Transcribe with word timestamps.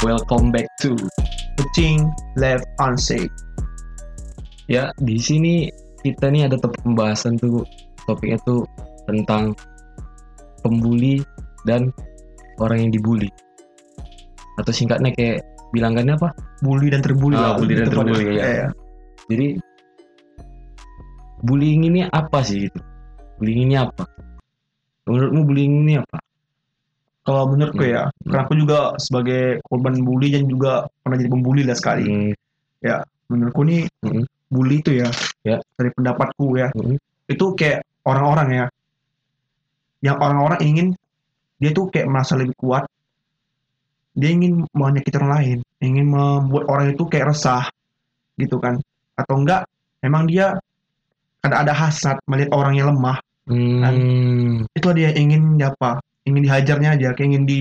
welcome 0.00 0.50
back 0.50 0.68
to 0.78 0.94
Kucing 1.58 2.06
left 2.34 2.64
unsaid. 2.78 3.30
ya 4.68 4.92
di 5.00 5.16
sini 5.18 5.66
kita 5.98 6.28
nih 6.28 6.46
ada 6.46 6.56
topik 6.56 6.78
pembahasan 6.82 7.34
tuh 7.34 7.64
topiknya 8.04 8.38
tuh 8.44 8.62
tentang 9.08 9.56
pembuli 10.60 11.24
dan 11.64 11.88
orang 12.60 12.86
yang 12.86 12.92
dibully 12.92 13.32
atau 14.54 14.68
singkatnya 14.70 15.08
kayak 15.10 15.40
bilangannya 15.70 16.14
apa 16.14 16.32
Bully 16.58 16.90
dan 16.90 17.00
terbully 17.00 17.38
Ah, 17.38 17.54
lah. 17.54 17.56
bully 17.56 17.74
dan 17.74 17.86
Gitu 17.86 17.94
pada- 17.94 18.10
terbully, 18.10 18.26
ya. 18.28 18.44
Iya. 18.44 18.66
jadi 19.28 19.46
bullying 21.40 21.82
ini 21.86 22.00
apa 22.04 22.38
sih 22.42 22.66
gitu 22.66 22.80
bullying 23.38 23.60
ini 23.64 23.76
apa 23.78 24.04
menurutmu 25.06 25.42
bullying 25.44 25.74
ini 25.82 25.94
apa 25.96 26.18
Kalau 27.28 27.44
menurutku 27.52 27.84
Hmm. 27.84 27.92
ya, 27.92 28.02
karena 28.24 28.42
aku 28.48 28.54
juga 28.56 28.78
sebagai 28.96 29.60
korban 29.68 30.00
bully 30.00 30.32
dan 30.32 30.48
juga 30.48 30.88
pernah 31.04 31.20
jadi 31.20 31.28
pembuli 31.28 31.62
lah 31.68 31.76
sekali. 31.76 32.08
Hmm, 32.08 32.32
Menurutku 33.28 33.60
nih 33.68 33.84
Hmm. 34.00 34.24
bully 34.48 34.80
itu 34.80 35.04
ya, 35.04 35.12
Ya. 35.44 35.60
dari 35.76 35.92
pendapatku 35.92 36.56
ya, 36.56 36.72
hmm, 36.72 36.96
itu 37.28 37.44
kayak 37.52 37.84
orang-orang 38.08 38.48
ya, 38.56 38.66
yang 40.00 40.16
orang-orang 40.16 40.60
ingin 40.64 40.86
dia 41.60 41.76
tuh 41.76 41.92
kayak 41.92 42.08
merasa 42.08 42.40
lebih 42.40 42.56
kuat, 42.56 42.88
dia 44.16 44.32
ingin 44.32 44.64
menyakiti 44.72 45.20
orang 45.20 45.32
lain, 45.36 45.58
ingin 45.84 46.08
membuat 46.08 46.64
orang 46.72 46.96
itu 46.96 47.04
kayak 47.04 47.36
resah, 47.36 47.68
gitu 48.40 48.56
kan? 48.56 48.80
Atau 49.20 49.44
enggak, 49.44 49.68
memang 50.00 50.24
dia 50.24 50.56
ada 51.44 51.56
ada 51.60 51.76
hasrat 51.76 52.16
melihat 52.24 52.56
orang 52.56 52.80
yang 52.80 52.88
lemah, 52.96 53.20
hmm, 53.44 54.64
itu 54.72 54.88
dia 54.96 55.12
ingin 55.12 55.60
apa? 55.60 56.00
Ingin 56.28 56.44
dihajarnya 56.44 56.90
aja, 57.00 57.08
kayak 57.16 57.28
ingin 57.32 57.44
di 57.48 57.58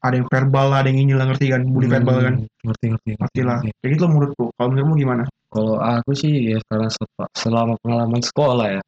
ada 0.00 0.16
yang 0.16 0.28
verbal 0.32 0.66
lah, 0.72 0.78
ada 0.80 0.88
yang 0.88 1.00
ingin 1.06 1.16
lah 1.20 1.26
ngerti 1.28 1.46
kan, 1.52 1.62
bully 1.68 1.86
verbal 1.86 2.18
kan, 2.24 2.34
hmm, 2.40 2.64
ngerti 2.66 2.84
ngerti 2.88 3.10
ngerti 3.20 3.40
lah. 3.44 3.60
ngerti. 3.60 3.78
Kayak 3.78 3.90
gitu 3.94 4.02
loh 4.02 4.12
menurutku. 4.16 4.44
Kalau 4.56 4.68
menurutmu 4.72 4.94
gimana? 4.96 5.22
Kalau 5.50 5.74
aku 5.76 6.10
sih 6.16 6.32
ya 6.56 6.58
karena 6.66 6.88
se- 6.88 7.30
selama 7.36 7.74
pengalaman 7.84 8.22
sekolah 8.24 8.66
ya, 8.80 8.82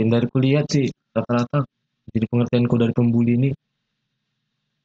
yang 0.00 0.08
dari 0.08 0.26
kuliah 0.32 0.64
sih 0.64 0.88
rata-rata 1.12 1.62
jadi 2.10 2.24
pengertianku 2.26 2.74
dari 2.80 2.92
pembuli 2.96 3.32
ini, 3.36 3.50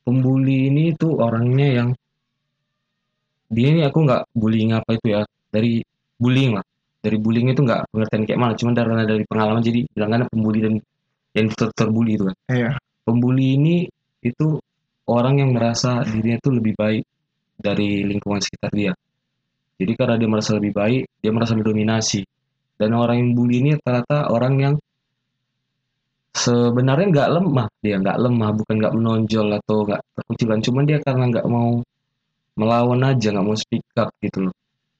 pembuli 0.03 0.69
ini 0.69 0.93
tuh 0.93 1.17
orangnya 1.23 1.67
yang 1.81 1.89
dia 3.49 3.67
ini 3.71 3.81
aku 3.85 4.03
nggak 4.03 4.21
bullying 4.35 4.75
apa 4.75 4.97
itu 4.97 5.07
ya 5.15 5.21
dari 5.53 5.79
bullying 6.19 6.59
lah, 6.59 6.65
dari 6.99 7.15
bullying 7.15 7.47
itu 7.53 7.61
nggak 7.63 7.95
pengertian 7.95 8.23
kayak 8.27 8.39
mana, 8.41 8.53
cuma 8.59 8.75
karena 8.75 9.07
dari 9.07 9.23
pengalaman 9.23 9.63
jadi 9.63 9.79
bilangnya 9.93 10.27
pembuli 10.27 10.59
dan 10.59 10.73
yang 11.35 11.47
ter 11.53 11.69
terbuli 11.71 12.19
itu 12.19 12.27
kan. 12.27 12.35
Iya. 12.51 12.69
Pembuli 13.05 13.53
ini 13.53 13.75
itu 14.25 14.57
orang 15.05 15.37
yang 15.37 15.53
merasa 15.53 16.01
dirinya 16.01 16.41
tuh 16.41 16.57
lebih 16.57 16.73
baik 16.73 17.03
dari 17.55 18.01
lingkungan 18.03 18.41
sekitar 18.41 18.73
dia. 18.73 18.91
Jadi 19.77 19.91
karena 19.93 20.15
dia 20.17 20.29
merasa 20.31 20.57
lebih 20.57 20.73
baik, 20.73 21.03
dia 21.21 21.31
merasa 21.31 21.53
mendominasi. 21.53 22.25
Dan 22.75 22.97
orang 22.97 23.21
yang 23.21 23.29
bully 23.37 23.61
ini 23.61 23.71
ternyata 23.79 24.27
orang 24.33 24.53
yang 24.59 24.75
sebenarnya 26.35 27.07
nggak 27.11 27.29
lemah, 27.39 27.67
dia 27.79 27.95
nggak 27.95 28.17
lemah, 28.19 28.49
bukan 28.51 28.75
nggak 28.81 28.95
menonjol 28.95 29.47
atau 29.55 29.77
nggak 29.87 30.01
terkucilkan, 30.19 30.59
cuman 30.65 30.83
dia 30.83 30.99
karena 30.99 31.23
nggak 31.31 31.47
mau 31.47 31.79
melawan 32.59 33.01
aja, 33.07 33.31
nggak 33.31 33.45
mau 33.45 33.55
speak 33.55 33.83
up 33.95 34.11
gitu 34.19 34.49
loh. 34.49 34.53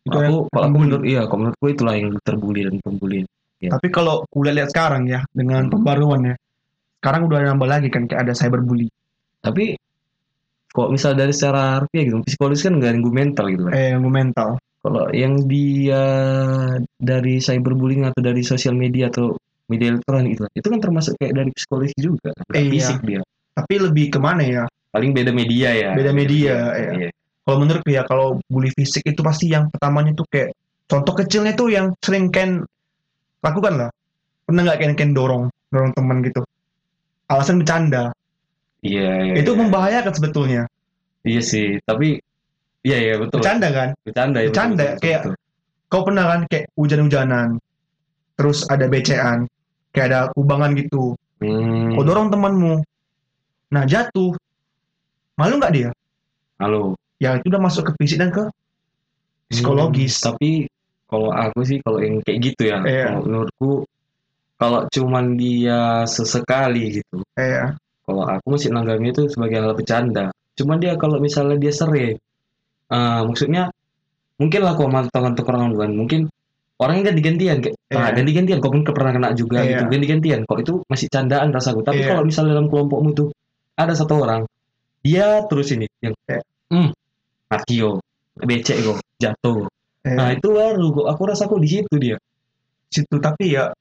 Itu 0.06 0.16
aku, 0.16 0.22
yang 0.22 0.34
kalau 0.54 0.66
aku 0.70 0.78
menurut, 0.80 1.04
iya, 1.04 1.22
kalau 1.26 1.40
menurutku 1.44 1.66
itulah 1.72 1.94
yang 1.98 2.08
terbuli 2.24 2.62
dan 2.64 2.76
pembuli. 2.80 3.20
Ya. 3.64 3.72
Tapi 3.76 3.88
kalau 3.90 4.24
kuliah 4.30 4.54
lihat 4.64 4.70
sekarang 4.72 5.08
ya, 5.08 5.24
dengan 5.32 5.68
Hmm. 5.68 5.74
pembaruan 5.74 6.22
ya, 6.32 6.36
sekarang 7.06 7.30
udah 7.30 7.38
nambah 7.54 7.70
lagi 7.70 7.94
kan 7.94 8.10
kayak 8.10 8.26
ada 8.26 8.34
cyberbully. 8.34 8.90
Tapi 9.46 9.78
kok 10.74 10.90
misal 10.90 11.14
dari 11.14 11.30
secara 11.30 11.78
harfiah 11.78 12.02
gitu, 12.10 12.26
psikologis 12.26 12.66
kan 12.66 12.82
ganggu 12.82 13.14
mental 13.14 13.46
gitu 13.54 13.70
kan. 13.70 13.78
Eh, 13.78 13.94
yang 13.94 14.02
mental. 14.10 14.58
Kalau 14.82 15.06
yang 15.14 15.46
dia 15.46 16.02
dari 16.98 17.38
cyberbullying 17.38 18.10
atau 18.10 18.26
dari 18.26 18.42
sosial 18.42 18.74
media 18.74 19.14
atau 19.14 19.38
media 19.70 19.94
elektronik 19.94 20.34
itu, 20.34 20.44
itu 20.58 20.66
kan 20.66 20.80
termasuk 20.82 21.14
kayak 21.22 21.38
dari 21.38 21.52
psikologi 21.54 21.94
juga, 22.02 22.34
kan? 22.34 22.46
Nggak 22.50 22.64
Iya. 22.66 22.74
fisik 22.74 22.98
dia. 23.06 23.22
Tapi 23.54 23.74
lebih 23.86 24.06
ke 24.10 24.18
mana 24.18 24.42
ya? 24.42 24.64
Paling 24.90 25.14
beda 25.14 25.30
media 25.30 25.70
ya. 25.78 25.90
Beda 25.94 26.10
media, 26.10 26.54
ya. 26.74 26.90
Iya. 27.06 27.10
Kalau 27.46 27.58
menurutku 27.62 27.90
ya, 27.94 28.02
kalau 28.10 28.42
bully 28.50 28.74
fisik 28.74 29.06
itu 29.06 29.22
pasti 29.22 29.54
yang 29.54 29.70
pertamanya 29.70 30.18
tuh 30.18 30.26
kayak 30.34 30.58
contoh 30.90 31.14
kecilnya 31.14 31.54
tuh 31.54 31.70
yang 31.70 31.94
sering 32.02 32.34
Ken 32.34 32.66
lakukan 33.46 33.74
lah. 33.86 33.90
Pernah 34.50 34.62
nggak 34.66 34.80
Ken 34.82 34.94
Ken 34.98 35.12
dorong, 35.14 35.54
dorong 35.70 35.94
teman 35.94 36.26
gitu? 36.26 36.42
Alasan 37.26 37.62
bercanda. 37.62 38.14
Iya, 38.86 39.10
iya. 39.26 39.34
itu 39.42 39.52
iya. 39.52 39.60
membahayakan 39.66 40.14
sebetulnya. 40.14 40.64
Iya 41.26 41.42
sih, 41.42 41.82
tapi 41.82 42.22
iya 42.86 42.98
iya 43.02 43.16
betul. 43.18 43.42
Bercanda 43.42 43.70
kan? 43.74 43.90
Bercanda 44.06 44.38
ya. 44.46 44.48
Bercanda, 44.54 44.74
betul, 44.78 44.86
betul, 44.94 45.02
kayak- 45.02 45.24
betul. 45.26 45.36
Kau 45.86 46.02
pernah 46.02 46.26
kan 46.26 46.42
kayak 46.50 46.66
hujan-hujanan, 46.78 47.48
terus 48.38 48.66
ada 48.70 48.86
becean, 48.90 49.46
kayak 49.94 50.08
ada 50.12 50.20
kubangan 50.34 50.74
gitu. 50.78 51.14
Hmm, 51.42 51.94
Kau 51.94 52.04
dorong 52.06 52.30
temanmu, 52.34 52.82
nah 53.70 53.84
jatuh, 53.86 54.34
malu 55.38 55.62
nggak 55.62 55.74
dia? 55.74 55.90
halo. 56.62 56.96
Ya 57.22 57.36
itu 57.40 57.48
udah 57.48 57.62
masuk 57.64 57.90
ke 57.90 57.92
fisik 58.02 58.20
dan 58.20 58.30
ke 58.34 58.44
psikologis. 59.50 60.20
Hmm, 60.20 60.36
tapi 60.36 60.68
kalau 61.08 61.30
aku 61.32 61.60
sih 61.64 61.78
kalau 61.86 62.02
yang 62.02 62.20
kayak 62.26 62.40
gitu 62.54 62.62
ya, 62.70 62.82
kalau 62.82 63.22
menurutku 63.24 63.72
kalau 64.56 64.88
cuman 64.88 65.36
dia 65.36 66.04
sesekali 66.08 67.02
gitu, 67.02 67.22
Eh, 67.36 67.70
kalau 68.08 68.24
aku 68.24 68.56
masih 68.56 68.72
nanggapnya 68.72 69.12
itu 69.12 69.28
sebagai 69.28 69.60
hal 69.60 69.74
bercanda. 69.76 70.32
Cuman 70.56 70.78
dia 70.80 70.96
kalau 70.96 71.20
misalnya 71.20 71.60
dia 71.60 71.74
sering, 71.76 72.16
eh, 72.92 73.22
maksudnya 73.28 73.68
mungkin 74.40 74.62
lah 74.64 74.74
kok 74.76 74.88
mantangan 74.92 75.34
orang 75.36 75.72
kan, 75.76 75.92
mungkin 75.96 76.22
orangnya 76.76 77.12
ganti-gantian 77.12 77.58
kayak 77.64 77.76
ah, 77.96 78.12
Iya. 78.12 78.20
ganti-gantian 78.20 78.60
kok 78.60 78.72
pun 78.76 78.84
pernah 78.84 79.12
kena 79.16 79.30
juga 79.32 79.64
Iya. 79.64 79.80
gitu 79.80 79.84
ganti-gantian 79.96 80.40
kok 80.44 80.60
itu 80.60 80.74
masih 80.92 81.08
candaan 81.08 81.50
rasaku 81.56 81.80
tapi 81.88 82.04
Iya. 82.04 82.10
kalau 82.12 82.24
misalnya 82.28 82.52
dalam 82.60 82.68
kelompokmu 82.68 83.10
tuh 83.16 83.28
ada 83.80 83.96
satu 83.96 84.20
orang 84.20 84.44
dia 85.00 85.40
terus 85.48 85.72
ini 85.72 85.88
yang 86.04 86.12
Iya. 86.28 86.44
hmm 86.76 86.90
Akio 87.48 88.04
becek 88.36 88.76
kok 88.84 89.00
jatuh 89.24 89.72
eh, 90.04 90.16
nah 90.20 90.36
itu 90.36 90.48
baru 90.52 90.92
kok 90.92 91.08
aku 91.16 91.22
rasaku 91.32 91.56
di 91.64 91.68
situ 91.80 91.96
dia 91.96 92.18
situ 92.92 93.16
tapi 93.24 93.56
ya, 93.56 93.72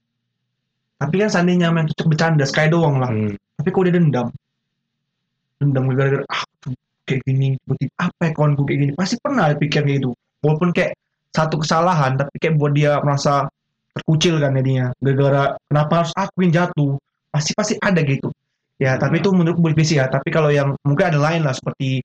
tapi 0.99 1.15
kan 1.21 1.29
seandainya 1.31 1.69
main 1.75 1.87
cocok 1.91 2.07
bercanda, 2.07 2.45
sekali 2.47 2.69
doang 2.71 2.97
lah. 3.03 3.11
Hmm, 3.11 3.35
Tapi 3.35 3.69
kok 3.71 3.83
dia 3.87 3.95
dendam, 3.95 4.29
dendam 5.59 5.85
gara-gara 5.93 6.25
ah 6.31 6.45
kayak 7.05 7.21
gini, 7.29 7.55
tiba-tiba 7.61 7.95
apa 8.01 8.21
ya 8.25 8.31
kawanku 8.33 8.63
kayak 8.65 8.79
gini, 8.81 8.93
pasti 8.97 9.15
pernah 9.21 9.53
pikir 9.53 9.83
kayak 9.85 9.99
gitu. 10.01 10.11
Walaupun 10.41 10.71
kayak 10.73 10.97
satu 11.35 11.61
kesalahan, 11.61 12.17
tapi 12.17 12.35
kayak 12.41 12.55
buat 12.57 12.73
dia 12.73 13.03
merasa 13.05 13.45
terkucil 13.95 14.41
kan 14.41 14.57
jadinya. 14.57 14.91
Gara-gara 15.03 15.59
kenapa 15.69 15.93
harus 16.03 16.13
aku 16.17 16.37
yang 16.47 16.53
jatuh, 16.65 16.97
pasti 17.31 17.51
pasti 17.53 17.75
ada 17.83 18.01
gitu. 18.03 18.31
Ya, 18.79 18.99
tapi 18.99 19.23
itu 19.23 19.31
menurut 19.31 19.59
bully 19.61 19.77
fisik 19.77 20.03
ya. 20.03 20.07
Tapi 20.11 20.29
kalau 20.35 20.51
yang 20.51 20.75
mungkin 20.83 21.15
ada 21.15 21.21
lain 21.21 21.47
lah 21.47 21.55
seperti 21.55 22.03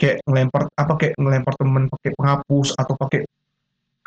kayak 0.00 0.24
ngelempar 0.24 0.70
apa 0.80 0.92
kayak 0.96 1.14
ngelempar 1.20 1.54
temen 1.60 1.84
pakai 1.92 2.10
penghapus 2.16 2.68
atau 2.78 2.94
pakai 2.96 3.20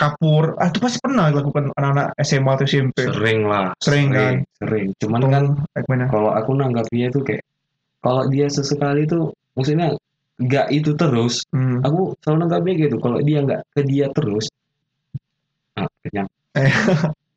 kapur, 0.03 0.43
ah 0.57 0.67
itu 0.67 0.79
pasti 0.79 0.97
pernah 0.99 1.31
dilakukan 1.31 1.71
anak-anak 1.73 2.07
SMA 2.19 2.51
atau 2.51 2.65
SMP. 2.65 2.97
sering 3.07 3.39
lah 3.45 3.71
Sering, 3.79 4.07
kan? 4.11 4.35
sering 4.59 4.87
cuman 4.99 5.19
Atau 5.19 5.29
kan 5.31 5.43
kalau 6.09 6.31
aku 6.31 6.51
nanggapnya 6.53 7.07
itu 7.07 7.19
kayak 7.21 7.43
kalau 7.99 8.27
dia 8.27 8.47
sesekali 8.47 9.07
itu 9.07 9.31
maksudnya 9.55 9.95
nggak 10.35 10.67
itu 10.69 10.91
terus 10.93 11.45
Hmm. 11.49 11.79
aku 11.79 12.17
selalu 12.19 12.37
nanggapnya 12.43 12.73
gitu 12.83 12.95
kalau 12.99 13.21
dia 13.21 13.39
nggak 13.39 13.61
ke 13.71 13.81
dia 13.85 14.05
terus 14.11 14.45
ah 15.73 15.87
kenyang 16.01 16.27
Eh. 16.53 16.69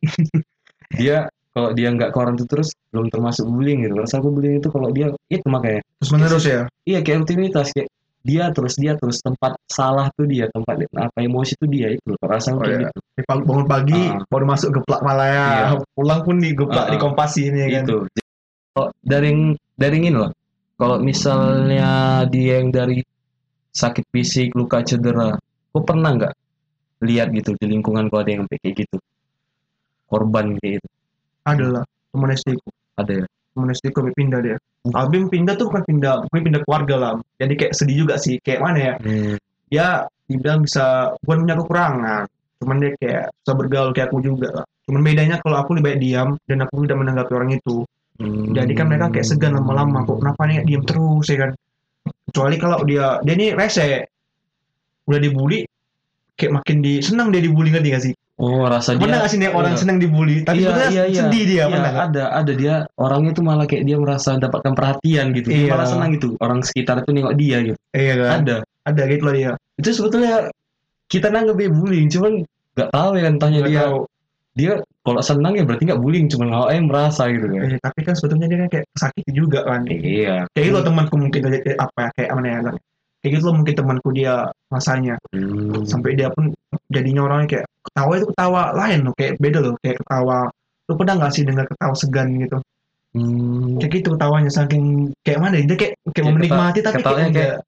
dia 1.01 1.29
kalau 1.53 1.73
dia 1.73 1.89
nggak 1.89 2.13
ke 2.13 2.19
orang 2.19 2.35
itu 2.37 2.45
terus 2.45 2.69
belum 2.93 3.09
termasuk 3.09 3.45
bullying 3.49 3.85
gitu 3.85 3.97
rasa 3.97 4.21
aku 4.21 4.29
bullying 4.29 4.61
itu 4.61 4.69
kalau 4.69 4.89
dia 4.93 5.09
itu 5.29 5.45
makanya 5.47 5.81
Terus 6.01 6.11
menerus 6.13 6.45
ya. 6.45 6.61
iya 6.85 7.01
kayak 7.01 7.25
rutinitas 7.25 7.73
kayak 7.73 7.89
dia 8.27 8.51
terus 8.51 8.75
dia 8.75 8.99
terus 8.99 9.23
tempat 9.23 9.55
salah 9.71 10.11
tuh 10.19 10.27
dia 10.27 10.51
tempat 10.51 10.83
apa 10.93 11.19
emosi 11.23 11.55
tuh 11.55 11.71
dia 11.71 11.95
itu 11.95 12.11
rasa 12.19 12.51
Oh, 12.51 12.59
kayak 12.59 12.75
iya. 12.75 12.81
gitu. 12.91 12.99
Di 13.15 13.23
bangun 13.23 13.65
pagi 13.65 14.03
Ah. 14.11 14.19
baru 14.27 14.45
masuk 14.45 14.69
geplak 14.75 15.01
malaya. 15.01 15.47
Iya. 15.47 15.87
pulang 15.95 16.21
pun 16.27 16.37
digeplak 16.37 16.87
Ah, 16.87 16.93
di 16.93 16.99
kompasi 16.99 17.41
ini 17.47 17.71
kan. 17.71 17.85
Itu 17.87 17.99
kalau 18.75 18.91
dari 19.01 19.31
dari 19.73 19.97
ini 20.03 20.11
loh 20.11 20.35
kalau 20.75 20.99
misalnya 20.99 21.91
dia 22.27 22.59
yang 22.61 22.69
dari 22.69 22.99
sakit 23.71 24.05
fisik 24.11 24.53
luka 24.53 24.83
cedera 24.83 25.33
kok 25.71 25.85
pernah 25.85 26.11
nggak 26.13 26.35
lihat 27.01 27.31
gitu 27.31 27.55
di 27.57 27.71
lingkungan 27.71 28.09
kau 28.09 28.21
ada 28.21 28.33
yang 28.33 28.45
kayak 28.51 28.75
gitu? 28.75 28.97
Korban 30.07 30.59
kayak 30.59 30.83
gitu? 30.83 30.89
Adalah 31.45 31.83
teman 32.11 32.31
SD 32.33 32.59
ku. 32.59 32.69
Ada 32.97 33.13
ya 33.23 33.27
sampai 33.57 34.13
pindah 34.13 34.41
dia. 34.45 34.57
Abim 34.93 35.33
pindah 35.33 35.57
tuh 35.57 35.73
bukan 35.73 35.83
pindah 35.89 36.15
bukan 36.29 36.41
pindah 36.45 36.61
keluarga 36.69 36.95
lah. 37.01 37.13
Jadi 37.41 37.55
kayak 37.57 37.73
sedih 37.73 38.07
juga 38.07 38.15
sih 38.21 38.37
kayak 38.45 38.61
mana 38.61 38.79
ya? 38.79 38.95
Dia 39.73 39.87
dibilang 40.29 40.63
bisa 40.63 41.17
bukan 41.25 41.49
punya 41.49 41.57
kekurangan. 41.57 42.23
Cuman 42.61 42.77
dia 42.81 42.91
kayak 43.01 43.25
susah 43.43 43.57
bergaul 43.57 43.91
kayak 43.97 44.09
aku 44.13 44.19
juga. 44.21 44.49
Lah 44.63 44.67
cuman 44.87 45.03
bedanya 45.03 45.37
kalau 45.43 45.57
aku 45.59 45.75
lebih 45.75 45.87
baik 45.91 45.99
diam 45.99 46.29
dan 46.47 46.63
aku 46.63 46.87
tidak 46.87 46.99
menanggapi 47.03 47.33
orang 47.35 47.53
itu. 47.59 47.83
Hmm. 48.17 48.57
jadi 48.57 48.73
kan 48.73 48.89
mereka 48.89 49.13
kayak 49.13 49.27
segan 49.29 49.53
lama-lama. 49.57 50.05
Kok 50.09 50.25
kenapa 50.25 50.41
nih 50.49 50.65
diam 50.65 50.85
terus 50.89 51.27
ya 51.29 51.37
kan? 51.45 51.51
Kecuali 52.31 52.57
kalau 52.57 52.79
dia 52.87 53.21
dia 53.25 53.35
ini 53.35 53.53
rese. 53.53 54.09
Udah 55.07 55.21
dibully 55.21 55.67
kayak 56.37 56.61
makin 56.61 56.85
di 56.85 57.01
senang 57.01 57.33
dia 57.33 57.41
dibully 57.41 57.73
ngerti 57.73 57.89
gak 57.93 58.03
sih 58.05 58.15
oh 58.37 58.65
rasa 58.65 58.93
pernah 58.95 59.17
dia 59.17 59.25
gak 59.25 59.31
sih 59.33 59.39
nih 59.39 59.51
orang 59.51 59.73
iya. 59.73 59.81
senang 59.81 59.97
dibully 59.97 60.37
tapi 60.45 60.61
Iya, 60.61 60.71
iya, 60.87 61.03
iya. 61.09 61.21
sedih 61.25 61.45
dia 61.45 61.57
Iya, 61.57 61.65
pernah 61.73 61.91
nggak? 61.91 62.07
ada 62.11 62.25
ada 62.35 62.53
dia 62.53 62.75
orangnya 62.95 63.33
tuh 63.33 63.45
malah 63.45 63.65
kayak 63.65 63.85
dia 63.85 63.97
merasa 63.97 64.31
dapatkan 64.37 64.73
perhatian 64.73 65.27
gitu 65.33 65.49
dia 65.49 65.59
Iya. 65.65 65.71
malah 65.73 65.89
senang 65.89 66.11
gitu 66.13 66.29
orang 66.39 66.61
sekitar 66.61 67.01
tuh 67.03 67.13
nengok 67.13 67.35
dia 67.35 67.57
gitu 67.65 67.79
iya 67.93 68.15
kan 68.15 68.45
ada 68.45 68.57
ada 68.85 69.03
gitu 69.07 69.23
lah 69.25 69.35
dia 69.35 69.53
itu 69.77 69.89
sebetulnya 69.91 70.35
kita 71.07 71.29
nanggep 71.29 71.57
bullying 71.71 72.09
cuman 72.09 72.33
nggak 72.77 72.91
tahu 72.91 73.11
ya 73.15 73.27
entahnya 73.27 73.61
Nggak 73.65 73.71
dia 73.71 73.83
tahu. 73.89 73.99
dia 74.53 74.73
kalau 75.01 75.21
senang 75.21 75.53
ya 75.55 75.65
berarti 75.65 75.83
nggak 75.85 76.01
bullying 76.01 76.27
cuman 76.29 76.47
kalau 76.51 76.67
eh 76.69 76.81
merasa 76.81 77.23
gitu 77.33 77.47
kan 77.47 77.61
Eh, 77.63 77.79
tapi 77.79 78.01
kan 78.03 78.15
sebetulnya 78.15 78.47
dia 78.47 78.59
kan 78.61 78.69
kayak 78.69 78.87
sakit 78.93 79.25
juga 79.33 79.61
kan 79.65 79.81
iya 79.89 80.45
kayak 80.53 80.65
gitu 80.67 80.77
loh 80.77 80.85
temanku 80.85 81.15
mungkin 81.17 81.41
kayak 81.41 81.77
apa 81.77 81.99
ya 81.99 82.11
kayak 82.15 82.31
mana 82.35 82.49
ya 82.49 82.61
kan 82.65 82.75
kayak 83.17 83.33
gitu 83.33 83.45
loh 83.49 83.55
mungkin 83.57 83.75
temanku 83.75 84.09
dia 84.13 84.35
rasanya 84.69 85.15
Hmm. 85.33 85.85
sampai 85.85 86.15
dia 86.15 86.29
pun 86.29 86.53
jadinya 86.87 87.21
orangnya 87.23 87.49
kayak 87.53 87.67
ketawa 87.83 88.13
itu 88.15 88.27
ketawa 88.31 88.63
lain 88.73 88.99
loh 89.05 89.15
kayak 89.15 89.33
beda 89.37 89.59
loh 89.61 89.75
kayak 89.79 89.97
ketawa 90.03 90.39
lu 90.87 90.93
pernah 90.95 91.15
nggak 91.17 91.33
sih 91.33 91.43
dengar 91.43 91.67
ketawa 91.67 91.95
segan 91.95 92.29
gitu 92.39 92.59
Hmm. 93.17 93.81
kayak 93.81 93.93
gitu 93.97 94.09
ketawanya 94.13 94.51
saking 94.51 94.85
kayak 95.25 95.41
mana 95.41 95.57
ya, 95.57 95.65
dia 95.65 95.77
kayak 95.79 95.93
kayak 96.05 96.13
Kayak 96.21 96.35
menikmati 96.37 96.79
tapi 96.81 96.95
ketawanya 97.01 97.31
kayak 97.31 97.35
kayak- 97.35 97.63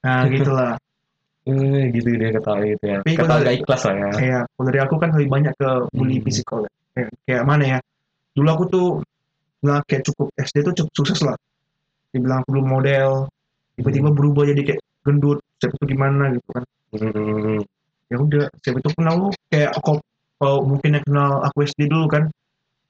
nah 0.00 0.22
gitulah 0.26 0.72
Eh, 1.46 1.84
gitu 1.92 2.08
dia 2.10 2.30
ketawa 2.32 2.58
gitu 2.60 2.84
ya 2.84 2.98
Tapi 2.98 3.10
ketawa 3.12 3.28
kalau- 3.28 3.44
gak 3.44 3.54
ikhlas 3.54 3.82
lah 3.84 3.94
ya 3.94 4.08
kayak 4.12 4.42
kalau 4.48 4.64
dari 4.66 4.80
aku 4.80 4.94
kan 4.96 5.10
lebih 5.12 5.28
banyak 5.30 5.52
ke 5.54 5.68
bully 5.92 6.16
Hmm. 6.16 6.24
physical 6.24 6.58
ya. 6.60 6.70
kayak, 6.90 7.08
kayak 7.22 7.42
mana 7.44 7.64
ya 7.66 7.78
dulu 8.32 8.48
aku 8.50 8.64
tuh 8.66 8.86
nggak 9.58 9.80
kayak 9.84 10.02
cukup 10.04 10.26
SD 10.36 10.56
tuh 10.62 10.74
cukup 10.74 10.92
sukses 10.94 11.20
lah 11.20 11.36
dibilang 12.10 12.40
aku 12.40 12.48
belum 12.50 12.66
model 12.66 13.10
tiba-tiba 13.74 14.08
berubah 14.10 14.42
jadi 14.46 14.62
kayak 14.64 14.80
gendut 15.02 15.38
siapa 15.56 15.74
tuh 15.76 15.86
gimana 15.86 16.32
gitu 16.32 16.48
kan 16.50 16.64
Hmm. 16.88 17.60
Ya 18.06 18.16
udah 18.22 18.44
siapa 18.62 18.78
itu 18.78 18.90
kenal 18.94 19.14
lu? 19.18 19.28
Kayak 19.50 19.70
aku 19.78 19.98
kalau 20.36 20.56
mungkin 20.68 20.90
yang 21.00 21.04
kenal 21.06 21.42
aku 21.42 21.66
SD 21.66 21.90
dulu 21.90 22.06
kan. 22.10 22.24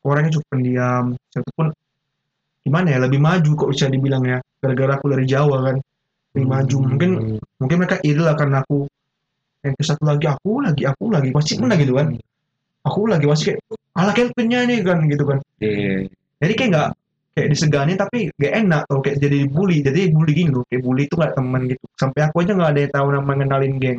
Orangnya 0.06 0.38
cukup 0.38 0.48
pendiam. 0.54 1.04
Siapa 1.34 1.50
pun 1.56 1.66
gimana 2.62 2.86
ya 2.94 2.98
lebih 3.02 3.18
maju 3.22 3.50
kok 3.58 3.70
bisa 3.74 3.86
dibilang 3.90 4.22
ya. 4.26 4.38
Gara-gara 4.62 4.98
aku 4.98 5.06
dari 5.10 5.24
Jawa 5.26 5.56
kan. 5.72 5.76
Lebih 6.34 6.46
maju. 6.46 6.76
Mungkin 6.94 7.10
Hmm. 7.16 7.38
mungkin 7.58 7.76
mereka 7.82 7.96
iri 8.04 8.22
lah 8.22 8.36
karena 8.38 8.62
aku. 8.62 8.86
Yang 9.66 9.74
ke 9.78 9.82
satu 9.82 10.02
lagi 10.06 10.26
aku 10.30 10.50
lagi 10.62 10.82
aku 10.86 11.04
lagi. 11.10 11.28
Pasti 11.34 11.58
pernah 11.58 11.74
gitu 11.78 11.94
kan. 11.98 12.14
Aku 12.86 13.10
lagi 13.10 13.26
masih 13.26 13.44
kayak 13.50 13.58
ala 13.98 14.12
Kelvinnya 14.14 14.60
nih 14.68 14.78
kan 14.86 14.98
gitu 15.10 15.24
kan. 15.26 15.38
Iya. 15.58 16.06
jadi 16.36 16.52
kayak 16.52 16.68
nggak 16.68 16.88
kayak 17.32 17.48
disegani 17.48 17.92
tapi 17.96 18.18
gak 18.36 18.54
enak 18.62 18.82
tau. 18.86 19.00
Kayak 19.02 19.18
jadi 19.24 19.38
bully. 19.48 19.80
Jadi 19.82 20.12
bully 20.12 20.32
gini 20.36 20.50
loh. 20.54 20.62
Kayak 20.70 20.82
bully 20.86 21.02
itu 21.08 21.14
nggak 21.18 21.34
teman 21.34 21.62
gitu. 21.66 21.84
Sampai 21.98 22.20
aku 22.28 22.44
aja 22.44 22.52
nggak 22.54 22.70
ada 22.76 22.80
yang 22.84 22.92
tahu 22.92 23.06
nama 23.10 23.30
ngenalin 23.34 23.74
geng 23.82 23.98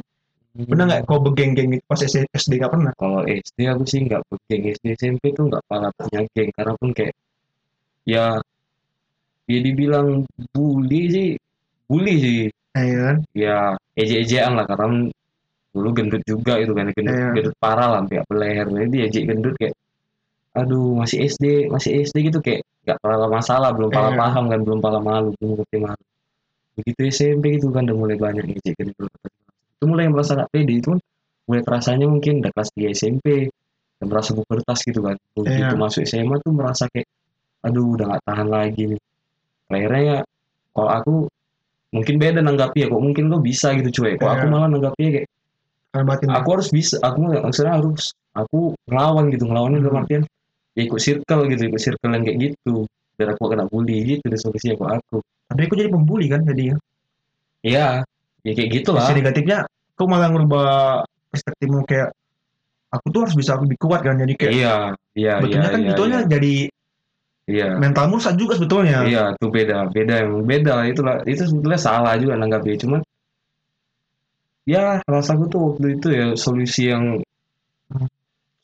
pernah 0.66 0.86
nggak 0.90 1.02
kau 1.06 1.20
begeng-geng 1.22 1.70
gitu 1.76 1.84
pas 1.86 2.02
SD 2.02 2.52
nggak 2.58 2.72
pernah? 2.74 2.94
Kalau 2.98 3.22
SD 3.28 3.58
aku 3.70 3.84
sih 3.86 4.00
nggak 4.08 4.22
geng 4.50 4.64
SD 4.74 4.86
SMP 4.98 5.24
tuh 5.38 5.44
nggak 5.52 5.64
pernah 5.70 5.92
punya 5.94 6.20
geng. 6.34 6.50
Karena 6.56 6.74
pun 6.80 6.90
kayak 6.98 7.14
ya 8.08 8.26
ya 9.52 9.60
dibilang 9.62 10.26
bully 10.56 11.02
sih. 11.14 11.30
Bully 11.86 12.14
sih. 12.18 12.40
Nah, 12.74 12.84
iya 12.84 13.00
kan? 13.06 13.18
Ya 13.36 13.58
ejek-ejekan 14.00 14.54
lah. 14.58 14.66
Karena 14.66 14.88
dulu 15.76 15.90
gendut 15.94 16.24
juga 16.26 16.54
itu 16.58 16.74
kan. 16.74 16.90
Gendut, 16.96 17.14
Iya. 17.14 17.30
gendut 17.36 17.56
parah 17.62 17.88
lah. 17.94 18.00
Sampai 18.08 18.18
leher. 18.34 18.68
Jadi 18.72 18.90
diejek 18.90 19.24
gendut 19.30 19.54
kayak 19.60 19.76
aduh 20.58 20.98
masih 20.98 21.18
SD 21.30 21.70
masih 21.70 22.02
SD 22.08 22.34
gitu. 22.34 22.40
Kayak 22.42 22.66
nggak 22.88 22.98
pernah 23.04 23.30
masalah. 23.30 23.70
Belum 23.76 23.92
paham 23.94 24.14
Iya. 24.16 24.22
paham 24.26 24.44
kan. 24.50 24.60
Belum 24.66 24.80
paham 24.82 25.04
malu. 25.06 25.30
Belum 25.38 25.60
ngerti 25.60 25.78
malu. 25.84 26.04
Begitu 26.78 27.02
SMP 27.14 27.44
gitu 27.60 27.70
kan. 27.70 27.86
Udah 27.86 27.98
mulai 27.98 28.18
banyak 28.18 28.46
ejek 28.58 28.74
gendut 28.80 29.12
itu 29.78 29.86
mulai 29.86 30.10
merasa 30.10 30.34
nggak 30.34 30.50
pede 30.50 30.74
itu 30.82 30.88
kan 30.94 31.00
mulai 31.46 31.62
terasanya 31.64 32.06
mungkin 32.06 32.34
udah 32.42 32.52
kelas 32.52 32.70
3 32.74 32.90
SMP 32.92 33.26
dan 33.98 34.06
merasa 34.10 34.34
pubertas 34.34 34.80
gitu 34.84 35.00
kan. 35.00 35.16
Begitu 35.34 35.64
Iya. 35.64 35.78
masuk 35.78 36.02
SMA 36.04 36.36
tuh 36.42 36.52
merasa 36.52 36.90
kayak 36.90 37.08
aduh 37.62 37.94
udah 37.94 38.06
nggak 38.10 38.24
tahan 38.26 38.48
lagi 38.50 38.84
nih. 38.90 39.02
Akhirnya 39.70 40.02
ya 40.02 40.18
kalau 40.72 40.90
aku 40.92 41.14
mungkin 41.90 42.16
beda 42.18 42.40
nanggapi 42.42 42.84
ya 42.84 42.88
kok 42.90 43.00
mungkin 43.00 43.24
lo 43.30 43.38
bisa 43.40 43.72
gitu 43.74 44.02
cuy. 44.02 44.18
Kok 44.18 44.28
aku 44.28 44.46
Iya. 44.46 44.52
malah 44.52 44.68
nanggapinya 44.68 45.12
kayak 45.16 45.28
batin. 45.98 46.30
aku 46.30 46.50
harus 46.54 46.70
bisa 46.70 47.02
aku 47.02 47.18
maksudnya 47.26 47.74
harus 47.74 48.14
aku 48.38 48.76
ngelawan 48.86 49.34
gitu 49.34 49.50
ngelawannya 49.50 49.82
dalam 49.82 49.94
Hmm. 49.98 50.04
artian 50.06 50.24
ya 50.78 50.82
ikut 50.86 51.02
circle 51.02 51.42
gitu 51.50 51.62
ikut 51.70 51.82
circle 51.82 52.12
yang 52.14 52.22
kayak 52.22 52.38
gitu 52.38 52.86
biar 53.18 53.34
aku 53.34 53.50
kena 53.50 53.66
bully 53.66 53.98
gitu 54.06 54.26
deh 54.30 54.38
solusinya 54.38 54.76
kok 54.78 54.90
aku. 55.02 55.18
Tapi 55.48 55.62
aku 55.66 55.74
jadi 55.74 55.90
pembuli 55.90 56.26
kan 56.30 56.46
jadi 56.46 56.78
iya 57.66 58.06
ya 58.48 58.52
kayak 58.56 58.70
gitulah 58.80 59.04
sisi 59.04 59.20
negatifnya 59.20 59.68
kau 60.00 60.08
malah 60.08 60.32
ngerubah 60.32 60.68
perspektifmu 61.36 61.84
kayak 61.84 62.16
aku 62.88 63.06
tuh 63.12 63.20
harus 63.28 63.36
bisa 63.36 63.60
lebih 63.60 63.78
kuat 63.78 64.02
kan 64.02 64.16
jadi 64.16 64.34
kayak 64.40 64.52
iya 64.56 64.76
iya 65.14 65.34
iya 65.44 65.44
betulnya 65.44 65.70
kan 65.70 65.80
iya, 65.84 65.90
betulnya 65.92 66.20
iya. 66.24 66.30
jadi 66.32 66.54
iya 67.48 67.68
mentalmu 67.76 68.16
rusak 68.20 68.36
juga 68.40 68.54
sebetulnya 68.56 69.00
Iya, 69.04 69.24
itu 69.36 69.48
beda, 69.52 69.78
beda 69.92 70.14
emang 70.24 70.44
beda 70.44 70.72
lah 70.84 70.86
itulah. 70.88 71.16
Itu 71.24 71.48
sebetulnya 71.48 71.80
salah 71.80 72.20
juga 72.20 72.36
nanggapnya, 72.36 72.76
cuman 72.84 73.00
ya 74.68 75.00
rasaku 75.08 75.48
tuh 75.48 75.60
waktu 75.72 75.88
itu 75.96 76.08
ya 76.12 76.28
solusi 76.36 76.92
yang 76.92 77.24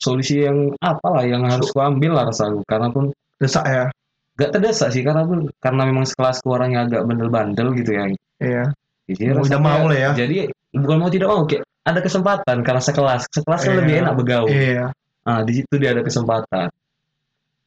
solusi 0.04 0.44
yang 0.44 0.76
apa 0.84 1.08
lah 1.08 1.24
yang 1.24 1.48
harus 1.48 1.72
kuambil 1.72 2.12
lah 2.12 2.28
rasaku 2.28 2.60
karena 2.68 2.92
pun 2.92 3.16
desak 3.40 3.64
ya 3.64 3.88
gak 4.36 4.52
terdesak 4.52 4.92
sih 4.92 5.00
karena 5.00 5.24
pun 5.24 5.48
karena 5.64 5.88
memang 5.88 6.04
sekelas 6.04 6.44
orangnya 6.44 6.84
agak 6.84 7.08
bandel-bandel 7.08 7.72
gitu 7.80 7.92
ya. 7.96 8.04
iya 8.44 8.66
Jadi 9.14 9.30
tidak 9.30 9.38
rasanya- 9.44 9.64
mau 9.64 9.84
lah 9.86 9.98
ya. 9.98 10.10
Jadi 10.14 10.36
bukan 10.74 10.98
mau 10.98 11.10
tidak 11.10 11.28
mau 11.28 11.42
kayak 11.44 11.64
ada 11.84 12.00
kesempatan 12.00 12.58
karena 12.62 12.82
sekelas, 12.82 13.22
sekelas 13.30 13.62
kan 13.62 13.70
Iya. 13.70 13.80
lebih 13.80 13.94
enak 14.00 14.14
bergaul. 14.16 14.48
iya 14.48 14.86
Ah 15.24 15.40
di 15.40 15.56
situ 15.56 15.74
dia 15.78 15.92
ada 15.92 16.02
kesempatan. 16.02 16.68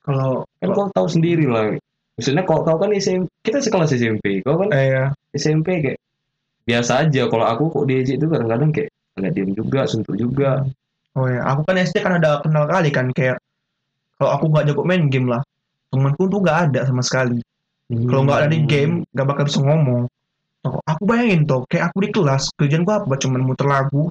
kalau 0.02 0.46
Kan 0.56 0.70
kau 0.70 0.86
tahu 0.88 1.08
sendiri 1.08 1.44
lah. 1.44 1.74
Maksudnya 2.14 2.42
kau 2.42 2.62
kau 2.62 2.76
kan 2.76 2.90
SMP, 2.92 3.26
kita 3.42 3.58
sekelas 3.58 3.90
SMP, 3.90 4.40
kau 4.40 4.56
kan 4.56 4.70
iya 4.70 5.10
SMP 5.30 5.82
kayak 5.82 5.98
biasa 6.62 7.04
aja 7.04 7.22
kalau 7.26 7.44
aku 7.44 7.64
kok 7.70 7.84
diejek 7.86 8.16
itu 8.16 8.26
kadang-kadang 8.26 8.70
kayak 8.70 8.90
agak 9.14 9.32
diem 9.32 9.50
juga 9.52 9.86
suntuk 9.86 10.14
juga 10.14 10.66
oh 11.14 11.24
ya 11.24 11.40
aku 11.46 11.62
kan 11.62 11.76
SD 11.76 11.96
kan 12.00 12.18
ada 12.18 12.42
kenal 12.42 12.66
kali 12.66 12.90
kan 12.90 13.06
kayak 13.10 13.38
kalau 14.16 14.34
aku 14.34 14.44
nggak 14.48 14.66
jago 14.66 14.82
main 14.82 15.06
game 15.06 15.30
lah 15.30 15.46
temanku 15.88 16.26
tuh 16.26 16.42
nggak 16.42 16.58
ada 16.66 16.80
sama 16.84 17.00
sekali 17.00 17.38
kalau 18.04 18.26
nggak 18.26 18.38
ada 18.42 18.48
di 18.50 18.58
Hmm. 18.58 18.66
game 18.66 18.94
nggak 19.08 19.26
bakal 19.26 19.44
bisa 19.46 19.60
ngomong 19.62 20.10
Tuh, 20.66 20.82
aku 20.82 21.02
bayangin 21.06 21.46
tuh 21.46 21.62
kayak 21.70 21.94
aku 21.94 21.98
di 22.02 22.10
kelas 22.10 22.50
kerjaan 22.58 22.82
gua 22.82 22.98
apa? 23.06 23.14
Cuman 23.14 23.40
muter 23.46 23.66
lagu 23.70 24.10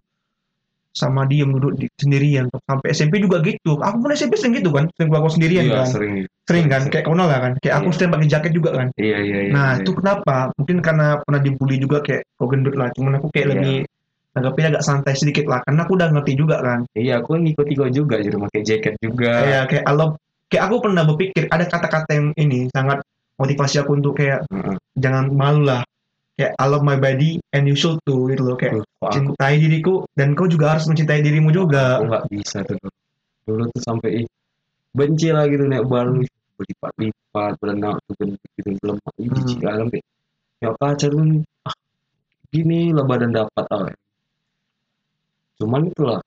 sama 0.95 1.27
diem 1.27 1.51
duduk 1.51 1.75
di, 1.75 1.91
sendirian 1.99 2.47
tuh 2.47 2.63
sampai 2.63 2.95
SMP 2.95 3.19
juga 3.19 3.43
gitu. 3.43 3.75
Aku 3.83 3.99
pun 3.99 4.15
SMP 4.15 4.39
sering 4.39 4.55
gitu 4.55 4.71
kan 4.71 4.87
sering 4.95 5.11
keluar 5.11 5.27
sendirian 5.27 5.67
iya 5.67 5.83
kan. 5.83 5.87
sering. 5.91 6.13
Sering 6.47 6.65
kan 6.71 6.81
kayak 6.87 7.03
kau 7.03 7.11
lah 7.19 7.27
kan. 7.27 7.51
Kayak 7.59 7.75
aku 7.83 7.87
Iya. 7.91 7.95
sering 7.99 8.11
pakai 8.15 8.27
jaket 8.31 8.51
juga 8.55 8.69
kan. 8.71 8.87
Iya 8.95 9.17
iya 9.19 9.37
iya 9.43 9.51
nah 9.51 9.69
iya. 9.75 9.83
itu 9.83 9.91
kenapa? 9.91 10.55
Mungkin 10.55 10.77
karena 10.79 11.19
pernah 11.19 11.41
dibully 11.43 11.75
juga 11.83 11.99
kayak 11.99 12.23
kau 12.39 12.47
gendut 12.47 12.79
lah. 12.79 12.87
Cuman 12.95 13.19
aku 13.19 13.27
kayak 13.35 13.43
Iya. 13.43 13.53
lebih 13.59 13.75
nanggapnya 14.35 14.65
agak 14.71 14.83
santai 14.87 15.13
sedikit 15.19 15.45
lah 15.51 15.59
karena 15.67 15.83
aku 15.83 15.91
udah 15.99 16.07
ngerti 16.15 16.31
juga 16.39 16.55
kan. 16.63 16.79
Iya 16.95 17.19
aku 17.19 17.27
kan 17.35 17.41
ngikut-ngikut 17.43 17.89
juga 17.91 18.15
jadi 18.23 18.37
pakai 18.39 18.61
jaket 18.63 18.93
juga. 19.03 19.31
Kayak 19.43 19.63
kayak 19.75 19.83
Allah 19.91 20.07
kayak 20.47 20.63
aku 20.63 20.75
pernah 20.79 21.03
berpikir 21.03 21.43
ada 21.51 21.65
kata-kata 21.67 22.11
yang 22.15 22.27
ini 22.39 22.71
sangat 22.71 23.03
motivasi 23.35 23.83
aku 23.83 23.99
untuk 23.99 24.15
kayak 24.15 24.47
Heeh. 24.47 24.75
jangan 24.95 25.27
malu 25.27 25.67
lah 25.67 25.83
kayak 26.35 26.51
I 26.59 26.65
love 26.67 26.83
my 26.83 26.99
body 26.99 27.39
and 27.55 27.63
you 27.67 27.75
should 27.79 27.95
too 28.03 28.27
gitu 28.27 28.43
loh 28.43 28.57
kayak 28.59 28.79
Tuh, 28.79 28.83
kok 28.83 29.07
aku 29.07 29.15
cintai 29.15 29.55
diriku 29.59 29.93
dan 30.19 30.35
kau 30.35 30.47
juga 30.51 30.75
harus 30.75 30.85
mencintai 30.91 31.23
dirimu 31.23 31.49
juga 31.55 31.99
aku 32.03 32.11
nggak 32.11 32.25
bisa 32.31 32.57
tuh 32.67 32.75
dulu. 32.75 32.91
dulu 33.45 33.63
tuh 33.71 33.81
sampai 33.85 34.09
ih, 34.23 34.27
benci 34.91 35.31
lah 35.31 35.47
gitu 35.47 35.63
naik 35.63 35.87
baru 35.87 36.19
berlipat-lipat 36.55 37.51
berenang 37.59 37.95
tuh 38.03 38.13
gendut 38.19 38.49
gitu 38.59 38.69
lemak 38.83 39.13
ih 39.19 39.27
Hmm. 39.27 39.37
jijik 39.43 39.61
lah 39.63 39.75
sampai 39.79 39.99
ya 40.63 40.69
ah 41.67 41.75
gini 42.51 42.79
lah 42.95 43.05
badan 43.07 43.31
dapat 43.35 43.65
ah 43.71 43.91
cuman 45.55 45.81
itulah 45.87 46.19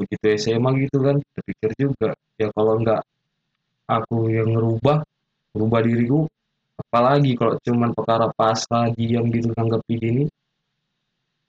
begitu 0.00 0.24
SMA 0.40 0.70
gitu 0.88 0.96
kan 1.04 1.16
terpikir 1.36 1.70
juga 1.76 2.16
ya 2.40 2.48
kalau 2.56 2.80
nggak 2.80 3.00
aku 3.84 4.32
yang 4.32 4.48
ngerubah 4.56 5.04
ngerubah 5.52 5.80
diriku 5.84 6.18
apalagi 6.90 7.38
kalau 7.38 7.54
cuman 7.62 7.94
perkara 7.94 8.26
pasrah 8.34 8.90
diam 8.90 9.30
gitu 9.30 9.54
nanggapi 9.54 9.94
gini 9.94 10.24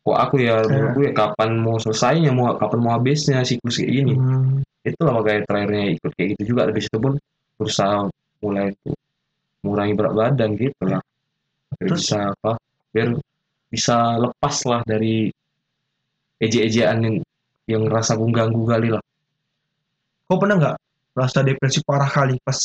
kok 0.01 0.17
aku 0.17 0.35
ya 0.41 0.65
menurutku 0.65 1.01
ya 1.05 1.11
kapan 1.13 1.49
mau 1.61 1.77
selesainya 1.77 2.33
mau 2.33 2.57
kapan 2.57 2.79
mau 2.81 2.91
habisnya 2.97 3.45
siklus 3.45 3.77
kayak 3.77 3.91
gini. 4.01 4.13
Hmm, 4.17 4.65
itulah 4.81 5.21
makanya 5.21 5.45
terakhirnya 5.45 5.83
ikut 5.93 6.11
kayak 6.17 6.27
gitu 6.37 6.43
juga. 6.53 6.61
Habis 6.65 6.89
itu 6.89 6.97
pun 6.97 7.13
berusaha 7.61 8.09
mulai 8.41 8.73
itu 8.73 8.89
mengurangi 9.61 9.93
berat 9.93 10.13
badan 10.17 10.49
gitu 10.57 10.83
lah. 10.89 11.01
Biar 11.77 11.87
Terus? 11.93 11.99
bisa 12.01 12.17
apa 12.33 12.51
biar 12.91 13.07
bisa 13.71 13.95
lepas 14.17 14.55
lah 14.65 14.81
dari 14.83 15.29
ejek-ejekan 16.41 16.97
yang, 17.05 17.17
yang 17.69 17.83
rasa 17.85 18.17
mengganggu 18.17 18.63
kali 18.65 18.89
lah. 18.89 19.03
Kau 20.25 20.41
pernah 20.41 20.57
nggak 20.57 20.77
rasa 21.13 21.45
depresi 21.45 21.85
parah 21.85 22.09
kali 22.09 22.41
pas 22.41 22.57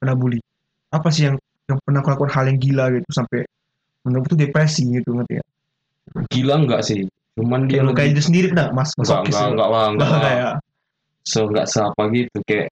kena 0.00 0.16
bully? 0.16 0.40
Apa 0.88 1.12
sih 1.12 1.28
yang 1.28 1.36
yang 1.70 1.78
pernah 1.86 2.00
kau 2.02 2.10
lakukan 2.12 2.32
hal 2.34 2.44
yang 2.50 2.58
gila 2.58 2.84
gitu 2.90 3.10
sampai 3.14 3.46
menurut 4.02 4.26
tuh 4.26 4.38
depresi 4.38 4.82
gitu 4.90 5.10
ngerti 5.14 5.38
ya? 5.38 5.44
Gila 6.26 6.54
enggak 6.66 6.82
sih? 6.82 7.06
Cuman 7.38 7.70
dia 7.70 7.86
kayak 7.86 8.16
diri 8.16 8.22
sendiri 8.22 8.48
nah 8.50 8.74
mas? 8.74 8.90
Enggak 8.98 9.30
enggak 9.30 9.46
enggak 9.54 9.68
lah 9.70 9.84
enggak 9.94 10.08
Enggak 10.08 10.22
kayak 10.26 10.52
so 11.22 11.40
enggak 11.46 11.66
seapa 11.68 12.02
gitu 12.10 12.38
kayak 12.48 12.68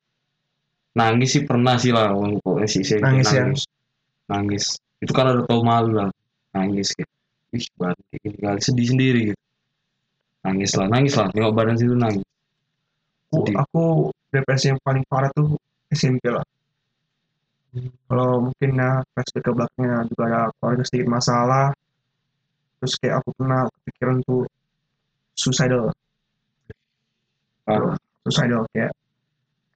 nangis 0.99 1.28
sih 1.31 1.43
pernah 1.47 1.75
sih 1.78 1.93
lah 1.95 2.11
untuk 2.11 2.43
si 2.67 2.83
Nangis 2.99 3.31
nangis, 3.31 3.31
ya? 3.31 3.45
nangis. 4.35 4.64
Itu 4.99 5.12
kan 5.14 5.31
udah 5.31 5.47
tau 5.47 5.62
malu 5.62 5.95
lah. 5.95 6.11
Nangis 6.57 6.90
kayak 6.99 7.11
ih 7.55 7.64
gini 8.19 8.37
kali 8.43 8.61
sedih 8.61 8.87
sendiri 8.90 9.21
gitu. 9.33 9.43
Nangis 10.43 10.71
lah 10.75 10.87
nangis 10.90 11.14
lah 11.14 11.31
nengok 11.33 11.55
badan 11.55 11.76
situ 11.78 11.95
nangis. 11.95 12.26
Aku, 13.28 13.45
aku 13.52 13.85
depresi 14.33 14.73
yang 14.73 14.81
paling 14.81 15.05
parah 15.05 15.28
tuh 15.37 15.55
SMP 15.93 16.33
lah 16.33 16.45
kalau 18.08 18.48
mungkin 18.48 18.70
ya 18.80 19.04
flashback 19.12 19.44
ke 19.44 19.50
belakangnya 19.52 19.96
juga 20.08 20.22
ada 20.25 20.40
keluarga 20.56 20.82
sedikit 20.88 21.08
masalah. 21.12 21.66
Terus 22.80 22.94
kayak 23.02 23.14
aku 23.20 23.28
pernah 23.37 23.60
kepikiran 23.68 24.16
tuh 24.25 24.42
suicidal. 25.37 25.92
Parah. 27.68 27.96
suicidal 28.25 28.64
kayak 28.72 28.92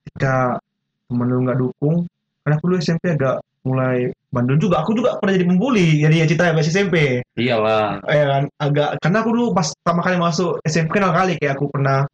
ketika 0.04 0.60
temen 1.08 1.28
lu 1.28 1.44
nggak 1.44 1.60
dukung 1.60 2.08
karena 2.42 2.54
aku 2.58 2.64
dulu 2.68 2.76
SMP 2.80 3.04
agak 3.12 3.40
mulai 3.62 4.10
bandel 4.32 4.58
juga. 4.58 4.82
Aku 4.82 4.96
juga 4.96 5.20
pernah 5.20 5.36
jadi 5.36 5.46
pembuli 5.46 6.02
jadi 6.02 6.14
ya 6.24 6.26
cerita 6.26 6.50
pas 6.56 6.66
SMP 6.66 7.20
iyalah. 7.36 8.00
Ya 8.08 8.24
kan 8.28 8.42
agak 8.58 8.88
karena 9.04 9.16
aku 9.20 9.30
dulu 9.30 9.46
pas 9.52 9.68
pertama 9.76 10.00
kali 10.00 10.16
masuk 10.18 10.52
SMP 10.64 10.98
kenal 10.98 11.12
kali 11.12 11.36
kayak 11.38 11.60
aku 11.60 11.68
pernah 11.68 12.08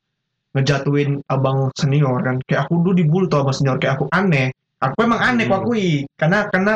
ngejatuhin 0.53 1.23
abang 1.31 1.71
senior 1.79 2.19
kan. 2.27 2.37
Kayak 2.45 2.67
aku 2.67 2.83
dulu 2.83 2.93
dibully 2.99 3.27
tuh 3.31 3.41
abang 3.47 3.55
senior 3.55 3.79
kayak 3.79 4.03
aku 4.03 4.11
aneh 4.11 4.51
aku 4.79 4.99
emang 5.03 5.21
aneh 5.21 5.47
Hmm. 5.47 5.55
aku 5.59 5.75
akui 5.75 6.07
karena 6.15 6.47
karena 6.51 6.75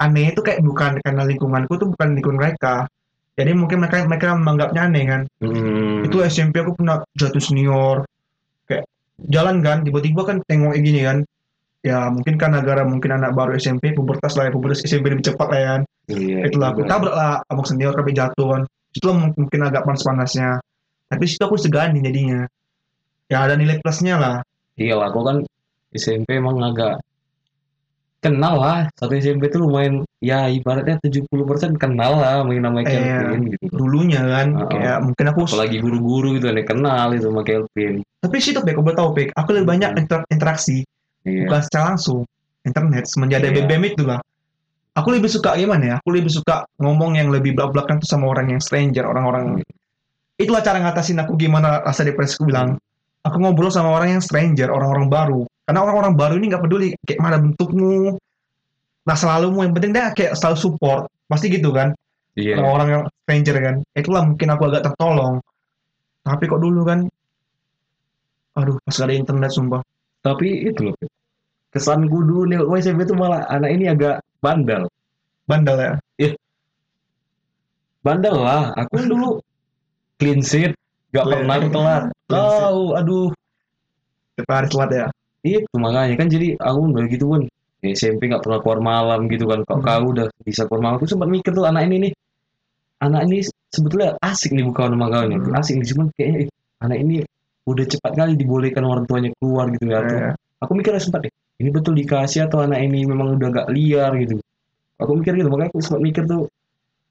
aneh 0.00 0.32
itu 0.32 0.40
kayak 0.40 0.62
bukan 0.64 0.96
karena 1.02 1.22
lingkunganku 1.26 1.72
tuh 1.76 1.88
bukan 1.92 2.08
lingkungan 2.16 2.40
mereka. 2.40 2.86
Jadi 3.38 3.56
mungkin 3.56 3.80
mereka 3.80 4.04
mereka 4.04 4.36
menganggapnya 4.36 4.80
aneh 4.86 5.04
kan. 5.06 5.22
Hmm. 5.42 6.04
itu 6.06 6.16
SMP 6.24 6.60
aku 6.62 6.76
pernah 6.78 7.02
jatuh 7.16 7.42
senior. 7.42 8.04
Kayak 8.68 8.84
jalan 9.28 9.60
kan 9.60 9.84
tiba-tiba 9.84 10.22
kan 10.24 10.36
tengok 10.46 10.76
gini 10.80 11.04
kan. 11.04 11.18
Ya 11.80 12.12
mungkin 12.12 12.36
kan 12.36 12.52
negara 12.52 12.84
mungkin 12.84 13.16
anak 13.16 13.32
baru 13.32 13.56
SMP 13.56 13.96
pubertas 13.96 14.36
lah 14.36 14.48
ya 14.48 14.52
pubertas 14.52 14.84
SMP 14.84 15.08
lebih 15.08 15.24
cepat 15.24 15.48
lah 15.48 15.58
ya 15.58 15.68
kan. 15.76 15.82
Iya, 16.10 16.38
itulah 16.50 16.74
aku 16.74 16.82
juga. 16.84 16.90
tabrak 16.92 17.14
lah 17.14 17.32
abang 17.48 17.66
senior 17.66 17.92
sampai 17.96 18.14
jatuh 18.16 18.48
kan. 18.52 18.62
Itu 18.92 19.08
mungkin 19.14 19.60
agak 19.64 19.82
panas-panasnya. 19.86 20.60
Tapi 21.08 21.24
situ 21.24 21.42
aku 21.42 21.56
segani 21.56 22.02
jadinya. 22.04 22.44
Ya 23.30 23.46
ada 23.46 23.54
nilai 23.54 23.78
plusnya 23.80 24.18
lah. 24.18 24.36
Iya 24.74 24.98
lah, 24.98 25.08
aku 25.08 25.20
kan 25.22 25.36
SMP 25.94 26.36
emang 26.36 26.58
agak 26.60 26.98
kenal 28.20 28.60
lah. 28.60 28.78
Satu 28.94 29.16
SMP 29.16 29.48
tuh 29.48 29.64
lumayan, 29.64 30.04
ya 30.20 30.46
ibaratnya 30.46 31.00
70% 31.00 31.80
kenal 31.80 32.20
lah 32.20 32.44
main 32.44 32.60
nama 32.60 32.84
Iya. 32.84 32.92
Kelvin 33.26 33.40
gitu. 33.50 33.64
dulunya 33.72 34.20
kan 34.20 34.48
Oh. 34.54 34.68
kayak 34.68 34.98
mungkin 35.00 35.24
aku 35.32 35.40
Apalagi 35.48 35.80
guru-guru 35.80 36.36
gitu 36.36 36.52
ada 36.52 36.62
kenal 36.62 37.06
itu 37.12 37.26
sama 37.26 37.40
Kelvin. 37.40 38.04
tapi 38.20 38.36
situ 38.36 38.60
Pek, 38.60 38.76
aku 38.76 38.92
tahu 38.92 39.08
Pek 39.16 39.28
aku 39.32 39.48
lebih 39.56 39.68
banyak 39.72 39.90
Hmm. 39.96 40.00
inter- 40.04 40.28
interaksi 40.28 40.84
Iya. 41.24 41.48
bukan 41.48 41.60
secara 41.64 41.84
langsung 41.96 42.28
internet 42.60 43.04
semenjak 43.08 43.40
ada 43.40 43.48
Iya. 43.48 43.56
BBM 43.64 43.82
itu 43.88 44.02
lah 44.04 44.20
aku 44.92 45.08
lebih 45.10 45.32
suka 45.32 45.56
gimana 45.56 45.84
ya 45.84 45.94
aku 45.96 46.12
lebih 46.12 46.28
suka 46.28 46.68
ngomong 46.76 47.16
yang 47.16 47.32
lebih 47.32 47.56
belak-belakan 47.56 47.96
tuh 47.98 48.08
sama 48.08 48.28
orang 48.28 48.52
yang 48.52 48.60
stranger 48.60 49.08
orang-orang 49.08 49.64
itulah 50.36 50.60
cara 50.60 50.80
ngatasin 50.80 51.16
aku 51.16 51.36
gimana 51.36 51.80
rasa 51.80 52.04
depresi 52.04 52.36
aku 52.36 52.44
bilang 52.44 52.76
aku 53.20 53.36
ngobrol 53.38 53.72
sama 53.72 53.92
orang 53.92 54.16
yang 54.16 54.22
stranger 54.22 54.68
orang-orang 54.68 55.08
baru 55.08 55.40
karena 55.70 55.86
orang-orang 55.86 56.18
baru 56.18 56.34
ini 56.42 56.50
nggak 56.50 56.66
peduli 56.66 56.88
kayak 57.06 57.22
mana 57.22 57.38
bentukmu 57.38 58.18
nah 59.06 59.14
selalumu 59.14 59.62
yang 59.62 59.70
penting 59.70 59.94
dia 59.94 60.10
kayak 60.10 60.34
selalu 60.34 60.58
support 60.58 61.06
pasti 61.30 61.46
gitu 61.46 61.70
kan 61.70 61.94
Iya. 62.34 62.58
kalau 62.58 62.70
orang 62.74 62.88
yang 62.90 63.02
stranger 63.22 63.56
kan 63.62 63.76
itulah 63.94 64.22
mungkin 64.26 64.48
aku 64.50 64.62
agak 64.66 64.82
tertolong 64.90 65.38
tapi 66.26 66.42
kok 66.50 66.58
dulu 66.58 66.82
kan 66.82 67.06
aduh 68.58 68.74
pas 68.82 68.94
gak 68.98 69.06
ada 69.06 69.14
internet 69.14 69.50
sumpah 69.54 69.82
Tapi 70.20 70.68
itu 70.68 70.90
loh. 70.90 70.96
Kesanku 71.72 72.12
dulu 72.12 72.44
nih 72.50 72.60
SMP 72.82 73.08
tuh 73.08 73.16
malah 73.16 73.46
anak 73.48 73.72
ini 73.72 73.88
agak 73.88 74.20
bandel. 74.44 74.84
bandel 75.48 75.80
ya 75.80 75.92
Bandel 78.04 78.36
lah. 78.36 78.68
Aku 78.76 79.00
dulu 79.00 79.40
clean 80.20 80.44
sheet, 80.44 80.76
gak 81.12 81.24
pernah 81.24 81.56
telat. 81.72 82.02
Tahu, 82.28 82.96
aduh. 83.00 83.32
kita 84.36 84.52
hari 84.52 84.68
telat 84.68 84.90
ya 84.92 85.06
Itu 85.40 85.64
makanya 85.80 86.14
kan 86.20 86.28
jadi 86.28 86.46
aku 86.60 86.78
udah 86.92 87.04
gitu 87.08 87.24
pun 87.26 87.40
di 87.80 87.96
SMP 87.96 88.28
nggak 88.28 88.44
pernah 88.44 88.60
keluar 88.60 88.80
malam 88.84 89.20
gitu 89.32 89.48
kan. 89.48 89.64
Kok 89.64 89.76
Hmm. 89.80 89.86
kau 89.88 90.04
udah 90.12 90.26
bisa 90.44 90.68
keluar 90.68 90.80
malam? 90.84 90.94
Aku 91.00 91.08
sempat 91.08 91.28
mikir 91.32 91.52
tuh 91.56 91.64
anak 91.64 91.88
ini 91.88 91.96
nih, 92.08 92.12
anak 93.00 93.20
ini 93.24 93.38
sebetulnya 93.72 94.20
asik 94.20 94.52
nih 94.52 94.64
bukan 94.68 94.92
sama 94.92 95.06
kau 95.08 95.24
nih. 95.24 95.38
Hmm. 95.40 95.56
Asik 95.56 95.74
nih 95.80 95.86
cuman 95.88 96.06
kayaknya 96.12 96.38
eh, 96.44 96.48
anak 96.84 96.98
ini 97.00 97.14
udah 97.64 97.84
cepat 97.88 98.12
kali 98.16 98.32
dibolehkan 98.36 98.84
orang 98.84 99.04
tuanya 99.08 99.30
keluar 99.40 99.66
gitu 99.72 99.84
ya. 99.88 100.00
Atau- 100.04 100.20
Eh, 100.20 100.34
Aku 100.60 100.76
mikirnya 100.76 101.00
sempat 101.00 101.24
deh, 101.24 101.32
ini 101.56 101.72
betul 101.72 101.96
dikasih 101.96 102.44
atau 102.44 102.60
anak 102.60 102.84
ini 102.84 103.08
memang 103.08 103.32
udah 103.40 103.48
gak 103.48 103.68
liar 103.72 104.12
gitu. 104.20 104.36
Aku 105.00 105.16
mikir 105.16 105.32
gitu, 105.32 105.48
makanya 105.48 105.72
aku 105.72 105.80
sempat 105.80 106.04
mikir 106.04 106.28
tuh, 106.28 106.44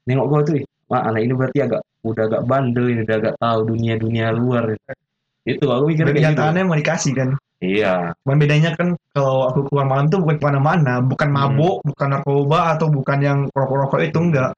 nengok 0.06 0.26
kau 0.30 0.40
tuh, 0.46 0.62
wah 0.86 1.02
anak 1.02 1.26
ini 1.26 1.34
berarti 1.34 1.58
agak 1.66 1.82
udah 2.06 2.30
agak 2.30 2.42
bandel 2.46 2.86
ini, 2.86 3.02
udah 3.02 3.16
agak 3.18 3.34
tahu 3.42 3.58
dunia-dunia 3.74 4.30
luar. 4.30 4.78
Itu 5.42 5.66
aku 5.66 5.90
mikir 5.90 6.06
dan 6.06 6.14
kayak 6.14 6.38
gitu. 6.38 6.62
mau 6.62 6.78
dikasih 6.78 7.12
kan 7.18 7.28
Iya, 7.60 8.16
Cuman 8.24 8.40
bedanya 8.40 8.72
kan 8.72 8.96
kalau 9.12 9.52
aku 9.52 9.68
keluar 9.68 9.84
malam 9.84 10.08
tuh 10.08 10.24
bukan 10.24 10.40
ke 10.40 10.44
mana-mana, 10.48 11.04
bukan 11.04 11.28
Hmm. 11.28 11.36
mabuk, 11.36 11.76
bukan 11.84 12.08
narkoba 12.08 12.58
atau 12.72 12.88
bukan 12.88 13.18
yang 13.20 13.38
rokok-rokok 13.52 14.00
itu 14.00 14.16
enggak. 14.16 14.56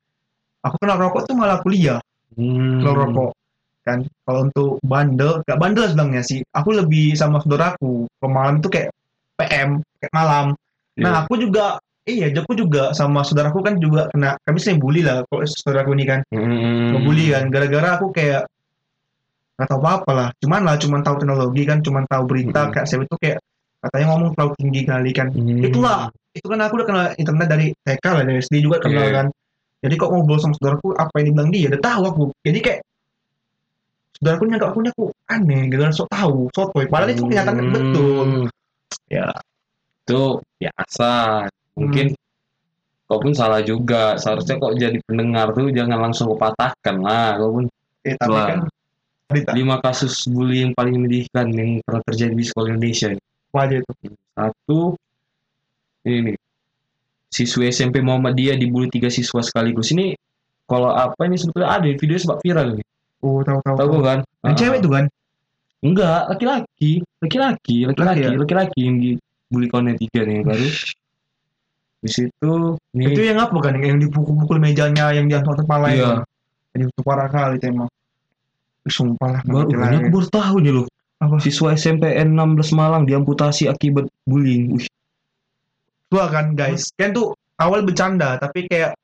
Aku 0.62 0.78
kenal 0.78 1.02
rokok 1.02 1.26
tuh 1.26 1.34
malah 1.34 1.58
kuliah, 1.58 1.98
Hmm. 2.38 2.78
kenal 2.78 2.94
rokok 2.94 3.30
kan. 3.82 4.06
Kalau 4.22 4.46
untuk 4.46 4.78
bandel, 4.86 5.42
gak 5.42 5.58
bandel 5.58 5.90
sebenarnya 5.90 6.22
sih. 6.22 6.46
Aku 6.54 6.70
lebih 6.70 7.18
sama 7.18 7.42
saudaraku. 7.42 8.06
Kalau 8.06 8.30
malam 8.30 8.62
tuh 8.62 8.70
kayak 8.70 8.94
PM, 9.34 9.82
kayak 9.98 10.12
malam. 10.14 10.54
Iya. 10.94 11.02
Nah 11.02 11.12
aku 11.26 11.34
juga, 11.42 11.82
iya 12.06 12.30
aku 12.30 12.54
juga 12.54 12.94
sama 12.94 13.26
saudaraku 13.26 13.58
kan 13.66 13.82
juga 13.82 14.06
kena, 14.14 14.38
kami 14.46 14.58
sering 14.62 14.78
bully 14.78 15.02
lah. 15.02 15.26
Kalau 15.26 15.42
saudaraku 15.42 15.98
ini 15.98 16.06
kan, 16.06 16.22
Hmm. 16.30 16.94
ngebully 16.94 17.34
kan. 17.34 17.50
Gara-gara 17.50 17.98
aku 17.98 18.14
kayak 18.14 18.46
nggak 19.62 19.70
tahu 19.70 19.80
apa-apa 19.80 20.10
lah. 20.10 20.28
Cuman 20.42 20.60
lah, 20.66 20.74
cuman 20.76 21.00
tahu 21.06 21.14
teknologi 21.22 21.62
kan, 21.62 21.78
cuman 21.80 22.02
tahu 22.10 22.22
berita. 22.26 22.60
Hmm. 22.66 22.72
Kayak 22.74 22.86
saya 22.90 23.06
itu 23.06 23.16
kayak 23.22 23.38
katanya 23.82 24.06
ngomong 24.10 24.30
terlalu 24.34 24.52
tinggi 24.58 24.80
kali 24.82 25.10
kan. 25.14 25.28
Hmm. 25.30 25.62
Itulah, 25.62 25.98
itu 26.34 26.46
kan 26.46 26.58
aku 26.60 26.74
udah 26.82 26.86
kenal 26.86 27.04
internet 27.14 27.46
dari 27.46 27.66
TK 27.82 28.04
lah, 28.10 28.22
dari 28.26 28.38
SD 28.40 28.54
juga 28.58 28.76
kenal 28.82 29.06
Iya. 29.06 29.14
kan. 29.22 29.26
Jadi 29.82 29.94
kok 29.98 30.10
ngobrol 30.10 30.38
sama 30.38 30.54
saudaraku, 30.58 30.94
apa 30.94 31.14
yang 31.18 31.26
dibilang 31.30 31.50
dia, 31.50 31.66
udah 31.70 31.82
tahu 31.82 32.02
aku. 32.06 32.22
Jadi 32.42 32.58
kayak 32.62 32.80
saudaraku 34.14 34.42
nyangka 34.46 34.66
aku 34.70 34.78
aku 34.86 35.04
aneh, 35.26 35.62
gara-gara 35.66 35.92
sok 35.92 36.08
tahu, 36.10 36.36
sotoy. 36.54 36.84
Padahal 36.86 37.10
itu 37.10 37.22
kenyataannya 37.26 37.64
Hmm. 37.66 37.74
betul. 37.74 38.28
Ya. 39.10 39.26
Itu 40.02 40.22
biasa. 40.58 41.12
Mungkin 41.78 42.06
kau 43.06 43.18
pun 43.18 43.32
salah 43.34 43.60
juga. 43.60 44.14
Seharusnya 44.16 44.56
kok 44.56 44.72
jadi 44.78 44.98
pendengar 45.04 45.50
tuh 45.52 45.68
jangan 45.74 45.98
langsung 46.08 46.30
kau 46.32 46.38
patahkan 46.38 46.96
lah. 47.02 47.36
Kau 47.36 47.50
pun 47.60 47.64
Eh, 48.02 48.18
tapi 48.18 48.34
Wah. 48.34 48.46
kan 48.50 48.58
berita 49.32 49.50
lima 49.56 49.76
kasus 49.80 50.28
bully 50.28 50.62
yang 50.62 50.72
paling 50.76 50.94
menyedihkan 51.00 51.48
yang 51.50 51.80
pernah 51.82 52.02
terjadi 52.06 52.34
di 52.36 52.44
sekolah 52.44 52.68
Indonesia. 52.76 53.08
apa 53.52 53.58
aja 53.68 53.74
itu. 53.84 53.92
Satu, 54.32 54.80
ini 56.08 56.18
nih, 56.32 56.36
siswa 57.28 57.64
SMP 57.68 58.00
Muhammadiyah 58.00 58.56
dibully 58.56 58.88
tiga 58.88 59.12
siswa 59.12 59.44
sekaligus. 59.44 59.92
Ini 59.92 60.16
kalau 60.64 60.88
apa 60.88 61.20
ini 61.28 61.36
sebetulnya 61.36 61.68
ada 61.68 61.84
video 61.84 62.16
sempat 62.16 62.40
viral 62.40 62.80
nih. 62.80 62.86
Oh, 63.20 63.44
tahu 63.44 63.60
tahu. 63.60 63.76
Tahu 63.76 63.96
kan? 64.00 64.18
Yang 64.40 64.52
Ah, 64.52 64.58
cewek 64.58 64.78
tuh 64.80 64.92
kan? 64.96 65.04
Enggak, 65.82 66.20
laki-laki, 66.32 66.92
laki-laki, 67.20 67.76
laki-laki, 67.90 68.22
Laki 68.22 68.32
ya? 68.32 68.38
laki-laki 68.40 68.80
yang 68.86 68.96
dibully 69.02 69.66
kawan 69.68 69.92
tiga 70.00 70.20
nih 70.24 70.34
yang 70.40 70.46
baru. 70.48 70.68
Di 72.02 72.10
situ 72.10 72.52
nih, 72.98 73.06
Itu 73.14 73.22
yang 73.22 73.38
apa 73.38 73.56
kan? 73.62 73.78
Yang 73.78 74.08
dipukul-pukul 74.10 74.58
mejanya, 74.58 75.14
yang 75.14 75.26
diantar 75.30 75.54
kepala 75.60 75.92
Iya. 75.92 76.12
Jadi 76.72 76.88
itu 76.88 77.00
parah 77.04 77.28
kali 77.28 77.60
itu 77.60 77.68
emang. 77.68 77.90
Sumpah 78.86 79.38
lah. 79.38 79.42
baru 79.46 79.68
ini 79.70 80.06
ya. 80.06 80.10
baru 80.10 80.26
tahu 80.26 80.56
nih 80.62 80.72
loh. 80.74 80.86
Apa? 81.22 81.38
Siswa 81.38 81.70
SMPN 81.78 82.34
16 82.34 82.74
Malang 82.74 83.06
diamputasi 83.06 83.70
akibat 83.70 84.10
bullying. 84.26 84.74
Wih, 84.74 84.86
Tua 86.10 86.26
kan 86.28 86.52
guys. 86.58 86.90
Kan 86.98 87.14
tuh 87.14 87.32
awal 87.62 87.86
bercanda, 87.86 88.36
tapi 88.42 88.66
kayak 88.66 88.98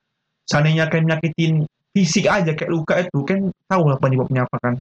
seandainya 0.50 0.90
kayak 0.90 1.06
nyakitin 1.06 1.62
fisik 1.94 2.26
aja 2.26 2.52
kayak 2.58 2.70
luka 2.70 2.94
itu 3.00 3.18
kan 3.22 3.48
tahu 3.70 3.82
lah 3.90 3.98
penyebabnya 3.98 4.44
apa 4.44 4.56
kan. 4.60 4.74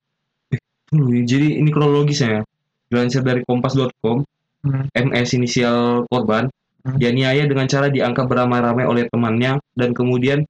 dulu 0.88 1.20
ya. 1.20 1.24
Jadi 1.28 1.60
ini 1.60 1.70
kronologisnya 1.70 2.30
ya. 2.40 2.42
Dilansir 2.88 3.22
dari 3.22 3.44
kompas.com, 3.44 4.24
Hmm. 4.66 4.90
MS 4.92 5.38
inisial 5.38 6.10
korban 6.10 6.50
Hmm. 6.82 6.96
dianiaya 6.98 7.46
dengan 7.46 7.68
cara 7.70 7.92
diangkat 7.92 8.26
beramai-ramai 8.26 8.88
oleh 8.88 9.04
temannya 9.12 9.60
dan 9.76 9.92
kemudian 9.94 10.48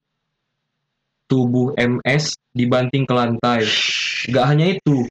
tubuh 1.28 1.76
MS 1.76 2.34
dibanting 2.56 3.04
ke 3.04 3.12
lantai. 3.12 3.62
Gak 4.32 4.44
hanya 4.48 4.74
itu, 4.74 5.06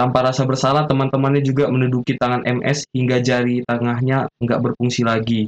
tanpa 0.00 0.24
rasa 0.24 0.48
bersalah 0.48 0.88
teman-temannya 0.88 1.44
juga 1.44 1.68
menduduki 1.68 2.16
tangan 2.16 2.40
MS 2.48 2.88
hingga 2.96 3.20
jari 3.20 3.60
tengahnya 3.68 4.32
nggak 4.40 4.60
berfungsi 4.64 5.04
lagi 5.04 5.44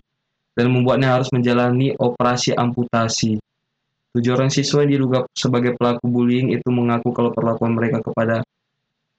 dan 0.52 0.68
membuatnya 0.68 1.16
harus 1.16 1.32
menjalani 1.32 1.96
operasi 1.96 2.52
amputasi. 2.52 3.40
Tujuh 4.12 4.32
orang 4.36 4.52
siswa 4.52 4.84
yang 4.84 4.92
diduga 4.92 5.24
sebagai 5.32 5.72
pelaku 5.72 6.04
bullying 6.04 6.52
itu 6.52 6.68
mengaku 6.68 7.16
kalau 7.16 7.32
perlakuan 7.32 7.72
mereka 7.72 8.04
kepada 8.04 8.44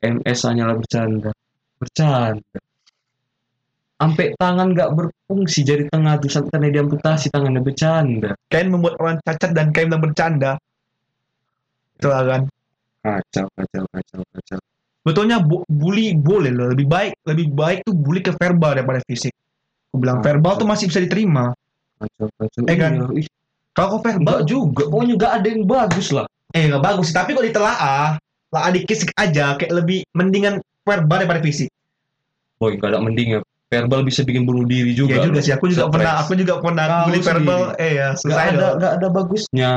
MS 0.06 0.40
hanyalah 0.46 0.78
bercanda. 0.78 1.34
Bercanda. 1.82 2.60
Sampai 3.98 4.38
tangan 4.38 4.70
nggak 4.70 4.94
berfungsi 4.94 5.66
jari 5.66 5.90
tengah 5.90 6.22
tuh 6.22 6.30
sampai 6.30 6.62
karena 6.62 6.70
diamputasi 6.78 7.34
tangannya 7.34 7.62
bercanda. 7.66 8.38
Kain 8.46 8.70
membuat 8.70 9.02
orang 9.02 9.18
cacat 9.26 9.50
dan 9.58 9.74
kain 9.74 9.90
bilang 9.90 10.06
bercanda. 10.06 10.62
Itulah 12.04 12.22
kan. 12.28 12.42
Kacau, 13.04 13.46
kacau, 13.56 13.84
kacau, 13.88 14.20
kacau. 14.28 14.60
Betulnya 15.04 15.38
bu- 15.40 15.68
bully 15.68 16.16
boleh 16.16 16.52
loh. 16.52 16.72
Lebih 16.72 16.88
baik, 16.88 17.12
lebih 17.28 17.48
baik 17.52 17.80
tuh 17.84 17.96
bully 17.96 18.20
ke 18.20 18.32
verbal 18.36 18.76
daripada 18.76 19.00
fisik. 19.04 19.32
Aku 19.92 20.00
bilang 20.00 20.20
Ah, 20.20 20.24
verbal 20.24 20.56
tuh 20.56 20.68
masih 20.68 20.88
bisa 20.88 21.00
diterima. 21.00 21.52
Kacau, 22.00 22.28
kacau. 22.36 22.62
Eh, 22.68 22.76
kan? 22.76 22.94
Iya, 23.12 23.32
Kalau 23.74 23.98
verbal, 24.00 24.22
Enggak 24.22 24.42
juga, 24.46 24.84
pokoknya 24.86 25.14
nggak 25.18 25.34
ada 25.34 25.48
yang 25.50 25.64
bagus 25.66 26.08
lah. 26.14 26.26
eh 26.54 26.70
nggak 26.70 26.84
bagus 26.86 27.10
sih. 27.10 27.16
Tapi 27.18 27.34
kalau 27.34 27.46
ditelaah, 27.50 28.06
lah 28.54 28.70
dikit 28.70 28.98
aja 29.18 29.58
kayak 29.58 29.74
lebih 29.74 30.06
mendingan 30.14 30.62
verbal 30.86 31.26
daripada 31.26 31.42
fisik. 31.42 31.74
Boy, 32.62 32.78
nggak 32.78 32.94
ada 32.94 33.02
mending 33.02 33.30
ya. 33.34 33.40
Verbal 33.74 34.06
bisa 34.06 34.22
bikin 34.22 34.46
bunuh 34.46 34.70
diri 34.70 34.94
juga. 34.94 35.18
Iya 35.18 35.26
juga 35.26 35.40
sih. 35.42 35.50
Aku 35.58 35.66
juga 35.66 35.90
Stres. 35.90 35.94
pernah, 35.98 36.14
aku 36.22 36.32
juga 36.38 36.54
pernah 36.62 36.86
Kau 36.86 37.02
bully 37.10 37.20
verbal. 37.26 37.62
Eh 37.82 37.92
ya, 37.98 38.08
susah 38.14 38.38
ada, 38.38 38.54
ada. 38.54 38.68
nggak 38.78 38.94
ada 39.02 39.08
bagusnya. 39.10 39.72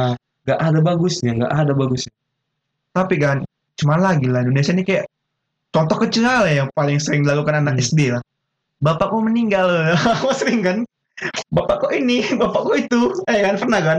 Nggak 0.47 0.61
ada 0.63 0.79
bagusnya, 0.81 1.31
nggak 1.35 1.53
ada 1.53 1.73
bagusnya. 1.75 2.15
Tapi 2.95 3.15
kan, 3.19 3.37
cuma 3.75 3.99
lagi 3.99 4.31
lah 4.31 4.41
Indonesia 4.41 4.71
ini 4.71 4.87
kayak 4.87 5.05
contoh 5.69 5.99
kecil 6.01 6.25
lah 6.25 6.47
yang 6.47 6.69
paling 6.73 6.97
sering 6.97 7.27
dilakukan 7.27 7.61
anak 7.61 7.77
Hmm. 7.77 7.85
SD 7.85 8.01
lah. 8.15 8.23
Bapakku 8.79 9.19
meninggal, 9.21 9.67
aku 10.15 10.31
sering 10.33 10.63
kan. 10.63 10.77
Bapak 11.49 11.81
kok 11.81 11.93
ini, 11.93 12.23
bapak 12.41 12.61
kok 12.63 12.77
itu, 12.79 13.01
eh 13.27 13.41
kan 13.43 13.57
pernah 13.57 13.81
kan? 13.81 13.99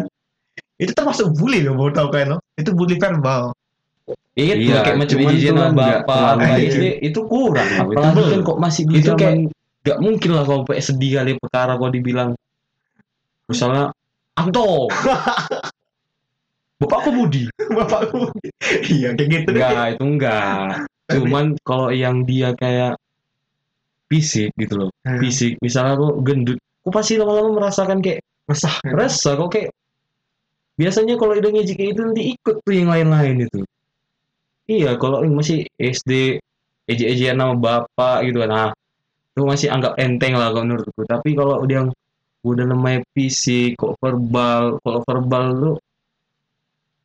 Itu 0.77 0.93
termasuk 0.93 1.33
bully 1.33 1.65
loh, 1.65 1.73
mau 1.73 1.89
tahu 1.89 2.13
kan 2.13 2.31
lo? 2.31 2.37
Itu 2.53 2.71
bully 2.71 2.95
verbal. 2.95 3.51
Itu 4.37 4.53
Iya, 4.69 4.85
kayak 4.85 4.97
macam 5.01 5.17
tuh 5.17 5.53
kan 5.57 5.73
bapak. 5.73 6.33
SD 6.63 6.83
itu 7.01 7.19
kurang. 7.25 7.65
Itu 7.65 7.97
Apalagi 7.97 8.29
kan 8.29 8.41
kok 8.45 8.57
masih 8.61 8.83
di 8.85 8.93
Itu 9.01 9.07
zaman 9.11 9.19
kayak- 9.19 9.49
nggak 9.83 9.99
mungkin 9.99 10.29
lah 10.31 10.43
kalau 10.43 10.61
sedih 10.69 11.11
kali 11.17 11.31
perkara 11.39 11.73
kalau 11.75 11.89
dibilang 11.89 12.29
misalnya 13.47 13.87
Anto 14.35 14.91
Bapakku 16.77 17.09
Budi 17.09 17.43
Bapakku. 17.77 18.29
iya, 18.87 19.13
kayak 19.13 19.29
gitu. 19.33 19.49
enggak 19.53 19.85
itu 19.97 20.03
enggak 20.03 20.67
cuman 21.13 21.45
kalau 21.63 21.89
yang 21.89 22.21
dia 22.23 22.51
kayak 22.53 22.99
fisik 24.07 24.51
gitu 24.55 24.85
loh 24.85 24.89
Hmm. 25.03 25.19
fisik 25.19 25.55
misalnya 25.59 25.95
kok 25.95 26.15
gendut 26.21 26.59
kok 26.59 26.91
pasti 26.91 27.15
lama-lama 27.15 27.63
merasakan 27.63 27.99
kayak 27.99 28.19
Resah. 28.47 28.75
rasa 28.85 29.35
kok 29.35 29.49
kayak 29.51 29.69
biasanya 30.75 31.15
kalau 31.15 31.33
udah 31.33 31.51
ngejek 31.51 31.75
kayak 31.75 31.91
itu 31.95 32.01
nanti 32.03 32.21
ikut 32.31 32.55
tuh 32.61 32.73
yang 32.73 32.87
lain-lain 32.87 33.43
itu 33.43 33.59
iya 34.67 34.95
kalau 34.95 35.23
masih 35.25 35.63
SD 35.75 36.39
ejek-ejekan 36.85 37.35
nama 37.35 37.55
bapak 37.55 38.27
gitu 38.27 38.43
kan 38.43 38.49
nah 38.51 38.69
itu 39.31 39.41
masih 39.43 39.67
anggap 39.67 39.95
enteng 39.95 40.35
lah 40.35 40.51
kalau 40.51 40.63
menurutku 40.63 41.01
tapi 41.03 41.35
kalau 41.35 41.63
udah 41.63 41.75
yang 41.83 41.89
udah 42.43 42.65
namanya 42.67 42.99
fisik 43.11 43.75
kok 43.75 43.95
verbal 43.99 44.79
kalau 44.79 44.99
verbal 45.03 45.43
tuh 45.55 45.75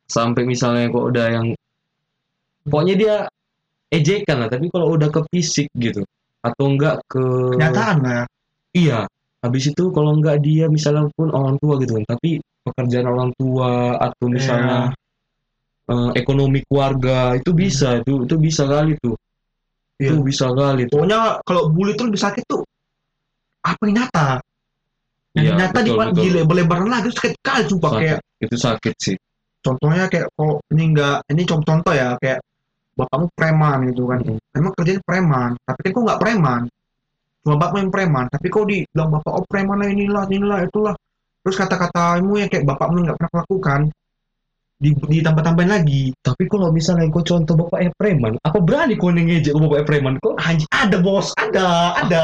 sampai 0.07 0.43
misalnya 0.45 0.87
kok 0.91 1.05
udah 1.09 1.27
yang 1.31 1.47
pokoknya 2.63 2.95
dia 2.95 3.15
ejekan 3.89 4.43
lah 4.45 4.49
tapi 4.49 4.67
kalau 4.73 4.95
udah 4.95 5.09
ke 5.11 5.21
fisik 5.31 5.67
gitu 5.77 6.01
atau 6.43 6.63
enggak 6.67 6.99
ke 7.07 7.23
Kenyataan 7.55 7.97
lah. 8.03 8.23
Iya, 8.73 9.05
habis 9.45 9.69
itu 9.69 9.83
kalau 9.93 10.17
nggak 10.17 10.41
dia 10.43 10.65
misalnya 10.67 11.07
pun 11.13 11.29
orang 11.29 11.55
tua 11.61 11.77
gitu 11.77 12.01
kan, 12.01 12.17
tapi 12.17 12.41
pekerjaan 12.65 13.05
orang 13.07 13.29
tua 13.37 13.95
atau 14.01 14.25
misalnya 14.27 14.89
eh, 15.87 16.09
ekonomi 16.17 16.65
keluarga 16.65 17.37
itu 17.37 17.53
bisa, 17.53 18.01
itu 18.01 18.25
itu 18.25 18.35
bisa 18.41 18.65
kali 18.65 18.97
tuh, 18.97 19.13
itu 20.01 20.15
Iya. 20.19 20.25
bisa 20.25 20.45
kali 20.51 20.89
tuh. 20.89 20.99
Pokoknya 20.99 21.37
kalau 21.45 21.69
bully 21.69 21.93
tuh 21.93 22.09
lebih 22.09 22.17
sakit 22.23 22.43
tuh 22.49 22.65
apa 23.63 23.81
yang 23.87 23.95
nyata. 24.03 24.27
Yang 25.37 25.45
Iya, 25.45 25.53
nyata 25.63 25.79
di 25.79 25.91
betul, 25.93 25.99
betul. 26.11 26.23
gile 26.25 26.41
berlebaran 26.49 26.89
lagi 26.89 27.07
itu 27.07 27.15
sakit 27.21 27.33
kali 27.45 27.63
Sakit. 27.69 27.93
kayak 28.03 28.19
Itu 28.43 28.55
sakit 28.59 28.95
sih. 28.99 29.15
Contohnya 29.63 30.05
kayak 30.11 30.27
kalau 30.35 30.59
ini 30.75 30.83
enggak 30.91 31.17
ini 31.31 31.41
contoh, 31.47 31.67
contoh 31.71 31.93
ya 31.95 32.19
kayak 32.19 32.39
bapakmu 32.93 33.27
preman 33.33 33.77
gitu 33.89 34.03
kan. 34.05 34.19
Mm. 34.21 34.39
emang 34.53 34.71
kerjanya 34.77 35.01
preman 35.01 35.49
tapi 35.65 35.79
kan 35.81 35.91
kok 35.95 36.03
nggak 36.05 36.21
preman? 36.21 36.61
Cuma 37.43 37.55
bapakmu 37.57 37.77
yang 37.81 37.91
preman 37.91 38.25
tapi 38.29 38.47
kau 38.51 38.63
dibilang 38.67 39.09
bapak 39.09 39.31
oh 39.33 39.45
preman 39.49 39.77
lah 39.81 39.89
inilah 39.89 40.23
inilah 40.29 40.59
itulah. 40.67 40.95
Terus 41.43 41.55
kata-katamu 41.59 42.39
yang 42.39 42.49
kayak 42.51 42.65
bapakmu 42.67 43.03
nggak 43.03 43.17
pernah 43.19 43.33
lakukan 43.43 43.81
di 44.83 44.91
ditambah-tambahin 44.91 45.71
lagi. 45.71 46.03
Tapi 46.19 46.43
kalau 46.51 46.67
misalnya 46.75 47.07
kau 47.07 47.23
contoh 47.23 47.55
bapaknya 47.55 47.91
preman, 47.95 48.35
apa 48.43 48.57
berani 48.59 48.99
kau 48.99 49.11
ngejek 49.11 49.55
bapaknya 49.55 49.85
preman? 49.87 50.13
Kok 50.19 50.35
anjing 50.39 50.69
ada 50.71 50.97
bos 50.99 51.31
ada 51.39 51.67
ada. 51.99 52.23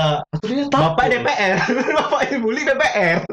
Bapak 0.70 1.06
DPR 1.08 1.58
bapak 1.98 2.20
yang 2.30 2.40
bully 2.44 2.62
DPR 2.68 3.24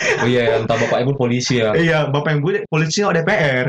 Oh 0.00 0.28
iya, 0.28 0.56
entah 0.60 0.76
bapaknya 0.80 1.04
pun 1.12 1.16
polisi 1.16 1.60
ya. 1.60 1.76
iya 1.76 2.08
bapak 2.08 2.40
bully 2.40 2.64
polisi 2.68 3.04
nggak 3.04 3.20
DPR. 3.20 3.66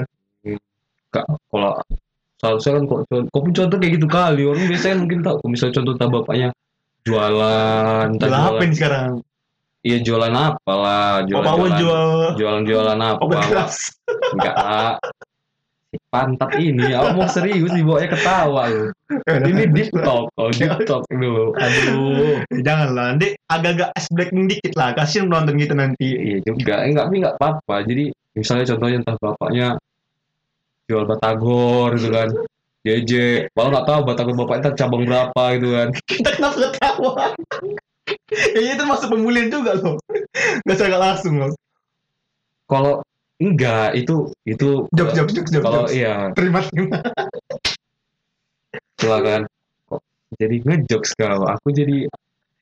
Kak, 1.12 1.28
kalau 1.52 1.76
seharusnya 2.40 2.72
kan 2.80 2.84
kok 2.88 3.00
kau 3.12 3.42
pun 3.44 3.52
contoh 3.52 3.78
kayak 3.78 3.94
gitu 4.00 4.08
kali? 4.08 4.42
Orang 4.48 4.64
biasanya 4.66 4.96
mungkin 5.04 5.20
tahu 5.22 5.38
misalnya 5.46 5.74
contoh 5.82 5.94
entah 6.00 6.10
bapaknya 6.10 6.50
jualan 7.04 8.06
entah 8.16 8.30
jual 8.32 8.40
apa 8.40 8.48
jualan 8.48 8.64
ini 8.64 8.76
sekarang? 8.80 9.10
Iya 9.82 9.98
jualan 10.06 10.36
apa 10.38 10.74
lah 10.78 11.12
jualan 11.26 11.42
bapakmu 11.44 11.66
jualan 11.68 11.80
jual 11.82 12.10
jualan 12.38 12.64
jualan 12.64 13.00
apa 13.02 13.22
enggak 14.38 14.56
lah 14.56 14.94
pantat 16.12 16.52
ini 16.60 16.92
aku 16.92 17.24
mau 17.24 17.30
serius 17.32 17.72
dibawanya 17.72 18.12
ketawa 18.12 18.68
lu 18.68 18.92
ini 19.48 19.64
deep 19.72 19.96
talk 20.04 20.28
oh 20.36 20.52
deep 20.52 20.76
talk 20.90 21.08
dulu 21.08 21.56
aduh. 21.56 22.44
Janganlah 22.52 23.16
nanti 23.16 23.34
agak-agak 23.48 23.90
es 23.96 24.08
breaking 24.12 24.52
dikit 24.52 24.76
lah 24.76 24.92
kasihan 24.92 25.32
nonton 25.32 25.56
gitu 25.56 25.72
nanti. 25.72 26.10
Iya 26.12 26.38
juga 26.44 26.84
enggak 26.84 27.08
tapi 27.08 27.16
enggak 27.24 27.36
apa-apa. 27.40 27.76
Jadi 27.88 28.04
misalnya 28.36 28.66
contohnya 28.76 28.98
entah 29.00 29.18
bapaknya 29.20 29.68
jual 30.92 31.04
batagor 31.08 31.96
gitu 31.96 32.12
kan 32.12 32.30
JJ 32.82 33.12
malah 33.54 33.70
nggak 33.78 33.88
tahu 33.88 34.00
batagor 34.04 34.36
bapaknya 34.36 34.70
cabang 34.76 35.04
berapa 35.08 35.44
gitu 35.56 35.68
kan. 35.72 35.88
Kita 36.12 36.30
kenapa 36.36 36.58
ketawa? 36.60 37.14
Ya 38.32 38.76
itu 38.76 38.84
masuk 38.88 39.12
pemulihan 39.12 39.52
juga 39.52 39.76
loh. 39.76 39.96
Nggak 40.64 40.76
secara 40.76 40.98
langsung 41.00 41.36
loh. 41.40 41.52
Kalau 42.68 43.04
enggak 43.42 43.98
itu 43.98 44.30
itu 44.46 44.86
jok 44.94 45.10
jok 45.12 45.28
jok 45.34 45.46
jok 45.50 45.62
kalau 45.62 45.84
jok. 45.84 45.88
iya. 45.92 46.30
Terima. 46.38 46.62
Terima 46.64 46.98
silakan. 48.96 49.42
Kok 49.90 50.02
jadi 50.38 50.56
ngejokes 50.62 51.12
kau 51.18 51.42
aku 51.44 51.68
jadi 51.74 52.06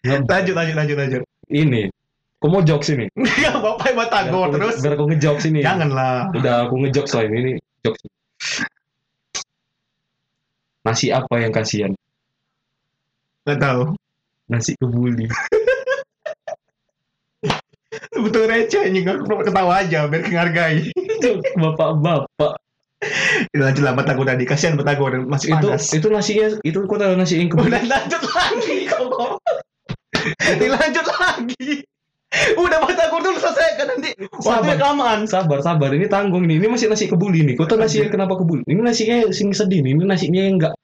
lanjut 0.01 0.55
lanjut 0.55 0.75
lanjut 0.75 0.97
lanjut. 0.97 1.21
Ini 1.51 1.91
kau 2.39 2.47
mau 2.47 2.63
jokes 2.63 2.89
ini. 2.89 3.11
Enggak 3.13 3.59
bapak 3.59 3.91
Biar 3.91 4.07
aku- 4.31 4.53
terus. 4.55 4.75
biar 4.79 4.93
aku 4.95 5.05
ngejokes 5.11 5.45
ini. 5.45 5.59
Janganlah. 5.59 6.31
Udah 6.31 6.55
aku 6.63 6.75
ngejokes 6.79 7.11
lah 7.11 7.23
ini, 7.27 7.35
ini 7.37 7.51
jokes. 7.83 8.01
Nasi 10.79 11.11
apa 11.11 11.35
yang 11.43 11.51
kasihan? 11.51 11.91
Nggak 13.43 13.59
tahu. 13.59 13.81
Nasi 14.47 14.73
kebuli 14.79 15.27
betul 18.25 18.43
receh 18.47 18.83
ini 18.89 19.05
nggak 19.05 19.25
perlu 19.25 19.43
ketawa 19.45 19.73
aja 19.83 20.07
biar 20.07 20.21
menghargai 20.25 20.91
bapak-bapak. 21.55 22.53
Lanjut 23.55 23.83
lah 23.83 23.95
batagor 23.95 24.27
tadi. 24.27 24.43
Kasihan 24.43 24.75
batagor 24.75 25.23
masih 25.23 25.55
itu 25.55 25.67
panas. 25.71 25.83
itu 25.95 26.07
nasinya 26.11 26.47
itu 26.67 26.79
tahu 26.83 27.15
nasi 27.15 27.39
yang 27.39 27.47
udah 27.55 27.79
lanjut 27.79 28.23
lagi 28.27 28.77
kok 28.91 29.39
dilanjut 30.59 31.07
lagi. 31.07 31.87
Udah 32.59 32.77
batagor 32.83 33.19
dulu 33.23 33.39
selesai 33.39 33.69
kan 33.79 33.87
nanti. 33.89 34.11
Sabar. 34.43 34.75
kelamaan. 34.75 35.19
Sabar 35.25 35.59
sabar. 35.63 35.89
Ini 35.95 36.11
tanggung 36.11 36.45
nih. 36.45 36.59
Ini 36.59 36.67
masih 36.67 36.91
nasi 36.91 37.07
kebuli 37.07 37.41
nih. 37.47 37.55
Kau 37.55 37.65
tahu 37.65 37.79
nasi 37.81 38.03
yang 38.03 38.11
kenapa 38.11 38.35
kebuli? 38.35 38.67
Ini 38.67 38.81
nasinya 38.83 39.31
sing 39.31 39.55
sedih 39.55 39.79
nih. 39.81 39.95
Ini 39.95 40.03
nasinya 40.05 40.41
yang 40.43 40.55
enggak 40.59 40.75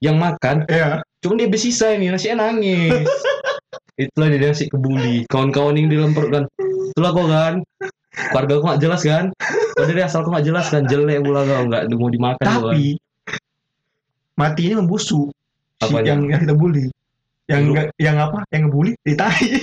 yang 0.00 0.16
makan. 0.16 0.64
Ya 0.70 1.02
Cuma 1.24 1.40
dia 1.40 1.48
bersisa 1.48 1.96
ini, 1.96 2.12
nasinya 2.12 2.52
nangis. 2.52 2.92
Itulah 3.94 4.26
dia 4.26 4.38
nasi 4.44 4.66
kebuli. 4.66 5.22
Kawan-kawan 5.30 5.74
yang 5.74 5.86
di 5.86 5.94
dalam 5.94 6.10
perut 6.12 6.30
kan. 6.30 6.44
Itulah 6.90 7.10
kau 7.10 7.26
kan. 7.26 7.52
Keluarga 8.10 8.52
kau 8.58 8.66
gak 8.68 8.80
jelas 8.80 9.00
kan. 9.02 9.24
Kau 9.74 9.84
dari 9.84 10.00
asal 10.00 10.22
kau 10.22 10.30
gak 10.30 10.44
jelas 10.44 10.66
kan. 10.66 10.82
Jelek 10.84 11.20
pula 11.20 11.42
kau. 11.42 11.62
Gak 11.68 11.82
mau 11.92 12.08
dimakan 12.08 12.42
kan. 12.42 12.60
tapi 12.64 12.96
matinya 14.34 14.82
membusuk 14.82 15.30
si 15.78 15.82
Apanya? 15.86 16.10
yang, 16.10 16.20
yang 16.26 16.40
kita 16.42 16.54
bully 16.58 16.90
yang 17.46 17.70
nggak- 17.70 17.94
yang 18.02 18.18
apa 18.18 18.42
yang 18.50 18.66
ngebully 18.66 18.98
ditahi 19.06 19.46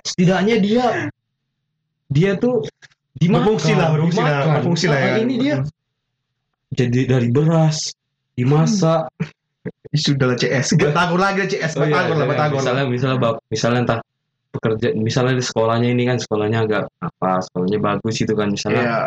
Setidaknya 0.00 0.56
dia 0.64 0.86
dia 2.08 2.40
tuh 2.40 2.64
dimakan. 3.12 3.52
berfungsi 3.52 3.72
lah 3.76 3.88
berfungsi 3.92 4.20
lah 4.24 4.32
berfungsi 4.56 4.86
lah 4.88 4.96
ya 4.96 5.12
Ini 5.20 5.34
dia 5.36 5.56
jadi 6.72 7.00
dari 7.04 7.28
beras 7.28 7.92
dimasak. 8.32 9.12
Sudah 9.92 10.26
lah 10.32 10.38
CS. 10.38 10.76
Batagor 10.78 11.20
lagi 11.20 11.38
lah 11.44 11.48
CS. 11.48 11.72
Oh 11.76 11.84
iya, 11.84 11.92
batagor 11.92 12.16
lah 12.16 12.26
iya, 12.26 12.32
batagor 12.32 12.58
Misalnya 12.60 12.84
misalnya 12.88 13.16
bap, 13.20 13.36
misalnya 13.50 13.80
entah 13.84 14.00
pekerja 14.50 14.88
misalnya 14.98 15.34
di 15.38 15.44
sekolahnya 15.46 15.88
ini 15.94 16.02
kan 16.10 16.16
sekolahnya 16.18 16.58
agak 16.66 16.84
apa 16.98 17.30
sekolahnya 17.44 17.78
bagus 17.78 18.16
itu 18.22 18.32
kan. 18.32 18.48
Misalnya 18.50 18.82
Iya. 18.82 18.98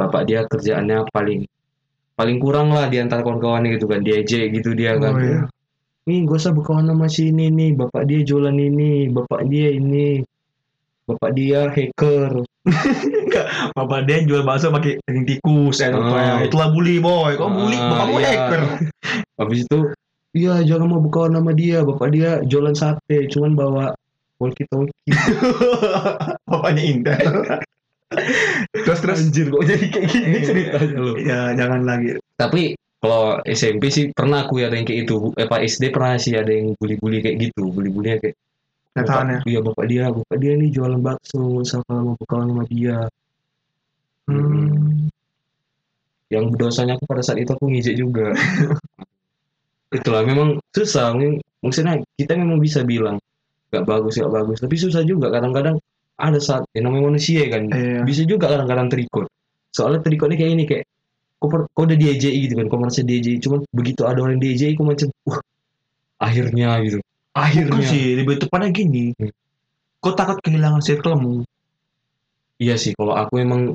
bapak 0.00 0.22
dia 0.24 0.40
kerjaannya 0.48 0.98
paling 1.12 1.44
paling 2.16 2.36
kurang 2.40 2.72
lah 2.72 2.88
di 2.88 3.00
antara 3.00 3.20
kawan-kawannya 3.20 3.76
gitu 3.76 3.86
kan. 3.90 4.00
Diejek 4.00 4.54
gitu 4.56 4.72
dia 4.72 4.96
kan. 4.96 5.14
Oh, 5.14 5.20
iya. 5.20 5.42
nih 6.08 6.26
gak 6.26 6.42
usah 6.42 6.56
berkawan 6.56 6.88
sama 6.88 7.06
si 7.12 7.28
ini 7.28 7.52
nih 7.52 7.76
bapak 7.76 8.08
dia 8.08 8.24
jualan 8.24 8.56
ini 8.56 9.12
bapak 9.12 9.46
dia 9.46 9.68
ini 9.68 10.24
bapak 11.10 11.30
dia 11.32 11.66
hacker 11.68 12.42
Bapak 13.72 14.04
dia 14.04 14.20
jual 14.22 14.42
bakso 14.42 14.68
pakai 14.68 15.00
daging 15.02 15.26
tikus 15.26 15.80
ya, 15.80 15.90
Ah. 15.90 16.38
itulah 16.40 16.68
bully 16.68 16.98
boy. 16.98 17.32
Kok 17.32 17.48
bully? 17.48 17.74
Ah, 17.74 17.88
Bapakmu 17.96 18.18
iya. 18.18 18.28
hacker. 18.30 18.62
habis 19.36 19.64
itu 19.64 19.78
iya 20.30 20.60
jangan 20.60 20.86
mau 20.86 21.00
berkawan 21.00 21.32
sama 21.32 21.50
dia 21.50 21.80
bapak 21.80 22.08
dia 22.10 22.30
jualan 22.42 22.70
sate 22.72 23.26
cuman 23.26 23.52
bawa 23.52 23.84
walkie 24.36 24.62
talkie 24.66 24.92
Bapaknya 26.50 26.82
Intel. 26.84 27.32
terus 28.84 29.00
terus. 29.00 29.18
anjir 29.22 29.48
kok 29.48 29.62
jadi 29.62 29.84
kayak 29.86 30.06
gini 30.08 30.38
ceritanya 30.46 30.96
lo 30.96 31.12
Ya 31.16 31.54
jangan 31.54 31.82
lagi. 31.82 32.18
tapi 32.34 32.74
kalau 32.98 33.40
SMP 33.44 33.88
sih 33.88 34.12
pernah 34.12 34.44
aku 34.44 34.60
ada 34.60 34.74
yang 34.74 34.84
kayak 34.84 35.08
itu 35.08 35.32
eh 35.34 35.46
Pak 35.46 35.60
SD 35.64 35.88
pernah 35.88 36.14
sih 36.14 36.34
ada 36.34 36.50
yang 36.50 36.76
bully-bully 36.76 37.18
kayak 37.20 37.36
gitu 37.40 37.70
bully-bullynya 37.70 38.18
kayak 38.20 38.36
Kenyataannya. 38.90 39.38
bapak, 39.38 39.50
iya 39.50 39.60
bapak 39.62 39.84
dia 39.86 40.04
bapak 40.10 40.36
dia 40.42 40.52
nih 40.58 40.70
jualan 40.74 40.98
bakso 40.98 41.62
kalau 41.86 42.02
mau 42.02 42.14
berkawan 42.18 42.46
sama 42.50 42.64
dia. 42.66 42.98
Hmm. 44.30 45.10
yang 46.30 46.54
dosanya 46.54 46.94
aku 46.94 47.10
pada 47.10 47.26
saat 47.26 47.42
itu 47.42 47.50
aku 47.50 47.66
ngijek 47.66 47.98
juga. 47.98 48.30
Itulah 49.98 50.22
memang 50.22 50.62
susah 50.70 51.10
maksudnya 51.58 51.98
kita 52.14 52.38
memang 52.38 52.62
bisa 52.62 52.86
bilang 52.86 53.18
nggak 53.74 53.82
bagus 53.82 54.14
nggak 54.18 54.30
bagus. 54.30 54.58
Tapi 54.62 54.74
susah 54.78 55.02
juga 55.02 55.34
kadang-kadang 55.34 55.82
ada 56.14 56.38
saat 56.38 56.62
yang 56.78 56.86
namanya 56.86 57.10
manusia 57.10 57.42
kan? 57.50 57.66
Iya. 57.74 58.06
bisa 58.06 58.22
juga 58.22 58.46
kadang-kadang 58.46 58.86
terikut. 58.86 59.26
Soalnya 59.74 60.06
terikutnya 60.06 60.38
kayak 60.38 60.52
ini 60.54 60.64
kayak 60.70 60.84
kau, 61.42 61.50
per- 61.50 61.66
kau 61.74 61.82
udah 61.90 61.98
diejek 61.98 62.30
gitu 62.30 62.54
kan? 62.54 62.66
Kau 62.70 62.78
merasa 62.78 63.02
diejek 63.02 63.42
cuman 63.42 63.66
begitu 63.74 64.02
ada 64.06 64.22
orang 64.22 64.38
diejek 64.38 64.78
kau 64.78 64.86
macam 64.86 65.10
wah 65.26 65.42
akhirnya 66.22 66.78
gitu 66.86 67.02
Bukan 67.30 67.42
akhirnya 67.46 67.86
sih, 67.86 68.04
lebih 68.18 68.42
tepatnya 68.42 68.68
gini. 68.74 69.14
Hmm. 69.14 69.30
Kau 70.00 70.16
takut 70.16 70.40
kehilangan 70.42 70.80
circlemu. 70.82 71.44
iya 72.60 72.76
sih 72.76 72.92
kalau 72.92 73.16
aku 73.16 73.40
emang 73.40 73.72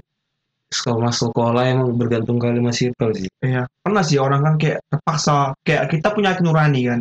sekolah 0.70 1.10
masuk 1.10 1.34
sekolah 1.34 1.64
emang 1.74 1.98
bergantung 1.98 2.38
kali 2.38 2.62
sama 2.62 2.74
circle 2.74 3.12
sih 3.18 3.30
Iya. 3.42 3.66
Pernah 3.82 4.04
sih 4.06 4.18
orang 4.22 4.42
kan 4.46 4.56
kayak 4.62 4.80
terpaksa. 4.90 5.54
Kayak 5.66 5.90
kita 5.94 6.08
punya 6.14 6.34
hati 6.34 6.42
nurani 6.46 6.82
kan. 6.86 7.00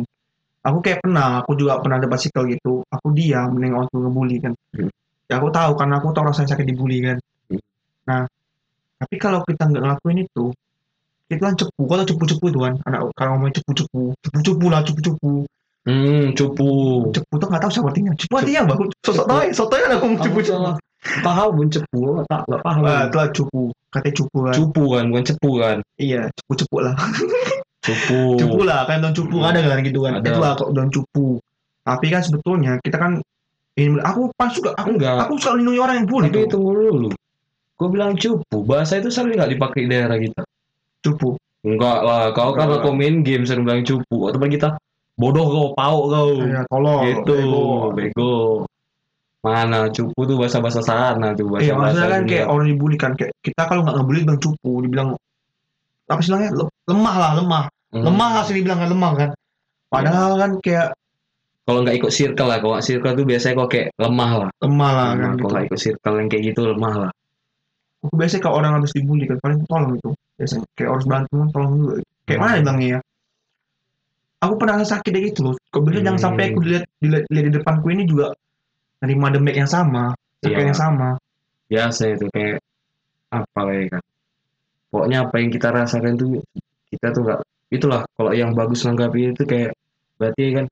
Aku 0.65 0.81
kayak 0.81 1.05
pernah, 1.05 1.45
aku 1.45 1.53
juga 1.53 1.77
pernah 1.81 2.01
ada 2.01 2.09
basikal 2.09 2.45
gitu. 2.49 2.81
Aku 2.89 3.13
diam 3.13 3.53
menengok 3.53 3.89
orang 3.89 4.01
ngebully 4.09 4.37
kan. 4.41 4.53
Hmm. 4.73 4.89
Ya 5.29 5.37
aku 5.41 5.49
tahu 5.53 5.71
karena 5.77 5.93
aku 6.01 6.07
tahu 6.13 6.25
rasanya 6.29 6.49
sakit 6.57 6.65
dibully 6.65 6.97
kan. 7.05 7.17
Hmm. 7.49 7.61
Nah, 8.09 8.21
tapi 8.97 9.15
kalau 9.21 9.41
kita 9.45 9.69
nggak 9.69 9.81
ngelakuin 9.85 10.25
itu, 10.25 10.45
itu 11.29 11.41
kan 11.41 11.53
cepu. 11.57 11.81
Kau 11.85 11.97
tau 12.01 12.07
cepu-cepu 12.09 12.45
itu 12.49 12.59
kan? 12.61 12.73
Anak 12.85 13.13
kalau 13.17 13.37
ngomong 13.37 13.53
cepu-cepu, 13.53 14.13
cepu-cepu 14.25 14.65
lah 14.69 14.81
cepu-cepu. 14.85 15.33
Hmm 15.85 16.33
cupu. 16.33 16.69
Cepu 17.13 17.33
tuh 17.37 17.47
nggak 17.47 17.61
tahu 17.61 17.71
siapa 17.71 17.87
artinya. 17.93 18.11
Cepu 18.17 18.33
artinya 18.37 18.61
apa? 18.65 18.73
Sosok 19.05 19.25
tahu, 19.29 19.39
sosok 19.53 19.67
tahu 19.69 19.79
aku 19.85 20.07
cepu-cepu. 20.21 20.53
salah. 20.53 20.75
Paham 21.21 21.49
pun 21.61 21.67
cepu 21.69 22.01
tak 22.25 22.41
nggak 22.49 22.61
paham. 22.65 22.81
Wah, 22.81 23.01
itulah 23.05 23.27
cupu. 23.29 23.63
Katanya 23.93 24.13
cupu 24.17 24.37
kan. 24.41 24.53
cupu 24.57 24.83
kan 24.91 25.03
bukan 25.13 25.23
cepu 25.23 25.49
kan? 25.61 25.77
Iya, 26.01 26.21
cepu-cepu 26.33 26.77
lah. 26.81 26.95
cupu. 27.85 28.21
Cupu 28.41 28.59
lah 28.65 28.79
kan 28.89 28.97
daun 29.05 29.13
cupu 29.13 29.37
ada 29.45 29.61
kan 29.61 29.79
gitu 29.85 29.99
kan? 30.01 30.19
Ada. 30.19 30.25
itu 30.25 30.39
lah 30.41 30.51
kok 30.57 30.69
daun 30.73 30.89
cupu. 30.89 31.37
Tapi 31.85 32.05
kan 32.09 32.21
sebetulnya 32.25 32.81
kita 32.81 32.97
kan 32.97 33.21
ini 33.77 34.01
aku 34.01 34.33
pas 34.33 34.49
juga 34.49 34.73
aku 34.73 34.97
enggak. 34.97 35.29
aku 35.29 35.37
suka 35.37 35.59
melindungi 35.59 35.79
orang 35.83 35.95
yang 36.01 36.07
bully 36.09 36.27
tapi 36.33 36.47
tunggu 36.49 36.71
dulu. 36.73 37.09
Gue 37.75 37.87
bilang 37.91 38.15
cupu. 38.17 38.57
Bahasa 38.65 38.97
itu 38.97 39.13
sering 39.13 39.37
nggak 39.37 39.51
dipakai 39.53 39.85
di 39.85 39.89
daerah 39.91 40.17
kita? 40.17 40.41
Cupu. 41.05 41.37
Enggak 41.61 41.99
lah. 42.01 42.33
Kau 42.33 42.55
lah. 42.57 42.81
kau 42.81 42.95
main 42.95 43.21
game 43.21 43.45
sering 43.45 43.67
bilang 43.67 43.85
cupu. 43.85 44.31
Atau 44.31 44.41
kita 44.47 44.79
bodoh 45.15 45.45
kau 45.47 45.67
pau 45.73 45.99
kau. 46.07 46.29
Ya 46.43 46.61
tolong. 46.67 47.01
Gitu 47.07 47.31
bego. 47.31 47.63
bego. 47.91 48.33
Mana 49.45 49.93
cupu 49.93 50.25
tuh 50.25 50.41
bahasa 50.41 50.57
bahasa 50.57 50.81
sana 50.81 51.37
tuh 51.37 51.45
bahasa 51.45 51.69
iya 51.69 51.73
maksudnya 51.77 52.09
kan 52.09 52.21
kayak 52.25 52.45
orang 52.49 52.65
dibully 52.65 52.97
kan 52.97 53.13
kayak 53.13 53.29
kita 53.45 53.61
kalau 53.69 53.85
nggak 53.85 53.95
ngebully 53.95 54.21
bilang 54.25 54.39
cupu 54.41 54.71
dibilang 54.81 55.09
apa 56.09 56.21
sih 56.21 56.33
Le- 56.33 56.73
lemah 56.89 57.15
lah 57.15 57.31
lemah. 57.37 57.63
Hmm. 57.93 58.03
lemah 58.09 58.29
lah 58.35 58.43
sih 58.43 58.57
dibilang 58.57 58.81
kan 58.81 58.89
lemah 58.89 59.11
kan. 59.13 59.29
Padahal 59.93 60.31
kan 60.41 60.51
kayak 60.65 60.87
kalau 61.65 61.85
nggak 61.85 61.97
ikut 61.97 62.09
circle 62.09 62.49
lah 62.49 62.57
kalau 62.57 62.77
circle 62.81 63.13
tuh 63.13 63.25
biasanya 63.25 63.53
kok 63.55 63.69
kayak 63.69 63.87
lemah 64.01 64.31
lah. 64.33 64.49
Lemah 64.65 64.91
lah 64.91 65.07
Lemah. 65.13 65.21
kan 65.21 65.31
kalau 65.37 65.53
gitu. 65.61 65.67
ikut 65.69 65.79
circle 65.79 66.15
yang 66.17 66.27
kayak 66.27 66.43
gitu 66.49 66.61
lemah 66.65 66.95
lah. 67.05 67.11
Biasanya 68.05 68.41
kalau 68.41 68.55
orang 68.61 68.71
habis 68.81 68.91
dibully 68.97 69.25
kan 69.25 69.37
paling 69.41 69.61
tolong 69.69 69.93
itu. 69.93 70.09
Biasanya 70.41 70.65
kayak 70.73 70.89
harus 70.89 71.05
bantu 71.05 71.33
tolong 71.53 71.71
juga 71.77 71.93
kayak 72.25 72.39
mana 72.41 72.49
Hmm. 72.49 72.61
bilangnya 72.65 72.87
ya 72.89 72.99
aku 74.45 74.53
pernah 74.55 74.77
sakit 74.79 75.09
kayak 75.09 75.25
gitu 75.33 75.39
loh. 75.49 75.55
Kok 75.73 75.81
biasanya 75.81 76.03
jangan 76.07 76.19
Hmm. 76.21 76.27
sampai 76.29 76.43
aku 76.53 76.59
dilihat, 76.61 76.85
dilihat, 77.01 77.23
dilihat 77.27 77.45
di 77.45 77.53
depanku 77.57 77.85
ini 77.89 78.03
juga 78.05 78.27
nerima 79.01 79.27
demek 79.33 79.55
yang 79.57 79.69
sama 79.69 80.13
sakit 80.39 80.53
Iya. 80.55 80.67
yang 80.69 80.77
sama. 80.77 81.09
Biasa 81.65 82.01
itu 82.13 82.25
kayak 82.29 82.57
apa 83.33 83.61
ya 83.73 83.83
kan 83.89 84.01
pokoknya 84.87 85.17
apa 85.27 85.35
yang 85.41 85.49
kita 85.51 85.67
rasakan 85.73 86.13
tuh 86.15 86.39
kita 86.87 87.07
tuh 87.11 87.21
nggak 87.25 87.39
itulah 87.67 88.01
kalau 88.15 88.31
yang 88.31 88.55
bagus 88.55 88.85
menanggapi 88.85 89.35
itu 89.35 89.43
kayak 89.43 89.71
berarti 90.15 90.43
kan 90.55 90.65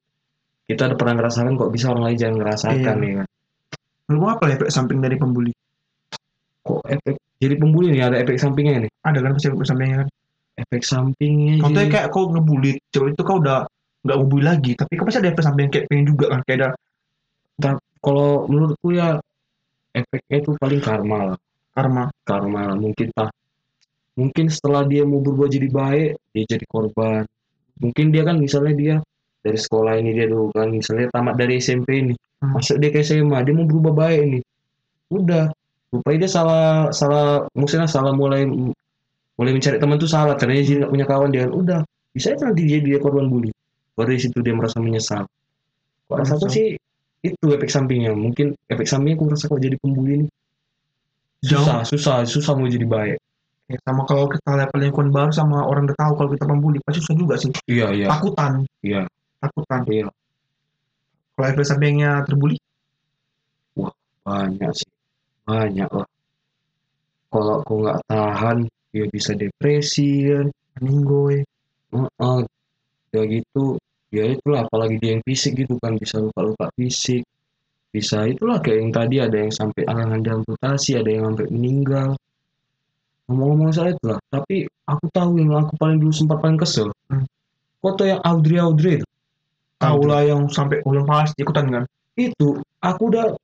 kita 0.64 0.82
udah 0.88 0.96
pernah 0.96 1.14
ngerasakan 1.20 1.60
kok 1.60 1.72
bisa 1.74 1.92
orang 1.92 2.04
lain 2.08 2.18
jangan 2.22 2.36
ngerasakan 2.40 2.96
Iya. 3.04 3.04
ya 3.04 3.14
kan 3.20 3.28
menurutmu 4.08 4.28
apa 4.32 4.44
ya 4.48 4.54
efek 4.56 4.70
samping 4.72 5.00
dari 5.04 5.16
pembuli? 5.20 5.52
Kok 6.64 6.84
efek 6.88 7.16
jadi 7.42 7.56
pembuli 7.60 7.88
nih 7.92 8.02
ada 8.08 8.18
efek 8.24 8.38
sampingnya 8.40 8.88
nih? 8.88 8.92
Ada 9.04 9.20
kan 9.20 9.32
pasti 9.36 9.48
efek 9.52 9.66
sampingnya 9.68 9.98
kan 10.06 10.10
efek 10.54 10.82
sampingnya 10.86 11.62
contohnya 11.62 11.88
jadi- 11.90 11.94
kayak 11.94 12.08
kau 12.14 12.30
ngebully 12.30 12.78
cewek 12.94 13.18
itu 13.18 13.24
kau 13.26 13.38
udah 13.42 13.66
nggak 14.04 14.18
ngebully 14.20 14.46
lagi 14.46 14.72
tapi 14.78 14.92
kau 15.00 15.06
pasti 15.08 15.20
ada 15.24 15.30
efek 15.34 15.44
samping 15.44 15.68
kayak 15.74 15.86
pengen 15.90 16.06
juga 16.14 16.26
kan 16.34 16.40
kayak 16.46 16.58
ada 16.60 16.70
kalau 18.04 18.50
menurutku 18.52 18.92
ya 18.92 19.16
efeknya 19.96 20.38
itu 20.44 20.52
paling 20.60 20.82
karma 20.84 21.34
lah. 21.34 21.38
Karma. 21.74 22.04
Karma 22.28 22.62
lah. 22.74 22.78
mungkin 22.78 23.08
tah 23.16 23.30
mungkin 24.14 24.46
setelah 24.52 24.86
dia 24.86 25.02
mau 25.08 25.24
berubah 25.24 25.50
jadi 25.50 25.70
baik 25.72 26.12
dia 26.36 26.44
jadi 26.44 26.66
korban. 26.68 27.24
Mungkin 27.80 28.14
dia 28.14 28.28
kan 28.28 28.38
misalnya 28.38 28.74
dia 28.76 28.96
dari 29.42 29.60
sekolah 29.60 29.98
ini 29.98 30.12
dia 30.14 30.28
dulu 30.30 30.52
kan 30.54 30.70
misalnya 30.70 31.10
tamat 31.14 31.40
dari 31.40 31.58
SMP 31.64 32.04
ini. 32.04 32.14
Hmm. 32.44 32.60
masuk 32.60 32.76
dia 32.76 32.92
ke 32.92 33.00
SMA 33.00 33.40
dia 33.48 33.56
mau 33.56 33.64
berubah 33.64 33.94
baik 33.96 34.20
ini 34.28 34.40
udah. 35.14 35.48
Rupanya 35.94 36.26
dia 36.26 36.32
salah 36.32 36.66
salah 36.90 37.46
maksudnya 37.54 37.86
salah 37.86 38.12
mulai 38.12 38.44
mulai 39.40 39.52
mencari 39.56 39.78
teman 39.82 39.98
tuh 39.98 40.10
salah 40.10 40.36
karena 40.38 40.62
dia 40.62 40.78
nggak 40.84 40.92
punya 40.94 41.06
kawan 41.10 41.30
dia 41.34 41.46
udah. 41.50 41.82
Bisa 42.14 42.34
aja 42.38 42.50
nanti 42.50 42.64
dia 42.70 42.78
dia 42.82 42.98
korban 43.02 43.26
bully. 43.30 43.50
Baru 43.98 44.14
dari 44.14 44.22
situ 44.22 44.38
dia 44.46 44.54
merasa 44.54 44.78
menyesal. 44.82 45.26
Kok 46.10 46.18
rasaku 46.22 46.46
Menyesal. 46.46 46.56
sih? 46.56 46.68
Itu 47.24 47.46
efek 47.56 47.70
sampingnya. 47.72 48.12
Mungkin 48.14 48.54
efek 48.70 48.86
sampingnya 48.86 49.18
aku 49.18 49.26
merasa 49.32 49.46
kok 49.50 49.62
jadi 49.62 49.78
pembuli 49.82 50.12
ini 50.22 50.28
Jauh. 51.44 51.60
susah 51.60 51.84
susah 51.84 52.16
susah 52.24 52.54
mau 52.56 52.70
jadi 52.72 52.88
baik. 52.88 53.18
Ya, 53.68 53.78
sama 53.84 54.04
kalau 54.08 54.28
kita 54.28 54.60
lihat 54.60 54.72
lingkungan 54.76 55.12
baru 55.12 55.32
sama 55.32 55.64
orang 55.64 55.88
udah 55.88 55.98
tahu 55.98 56.14
kalau 56.20 56.30
kita 56.36 56.46
pembuli 56.48 56.78
pasti 56.84 57.00
susah 57.04 57.16
juga 57.16 57.36
sih. 57.40 57.52
Iya 57.68 57.88
iya. 57.96 58.08
Takutan. 58.12 58.64
Iya. 58.84 59.02
Takutan. 59.44 59.82
Iya. 59.88 60.08
Kalau 61.34 61.48
efek 61.50 61.66
sampingnya 61.66 62.22
terbuli? 62.28 62.56
Banyak 64.24 64.72
sih. 64.72 64.90
Banyak 65.44 65.90
lah. 65.92 66.08
Kalau 67.34 67.54
aku 67.60 67.74
nggak 67.84 68.00
tahan 68.08 68.58
ya 68.94 69.06
bisa 69.10 69.34
depresi 69.34 70.30
kan 70.30 70.48
meninggoy 70.80 71.42
Heeh. 71.94 72.40
ya 73.14 73.22
gitu. 73.30 73.78
Ya 74.14 74.30
itulah 74.30 74.66
apalagi 74.66 75.02
dia 75.02 75.18
yang 75.18 75.26
fisik 75.26 75.58
gitu 75.58 75.78
kan 75.82 75.98
bisa 75.98 76.22
luka-luka 76.22 76.70
fisik. 76.78 77.26
Bisa 77.94 78.26
itulah 78.26 78.62
kayak 78.62 78.78
yang 78.82 78.92
tadi 78.94 79.16
ada 79.22 79.38
yang 79.38 79.54
sampai 79.54 79.86
tangan 79.86 80.22
diamputasi 80.22 80.98
ada 80.98 81.10
yang 81.10 81.34
sampai 81.34 81.46
meninggal. 81.50 82.10
Ngomong-ngomong 83.30 83.70
soal 83.74 83.94
itulah 83.98 84.22
tapi 84.30 84.66
aku 84.86 85.06
tahu 85.14 85.42
yang 85.42 85.54
aku 85.58 85.74
paling 85.78 85.98
dulu 86.02 86.14
sempat 86.14 86.38
paling 86.42 86.58
kesel. 86.58 86.90
Hmm. 87.10 87.26
foto 87.84 88.08
yang 88.08 88.22
Audrey 88.24 88.58
Audrey 88.62 89.02
itu. 89.02 89.08
Tahu 89.76 90.08
lah 90.08 90.24
yang 90.24 90.48
sampai 90.48 90.80
ulang 90.88 91.04
pas 91.04 91.28
ikutan 91.36 91.68
kan. 91.68 91.84
Itu 92.16 92.64
aku 92.80 93.02
udah 93.12 93.36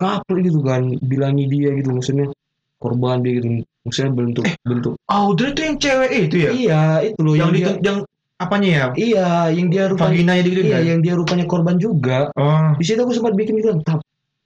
ngapel 0.00 0.36
gitu 0.40 0.60
kan 0.64 0.82
bilangi 1.04 1.44
dia 1.50 1.76
gitu 1.76 1.92
maksudnya 1.92 2.32
korban 2.80 3.20
dia 3.20 3.36
gitu 3.36 3.60
maksudnya 3.84 4.12
bentuk 4.12 4.44
bentuk. 4.62 4.94
Audrey 5.08 5.50
tuh 5.56 5.62
yang 5.64 5.76
cewek 5.80 6.10
itu 6.12 6.36
ya? 6.36 6.50
Iya 6.52 6.82
itu 7.12 7.20
loh 7.24 7.34
yang 7.34 7.50
yang, 7.50 7.56
di 7.56 7.60
dia 7.60 7.74
yang 7.80 7.98
apanya 8.40 8.68
ya? 8.68 8.86
Iya 8.96 9.28
yang 9.56 9.68
dia 9.72 9.82
rupanya 9.88 10.12
vaginanya 10.12 10.42
gitu 10.44 10.60
iya 10.60 10.76
kan? 10.76 10.82
yang 10.84 11.00
dia 11.00 11.14
rupanya 11.16 11.44
korban 11.48 11.76
juga. 11.80 12.18
Oh. 12.36 12.76
Di 12.76 12.84
situ 12.84 13.00
aku 13.00 13.12
sempat 13.16 13.32
bikin 13.36 13.60
gitu 13.60 13.76
tap 13.84 14.00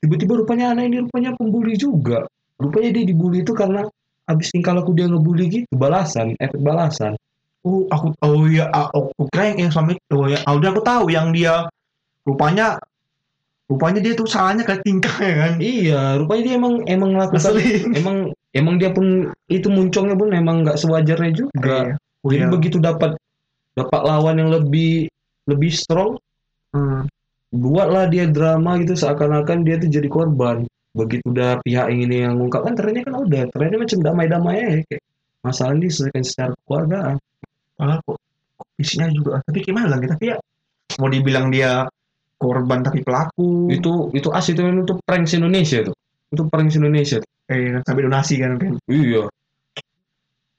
tiba-tiba 0.04 0.44
rupanya 0.44 0.76
anak 0.76 0.92
ini 0.92 0.96
rupanya 1.08 1.30
pembuli 1.34 1.74
juga. 1.74 2.26
Rupanya 2.60 2.94
dia 2.94 3.04
dibully 3.08 3.42
itu 3.42 3.52
karena 3.56 3.82
habis 4.24 4.48
tingkah 4.54 4.72
laku 4.72 4.96
dia 4.96 5.10
ngebully 5.10 5.50
gitu 5.50 5.74
balasan 5.74 6.38
efek 6.38 6.60
balasan. 6.62 7.18
Oh 7.64 7.88
aku 7.88 8.12
oh 8.20 8.44
ya 8.46 8.68
oh, 8.70 9.08
aku 9.10 9.28
kira 9.32 9.56
yang, 9.56 9.72
itu. 9.72 10.14
Oh 10.14 10.28
ya 10.28 10.38
Audrey 10.44 10.70
aku 10.70 10.82
tahu 10.84 11.08
yang 11.10 11.32
dia 11.32 11.66
rupanya 12.24 12.76
rupanya 13.64 14.00
dia 14.04 14.12
tuh 14.12 14.28
salahnya 14.28 14.62
kayak 14.62 14.84
tingkah 14.84 15.16
ya 15.18 15.34
kan? 15.40 15.52
Iya, 15.56 16.00
rupanya 16.20 16.42
dia 16.44 16.54
emang 16.60 16.74
emang 16.84 17.10
melakukan 17.16 17.40
Ngeselin. 17.40 17.96
emang 17.96 18.16
emang 18.54 18.78
dia 18.80 18.90
pun 18.94 19.28
itu 19.50 19.68
muncungnya 19.68 20.16
pun 20.16 20.30
emang 20.32 20.64
nggak 20.64 20.78
sewajarnya 20.78 21.30
juga. 21.34 21.92
Iya. 21.92 21.94
Oh, 22.24 22.30
Jadi 22.32 22.44
begitu 22.48 22.76
dapat 22.80 23.18
dapat 23.76 24.00
lawan 24.00 24.40
yang 24.40 24.50
lebih 24.54 25.10
lebih 25.44 25.72
strong, 25.74 26.16
Hmm. 26.74 27.06
buatlah 27.54 28.10
dia 28.10 28.26
drama 28.26 28.82
gitu 28.82 28.98
seakan-akan 28.98 29.62
dia 29.62 29.78
tuh 29.78 29.86
jadi 29.86 30.08
korban. 30.10 30.66
Begitu 30.94 31.22
udah 31.30 31.62
pihak 31.62 31.86
yang 31.90 32.00
ini 32.02 32.16
yang 32.26 32.34
ngungkap 32.38 32.66
kan 32.66 32.74
trennya 32.74 33.06
kan 33.06 33.14
udah 33.22 33.42
trennya 33.54 33.78
macam 33.78 33.98
damai-damai 34.02 34.58
aja 34.58 34.82
kayak 34.90 35.02
masalah 35.44 35.70
ini 35.78 35.86
diselesaikan 35.86 36.24
secara 36.26 36.52
keluargaan. 36.66 37.14
Padahal 37.78 38.00
kok, 38.06 38.18
isinya 38.78 39.06
juga 39.10 39.38
tapi 39.46 39.58
gimana 39.62 39.86
lagi 39.94 40.06
tapi 40.10 40.24
ya 40.34 40.36
mau 40.98 41.10
dibilang 41.10 41.50
dia 41.50 41.86
korban 42.38 42.82
tapi 42.82 43.02
pelaku 43.06 43.70
Itu 43.70 44.10
itu 44.14 44.28
asli 44.34 44.54
itu 44.54 44.62
itu 44.62 44.94
prank 45.06 45.26
Indonesia 45.30 45.78
tuh. 45.86 45.94
Itu 46.34 46.42
prank 46.50 46.70
Indonesia. 46.74 47.18
Tuh. 47.22 47.30
Eh 47.52 47.76
sampai 47.84 48.02
donasi 48.08 48.34
kan 48.40 48.56
kan 48.56 48.72
Iya. 48.88 49.28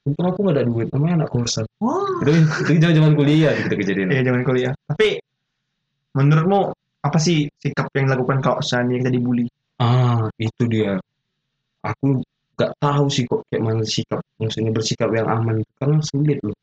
Untung 0.06 0.26
aku 0.30 0.38
nggak 0.46 0.54
ada 0.54 0.64
duit, 0.70 0.86
namanya 0.94 1.26
anak 1.26 1.30
kosan. 1.34 1.66
wah 1.82 2.06
Itu 2.22 2.30
itu 2.78 2.86
zaman 2.94 3.18
kuliah 3.18 3.52
gitu 3.58 3.74
kejadian. 3.74 4.08
iya 4.14 4.22
zaman 4.22 4.42
kuliah 4.46 4.72
tapi 4.86 5.18
menurutmu 6.14 6.70
apa 7.02 7.18
sih 7.18 7.50
sikap 7.58 7.90
yang 7.94 8.06
dilakukan 8.10 8.38
kalau 8.42 8.58
seandainya 8.62 9.06
kita 9.06 9.12
dibully 9.18 9.46
Ah, 9.76 10.24
itu 10.40 10.64
dia. 10.72 10.96
Aku 11.84 12.24
nggak 12.56 12.72
tahu 12.80 13.04
sih 13.12 13.28
kok 13.28 13.44
kayak 13.52 13.60
mana 13.60 13.84
sikap, 13.84 14.24
maksudnya 14.40 14.72
bersikap 14.72 15.12
yang 15.12 15.28
aman, 15.28 15.60
karena 15.76 16.00
sulit 16.00 16.40
loh. 16.40 16.56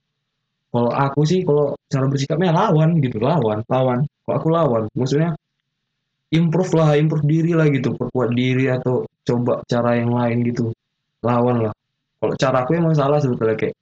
Kalau 0.73 0.89
aku 0.89 1.21
sih, 1.21 1.45
kalau 1.45 1.77
cara 1.85 2.09
bersikapnya 2.09 2.49
lawan 2.49 2.97
gitu, 2.97 3.21
lawan. 3.21 3.61
lawan 3.69 4.01
Kalau 4.25 4.35
aku 4.41 4.49
lawan, 4.49 4.83
maksudnya 4.97 5.37
improve 6.33 6.73
lah, 6.73 6.97
improve 6.97 7.25
diri 7.29 7.53
lah 7.53 7.69
gitu, 7.69 7.93
perkuat 7.93 8.33
diri 8.33 8.67
atau 8.73 9.05
coba 9.23 9.61
cara 9.69 10.01
yang 10.01 10.11
lain 10.11 10.41
gitu, 10.49 10.73
lawan 11.21 11.69
lah. 11.69 11.73
Kalau 12.19 12.33
cara 12.35 12.65
aku 12.65 12.75
emang 12.75 12.97
salah 12.97 13.21
sebetulnya 13.21 13.55
kayak 13.55 13.75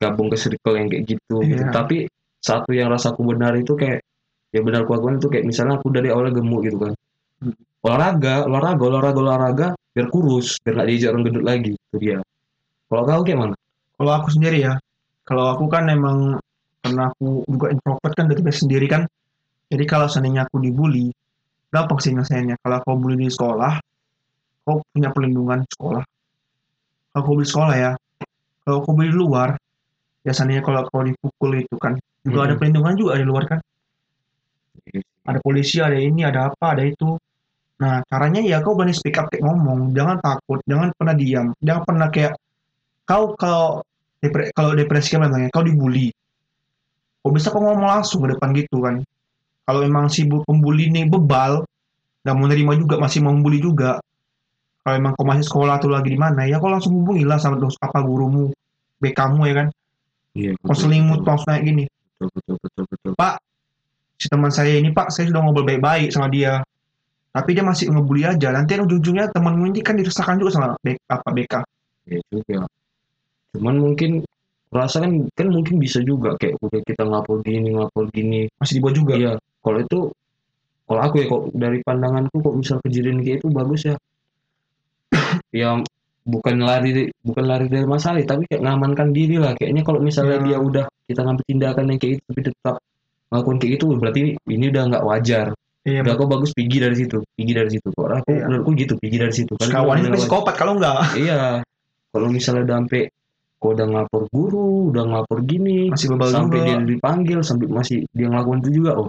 gabung 0.00 0.32
ke 0.32 0.36
circle 0.40 0.74
yang 0.78 0.88
kayak 0.88 1.04
gitu, 1.04 1.44
gitu. 1.44 1.62
Iya. 1.62 1.70
Tapi 1.74 2.08
satu 2.38 2.70
yang 2.70 2.88
rasaku 2.88 3.20
benar 3.34 3.52
itu 3.58 3.74
kayak 3.74 4.00
ya 4.54 4.60
benar 4.64 4.88
aku 4.88 4.96
itu 5.12 5.28
kayak 5.28 5.44
misalnya 5.44 5.76
aku 5.76 5.92
dari 5.92 6.08
awal 6.08 6.32
gemuk 6.32 6.64
gitu 6.64 6.78
kan 6.80 6.94
Hmm. 7.38 7.54
olahraga 7.86 8.50
olahraga 8.50 8.82
olahraga 8.82 9.18
olahraga 9.22 9.66
biar 9.94 10.10
kurus 10.10 10.58
biar 10.58 10.74
nggak 10.74 10.88
diajak 10.90 11.08
orang 11.14 11.22
gendut 11.22 11.44
lagi 11.46 11.70
itu 11.78 11.96
dia 12.02 12.18
kalau 12.90 13.06
kau 13.06 13.22
kayak 13.22 13.38
mana 13.38 13.54
kalau 13.94 14.12
aku 14.18 14.28
sendiri 14.34 14.58
ya 14.66 14.74
kalau 15.22 15.54
aku 15.54 15.70
kan 15.70 15.86
emang 15.86 16.34
karena 16.82 17.14
aku 17.14 17.46
juga 17.46 17.66
introvert 17.70 18.14
kan 18.18 18.26
dari 18.26 18.42
sendiri 18.42 18.86
kan 18.90 19.06
jadi 19.70 19.84
kalau 19.86 20.10
seandainya 20.10 20.50
aku 20.50 20.58
dibully 20.58 21.14
gampang 21.68 21.98
sih 22.00 22.10
nyelesainnya. 22.16 22.56
Kalau 22.64 22.78
kau 22.84 22.96
bully 22.96 23.16
di 23.18 23.28
sekolah 23.28 23.76
kau 24.64 24.84
punya 24.92 25.08
perlindungan 25.12 25.64
sekolah. 25.68 26.04
Kalau 27.12 27.22
kau 27.24 27.36
di 27.40 27.48
sekolah 27.48 27.74
ya 27.76 27.92
kalau 28.64 28.84
kau 28.84 28.92
bully 28.92 29.08
di 29.12 29.16
luar 29.16 29.56
ya 30.24 30.32
seandainya 30.36 30.60
kalau 30.60 30.84
kau 30.88 31.00
dipukul 31.00 31.56
itu 31.56 31.76
kan 31.80 31.96
juga 32.24 32.48
ada 32.48 32.54
Mhm. 32.56 32.58
perlindungan 32.60 32.94
juga 32.96 33.12
di 33.16 33.24
luar 33.24 33.44
kan. 33.48 33.60
Ada 35.28 35.38
polisi 35.44 35.76
ada 35.80 35.96
ini 35.96 36.24
ada 36.24 36.48
apa 36.48 36.72
ada 36.72 36.84
itu. 36.84 37.16
Nah 37.78 38.00
caranya 38.08 38.40
ya 38.40 38.64
kau 38.64 38.74
berani 38.74 38.96
speak 38.96 39.20
up 39.20 39.28
kayak 39.28 39.44
ngomong 39.44 39.92
jangan 39.92 40.18
takut 40.24 40.58
jangan 40.66 40.88
pernah 40.96 41.14
diam 41.14 41.46
jangan 41.62 41.82
pernah 41.84 42.08
kayak 42.10 42.32
kau 43.04 43.36
kalau 43.36 43.84
depre- 44.18 44.50
kalau 44.56 44.72
depresi 44.74 45.14
kan 45.14 45.28
namanya 45.28 45.52
kau 45.52 45.62
dibully. 45.62 46.10
Kau 47.22 47.30
bisa 47.32 47.52
kau 47.52 47.60
ngomong 47.60 47.88
langsung 47.88 48.24
ke 48.24 48.34
depan 48.34 48.50
gitu 48.56 48.80
kan 48.80 49.04
kalau 49.68 49.84
emang 49.84 50.08
si 50.08 50.24
bu- 50.24 50.40
pembuli 50.48 50.88
ini 50.88 51.04
bebal 51.04 51.60
nggak 52.24 52.34
mau 52.40 52.48
nerima 52.48 52.72
juga 52.80 52.96
masih 52.96 53.20
mau 53.20 53.36
membuli 53.36 53.60
juga. 53.60 54.00
Kalau 54.80 54.96
emang 54.96 55.12
kau 55.12 55.28
masih 55.28 55.44
sekolah 55.44 55.76
atau 55.76 55.92
lagi 55.92 56.08
di 56.08 56.16
mana 56.16 56.48
ya 56.48 56.56
kau 56.56 56.72
langsung 56.72 56.96
hubungi 56.96 57.28
lah 57.28 57.36
sama 57.36 57.60
dos 57.60 57.76
apa 57.84 58.00
gurumu 58.00 58.48
B 58.96 59.12
kamu 59.12 59.44
ya 59.52 59.54
kan? 59.60 59.68
Iya 60.32 60.56
konselingmu 60.64 61.20
tuh 61.20 61.26
langsung 61.28 61.52
naik 61.52 61.68
gini. 61.68 61.84
Betul 62.16 62.56
betul 62.56 62.56
betul 62.64 62.84
betul. 62.88 63.12
Si 64.18 64.26
teman 64.32 64.48
saya 64.48 64.80
ini 64.80 64.88
pak 64.90 65.12
saya 65.12 65.28
sudah 65.28 65.44
ngobrol 65.44 65.68
baik-baik 65.68 66.08
sama 66.16 66.32
dia. 66.32 66.64
Tapi 67.28 67.50
dia 67.52 67.62
masih 67.62 67.92
ngebully 67.92 68.24
aja. 68.24 68.48
Nanti 68.50 68.80
ujung-ujungnya 68.80 69.28
temanmu 69.30 69.68
ini 69.68 69.84
kan 69.84 70.00
diresahkan 70.00 70.40
juga 70.40 70.50
sama 70.56 70.66
B, 70.80 70.96
apa 71.12 71.28
BK 71.28 71.54
ya 72.08 72.18
juga. 72.32 72.64
Cuman 73.52 73.76
mungkin 73.76 74.24
rasa 74.72 75.04
kan 75.04 75.12
kan 75.36 75.48
mungkin 75.52 75.76
bisa 75.76 76.00
juga 76.00 76.34
kayak 76.40 76.56
udah 76.60 76.80
kita 76.82 77.04
ngapor 77.04 77.44
gini 77.44 77.76
ngapor 77.76 78.08
gini. 78.10 78.48
Masih 78.56 78.80
dibuat 78.80 78.96
juga? 78.96 79.12
Iya 79.14 79.32
kalau 79.60 79.78
itu 79.82 79.98
kalau 80.88 81.00
aku 81.04 81.14
ya 81.20 81.26
kok 81.28 81.42
dari 81.52 81.78
pandanganku 81.84 82.36
kok 82.40 82.54
misal 82.56 82.76
kejadian 82.80 83.20
kayak 83.20 83.44
itu 83.44 83.48
bagus 83.52 83.80
ya. 83.84 83.96
Ya 85.52 85.80
bukan 86.28 86.60
lari 86.60 87.08
bukan 87.24 87.44
lari 87.48 87.66
dari 87.72 87.88
masalah 87.88 88.20
tapi 88.24 88.44
kayak 88.48 88.62
ngamankan 88.64 89.12
diri 89.12 89.36
lah. 89.40 89.52
Kayaknya 89.56 89.82
kalau 89.84 90.00
misalnya 90.00 90.38
Ya. 90.40 90.44
dia 90.44 90.58
udah 90.60 90.84
kita 91.08 91.20
ngambil 91.24 91.44
tindakan 91.48 91.84
yang 91.88 91.98
kayak 92.00 92.12
itu 92.16 92.22
tapi 92.28 92.40
tetap 92.52 92.74
melakukan 93.28 93.56
kayak 93.60 93.72
itu 93.80 93.84
berarti 93.96 94.20
ini 94.48 94.64
udah 94.68 94.82
nggak 94.92 95.04
wajar. 95.04 95.46
Iya 95.88 96.00
udah 96.04 96.14
kok 96.20 96.28
bagus 96.28 96.50
pergi 96.52 96.78
dari 96.84 96.96
situ 96.96 97.16
pergi 97.36 97.52
dari 97.56 97.70
situ. 97.72 97.88
Kok 97.92 98.06
aku 98.08 98.28
Iya. 98.28 98.44
menurutku 98.48 98.70
gitu 98.76 98.92
pergi 99.00 99.16
dari 99.16 99.34
situ. 99.34 99.52
Kan 99.56 99.68
kawan 99.72 99.96
udah 100.04 100.12
psikopat 100.20 100.54
kalau 100.56 100.72
enggak 100.76 100.96
Iya, 101.16 101.40
kalau 102.12 102.28
misalnya 102.28 102.62
udah 102.68 102.76
sampai 102.84 103.02
kau 103.58 103.74
udah 103.74 103.86
ngapor 103.90 104.22
guru, 104.30 104.94
udah 104.94 105.02
ngapor 105.02 105.42
gini, 105.42 105.90
masih 105.90 106.14
sampai 106.14 106.58
juga. 106.62 106.66
dia 106.70 106.76
dipanggil, 106.78 107.38
sampai 107.42 107.66
masih 107.66 108.06
dia 108.14 108.30
ngelakuin 108.30 108.62
itu 108.62 108.70
juga, 108.78 109.02
oh 109.02 109.08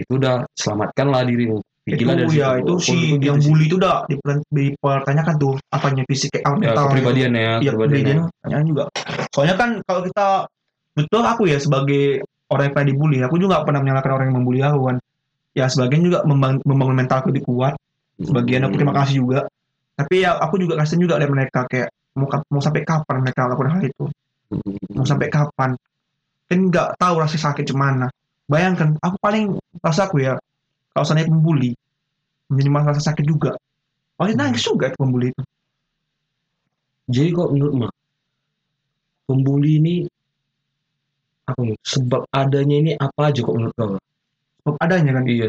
itu 0.00 0.12
udah 0.16 0.48
selamatkanlah 0.56 1.22
dirimu. 1.28 1.60
itu 1.88 1.96
Pergilah 1.96 2.14
dari 2.22 2.36
ya 2.36 2.48
itu 2.60 2.72
Oh, 2.76 2.78
si 2.78 2.96
gitu 3.16 3.24
yang 3.24 3.38
bully 3.40 3.64
itu 3.66 3.76
udah 3.80 4.04
diper- 4.06 4.46
dipertanyakan 4.52 5.34
tuh 5.40 5.54
apanya 5.72 6.02
fisik 6.06 6.28
kayak 6.36 6.44
ya, 6.44 6.52
mental 6.54 6.84
kepribadian 6.92 7.32
ya, 7.34 7.40
iya 7.40 7.70
kepribadian. 7.72 7.72
kepribadian 7.72 8.18
pertanyaan 8.30 8.64
juga. 8.68 8.82
Soalnya 9.32 9.54
kan 9.56 9.70
kalau 9.88 10.00
kita 10.06 10.28
betul 10.94 11.22
aku 11.24 11.42
ya 11.48 11.58
sebagai 11.58 12.04
orang 12.52 12.64
yang 12.68 12.74
pernah 12.76 12.88
dibully 12.92 13.18
aku 13.24 13.36
juga 13.40 13.64
pernah 13.64 13.80
menyalahkan 13.80 14.12
orang 14.12 14.26
yang 14.30 14.36
membuli 14.38 14.60
aku 14.60 14.80
kan. 14.92 14.96
Ya 15.50 15.66
sebagian 15.66 16.02
juga 16.06 16.22
membangun, 16.22 16.62
membangun 16.62 16.96
mental 17.00 17.18
lebih 17.26 17.42
kuat. 17.48 17.74
Sebagian 18.20 18.68
aku 18.68 18.74
terima 18.76 18.94
kasih 18.94 19.24
juga. 19.24 19.40
Tapi 19.96 20.14
ya 20.22 20.36
aku 20.38 20.54
juga 20.60 20.78
kasihan 20.78 21.00
juga 21.00 21.14
dari 21.18 21.32
mereka 21.32 21.66
kayak 21.66 21.90
mau 22.14 22.28
mau 22.28 22.62
sampai 22.62 22.84
kapan 22.86 23.16
mereka 23.24 23.50
lakukan 23.50 23.72
hal 23.72 23.82
itu? 23.88 24.04
Mau 24.94 25.02
sampai 25.08 25.26
kapan? 25.32 25.74
Kan 26.46 26.58
nggak 26.70 27.00
tahu 27.00 27.14
rasa 27.18 27.34
sakit 27.40 27.66
cemana 27.66 28.06
bayangkan 28.50 28.98
aku 28.98 29.16
paling 29.22 29.54
rasa 29.78 30.10
aku 30.10 30.18
ya 30.20 30.34
kalau 30.90 31.04
seandainya 31.06 31.30
pembuli 31.30 31.70
minimal 32.50 32.90
rasa 32.90 33.14
sakit 33.14 33.22
juga 33.22 33.54
pasti 34.18 34.34
nangis 34.34 34.66
juga 34.66 34.90
itu 34.90 34.98
pembuli 34.98 35.30
itu 35.30 35.42
Jadi 37.10 37.28
kok 37.34 37.50
menurutmu 37.50 37.86
pembuli 39.26 39.70
ini 39.78 39.94
apa 41.46 41.60
ya, 41.66 41.74
sebab 41.82 42.22
adanya 42.30 42.76
ini 42.78 42.90
apa 42.94 43.20
aja 43.30 43.40
kok 43.42 43.54
menurut 43.54 43.74
kau? 43.74 43.98
sebab 44.62 44.74
adanya 44.78 45.10
kan 45.18 45.24
Iya. 45.26 45.48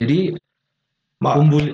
Jadi 0.00 0.18
Ma- 1.20 1.36
pembuli 1.36 1.72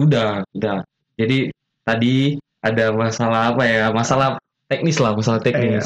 udah 0.00 0.44
udah. 0.56 0.84
Jadi 1.16 1.52
tadi 1.84 2.36
ada 2.60 2.92
masalah 2.92 3.52
apa 3.56 3.62
ya? 3.64 3.88
Masalah 3.92 4.36
teknis 4.68 4.96
lah, 5.00 5.12
masalah 5.16 5.40
teknis. 5.40 5.84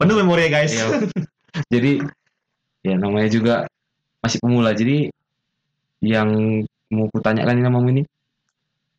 penuh 0.00 0.16
memori 0.20 0.48
ya 0.48 0.50
guys 0.60 0.72
Iya. 0.72 0.86
Jadi 1.68 1.92
ya 2.86 2.94
namanya 3.00 3.28
juga 3.32 3.54
masih 4.22 4.38
pemula. 4.44 4.70
Jadi 4.76 5.10
yang 6.04 6.28
mau 6.92 7.06
kutanyakan 7.10 7.54
ini 7.58 7.62
namamu 7.64 7.88
ini 7.96 8.02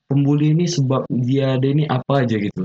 pembuli 0.09 0.53
ini 0.53 0.65
sebab 0.69 1.05
dia 1.09 1.57
ada 1.57 1.67
ini 1.69 1.83
apa 1.89 2.25
aja 2.25 2.37
gitu. 2.37 2.63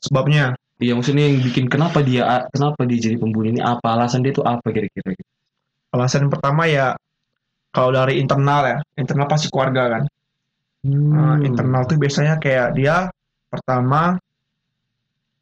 sebabnya 0.00 0.56
Iya 0.76 0.92
maksudnya 0.92 1.24
yang 1.24 1.40
bikin 1.40 1.72
kenapa 1.72 2.04
dia 2.04 2.44
kenapa 2.52 2.84
dia 2.84 3.00
jadi 3.00 3.16
pembuli 3.16 3.48
ini 3.56 3.64
apa 3.64 3.96
alasan 3.96 4.20
dia 4.20 4.36
itu 4.36 4.44
apa 4.44 4.68
kira-kira 4.68 5.08
gitu. 5.16 5.30
alasan 5.96 6.28
pertama 6.28 6.68
ya 6.68 6.92
kalau 7.72 7.96
dari 7.96 8.20
internal 8.20 8.60
ya 8.68 8.78
internal 9.00 9.24
pasti 9.28 9.48
keluarga 9.52 9.84
kan 9.96 10.04
Nah, 10.86 11.34
Hmm. 11.34 11.42
internal 11.42 11.82
tuh 11.90 11.98
biasanya 11.98 12.38
kayak 12.38 12.78
dia 12.78 13.10
pertama 13.50 14.14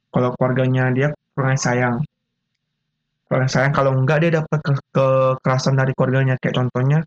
kalau 0.08 0.30
keluarganya 0.38 0.88
dia 0.96 1.08
kurang 1.36 1.58
sayang 1.58 1.96
sayang 3.28 3.72
kalau 3.74 3.90
enggak 3.96 4.22
dia 4.22 4.30
dapat 4.40 4.58
ke- 4.62 4.84
kekerasan 4.94 5.74
dari 5.74 5.90
keluarganya 5.96 6.34
kayak 6.38 6.54
contohnya 6.60 7.02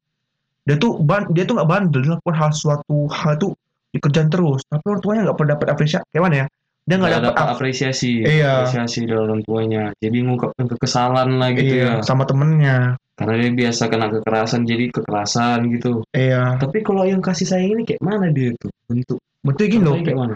dia 0.68 0.76
tuh 0.76 1.00
ban 1.00 1.24
dia 1.32 1.48
tuh 1.48 1.56
nggak 1.56 1.70
bandel 1.70 2.00
dia 2.04 2.12
lakukan 2.18 2.36
hal 2.36 2.52
suatu 2.52 3.08
hal 3.08 3.40
tuh 3.40 3.52
dikerjain 3.96 4.28
terus 4.28 4.66
tapi 4.68 4.84
orang 4.92 5.02
tuanya 5.02 5.22
nggak 5.30 5.38
pernah 5.40 5.52
dapat 5.56 5.68
apresiasi 5.72 6.06
kayak 6.12 6.24
mana 6.28 6.36
ya 6.44 6.46
dia 6.88 6.96
nggak 6.96 7.14
dapat 7.20 7.36
ap- 7.36 7.52
apresiasi, 7.60 8.24
Iya. 8.24 8.64
apresiasi 8.64 9.04
dari 9.04 9.20
orang 9.20 9.44
tuanya. 9.44 9.92
Jadi 10.00 10.24
ngungkapkan 10.24 10.72
kekesalan 10.72 11.36
lah 11.36 11.52
gitu 11.52 11.84
iya, 11.84 12.00
ya. 12.00 12.08
sama 12.08 12.24
temennya 12.24 12.96
Karena 13.20 13.36
dia 13.44 13.52
biasa 13.52 13.92
kena 13.92 14.08
kekerasan 14.08 14.64
jadi 14.64 14.88
kekerasan 14.96 15.68
gitu. 15.76 16.00
iya 16.16 16.56
Tapi 16.56 16.80
kalau 16.88 17.04
yang 17.04 17.20
kasih 17.20 17.44
sayang 17.44 17.76
ini 17.76 17.84
kayak 17.84 18.00
mana 18.00 18.32
dia 18.32 18.56
tuh 18.56 18.72
bentuk? 18.88 19.20
betul 19.44 19.68
gini 19.68 19.84
loh 19.84 20.00
kayak 20.00 20.16
mana? 20.16 20.34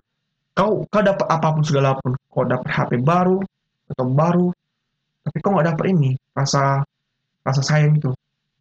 kau 0.52 0.84
kau 0.92 1.00
dapat 1.00 1.28
apa 1.32 1.48
pun 1.56 1.64
segala 1.64 1.96
pun 2.04 2.12
kau 2.28 2.44
dapat 2.44 2.68
HP 2.68 3.00
baru 3.00 3.40
atau 3.88 4.06
baru 4.12 4.48
tapi 5.32 5.40
kau 5.40 5.56
nggak 5.56 5.72
dapat 5.72 5.86
ini 5.90 6.12
rasa 6.36 6.84
rasa 7.42 7.62
sayang 7.64 7.96
itu 7.96 8.12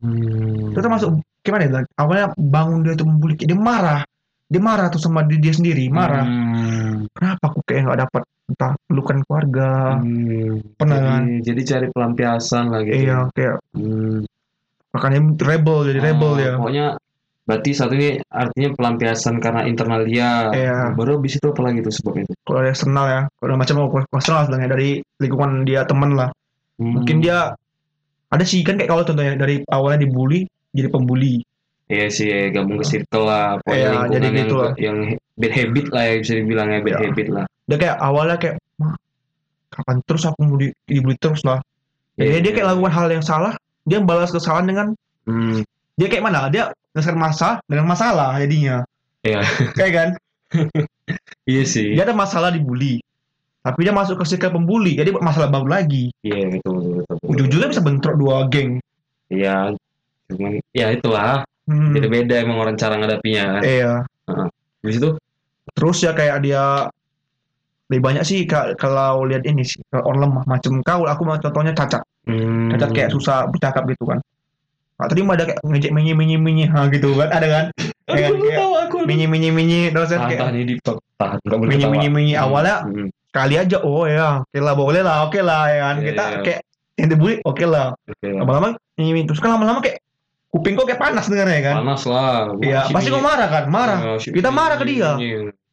Hmm. 0.01 0.73
itu 0.73 0.81
termasuk 0.81 1.13
gimana 1.43 1.69
ya 1.69 1.85
awalnya 1.99 2.33
bangun 2.33 2.81
dia 2.81 2.97
tuh 2.97 3.05
membuli 3.05 3.37
dia 3.37 3.53
marah 3.53 4.01
dia 4.47 4.57
marah 4.57 4.89
tuh 4.89 4.97
sama 4.97 5.29
diri 5.29 5.45
dia 5.45 5.53
sendiri 5.53 5.93
marah 5.93 6.25
Hmm. 6.25 7.05
kenapa 7.13 7.53
aku 7.53 7.61
kayak 7.69 7.85
nggak 7.85 8.01
dapat 8.09 8.23
entah 8.49 8.73
pelukan 8.89 9.19
keluarga 9.23 10.01
Hmm. 10.01 10.65
pernah 10.75 10.97
jadi, 10.97 11.09
kan 11.11 11.23
jadi 11.45 11.61
cari 11.69 11.87
pelampiasan 11.93 12.65
lah 12.73 12.81
gitu. 12.81 12.97
iya 12.97 13.19
kayak 13.37 13.57
Hmm. 13.77 14.25
makanya 14.91 15.21
rebel 15.45 15.79
jadi 15.85 16.01
rebel 16.01 16.33
Ah, 16.33 16.41
ya 16.41 16.53
Pokoknya 16.57 16.87
berarti 17.45 17.71
satu 17.75 17.93
ini 17.93 18.09
artinya 18.31 18.69
pelampiasan 18.79 19.35
karena 19.37 19.67
internal 19.67 20.07
dia. 20.07 20.55
Iya. 20.55 20.95
Baru 20.95 21.19
habis 21.19 21.35
itu 21.35 21.51
apa 21.51 21.61
lagi 21.67 21.83
tuh 21.83 21.91
sebabnya 21.91 22.23
itu? 22.25 22.35
kalau 22.47 22.59
ada 22.63 22.71
eksternal 22.71 23.07
ya 23.07 23.21
kalau 23.37 23.55
macam 23.55 23.75
apa 23.85 23.99
eksternal 24.17 24.43
sebenarnya 24.47 24.71
dari 24.71 24.91
lingkungan 25.21 25.53
dia 25.69 25.83
teman 25.85 26.15
lah 26.17 26.31
Hmm. 26.81 26.97
mungkin 26.97 27.21
dia 27.21 27.53
ada 28.27 28.41
sih 28.43 28.65
kan 28.65 28.81
kayak 28.81 28.89
kalau 28.89 29.05
contohnya 29.05 29.37
dari 29.37 29.61
awalnya 29.69 30.03
dibully 30.03 30.49
jadi 30.73 30.89
pembuli 30.89 31.45
Iya 31.91 32.07
sih, 32.07 32.31
ya, 32.31 32.55
gabung 32.55 32.79
ke 32.79 32.87
circle 32.87 33.27
lah. 33.27 33.59
Pokoknya 33.61 33.75
Iya, 33.75 33.89
lingkungan 33.91 34.15
jadi 34.15 34.23
yang, 34.25 34.39
gitu 34.39 34.55
lah. 34.57 34.73
yang 34.79 34.97
bad 35.35 35.53
habit 35.53 35.87
lah 35.91 36.03
ya 36.07 36.15
bisa 36.23 36.33
dibilang 36.39 36.69
ya 36.71 36.79
bad 36.79 36.95
Iya. 36.95 37.03
habit 37.03 37.27
lah. 37.29 37.45
dia 37.67 37.77
kayak 37.77 37.97
awalnya 37.99 38.37
kayak 38.39 38.57
"Mah, 38.79 38.95
kapan 39.69 39.97
terus 40.05 40.23
aku 40.25 40.39
mau 40.41 40.55
di- 40.55 40.77
dibully 40.85 41.19
terus 41.19 41.43
lah 41.43 41.59
jadi 42.15 42.31
Iya, 42.31 42.39
dia 42.41 42.53
kayak 42.53 42.63
iya. 42.63 42.71
lakukan 42.73 42.93
hal 42.93 43.07
yang 43.11 43.23
salah 43.23 43.53
dia 43.83 43.99
balas 43.99 44.31
kesalahan 44.31 44.67
dengan 44.67 44.87
Hmm. 45.23 45.67
dia 45.95 46.07
kayak 46.07 46.23
mana 46.23 46.47
dia 46.47 46.71
menyelesaikan 46.91 47.19
masalah 47.21 47.57
dengan 47.67 47.87
masalah 47.87 48.39
jadinya 48.39 48.77
Iya. 49.21 49.41
kayak 49.75 49.93
kan 49.93 50.09
Iya 51.51 51.63
sih. 51.65 51.93
dia 51.93 52.03
ada 52.03 52.15
masalah 52.15 52.51
dibully 52.51 53.03
tapi 53.61 53.85
dia 53.85 53.93
masuk 53.93 54.17
ke 54.17 54.25
circle 54.25 54.57
pembuli 54.57 54.97
jadi 54.97 55.13
masalah 55.17 55.49
baru 55.49 55.69
lagi 55.69 56.09
Iya 56.21 56.49
betul 56.49 56.75
betul. 56.75 56.93
betul, 56.97 57.15
betul. 57.17 57.29
ujung-ujungnya 57.29 57.69
bisa 57.71 57.83
bentrok 57.83 58.17
dua 58.17 58.37
geng 58.49 58.81
Iya. 59.31 59.79
Cuman 60.27 60.59
ya 60.75 60.87
itulah. 60.91 61.47
Hmm, 61.71 61.95
Jadi 61.95 62.07
beda 62.07 62.35
emang 62.43 62.59
orang 62.59 62.75
cara 62.75 62.99
ngadapinya 62.99 63.59
kan. 63.59 63.63
iya 63.63 63.93
Habis 64.83 64.97
itu 64.99 65.11
terus 65.71 65.99
ya 66.03 66.11
kayak 66.11 66.43
dia 66.43 66.91
lebih 67.91 68.03
banyak 68.03 68.23
sih 68.23 68.43
ka- 68.43 68.75
kalau 68.75 69.23
lihat 69.23 69.43
ini 69.43 69.63
sih 69.63 69.79
kalau 69.87 70.03
orang 70.11 70.21
lemah 70.27 70.45
macam 70.47 70.73
kau 70.83 71.03
aku 71.07 71.23
mau 71.23 71.39
contohnya 71.39 71.75
cacat 71.75 72.03
hmm, 72.27 72.75
cacat 72.75 72.91
kayak 72.91 73.11
susah 73.11 73.47
bercakap 73.47 73.87
gitu 73.87 74.03
kan 74.07 74.19
nah, 74.99 75.07
tadi 75.07 75.23
mah 75.23 75.35
ada 75.39 75.45
kayak 75.47 75.59
ngejek 75.63 75.93
minyi 75.95 76.13
minyi 76.15 76.37
minyi 76.39 76.65
ha 76.67 76.87
gitu 76.91 77.15
kan 77.15 77.31
ada 77.31 77.47
kan 77.47 77.65
Aku 78.11 78.19
kayak, 78.19 78.59
tahu 78.59 78.73
aku. 78.75 78.97
minyi 79.07 79.27
minyi 79.31 79.51
minyi 79.55 79.81
Tahan, 79.95 80.27
kayak 80.27 80.41
tahan 80.43 80.55
ini 80.59 80.75
tahan. 80.83 81.39
Enggak 81.47 81.59
boleh 81.63 81.71
minyi 81.71 81.87
minyi 81.87 82.09
minyi 82.11 82.33
Hmm, 82.35 82.45
awalnya 82.47 82.77
hmm, 82.83 83.07
kali 83.31 83.55
aja 83.55 83.79
oh 83.81 84.05
ya 84.05 84.43
oke 84.43 84.59
lah 84.59 84.75
boleh 84.75 85.01
lah 85.01 85.17
oke 85.25 85.39
lah 85.39 85.63
ya 85.67 85.79
kan 85.85 85.97
Iya, 85.97 86.07
kita 86.07 86.25
iya. 86.27 86.39
kayak 86.43 86.61
yang 86.95 87.09
dibully 87.09 87.35
oke 87.41 87.65
lah 87.65 87.87
Oke. 87.97 88.29
lama-lama 88.29 88.69
minyi 88.95 89.23
terus 89.23 89.39
kan 89.39 89.55
lama-lama 89.55 89.81
kayak 89.81 90.03
kuping 90.51 90.75
kok 90.75 90.85
kayak 90.85 90.99
panas 90.99 91.31
dengarnya 91.31 91.63
kan 91.63 91.75
Panas 91.81 92.03
lah. 92.05 92.53
Iya, 92.59 92.91
pasti 92.91 93.09
kau 93.09 93.23
marah 93.23 93.49
kan 93.49 93.65
marah 93.67 93.99
si 94.19 94.29
Kita 94.29 94.51
marah 94.51 94.75
ke 94.75 94.85
dia. 94.85 95.15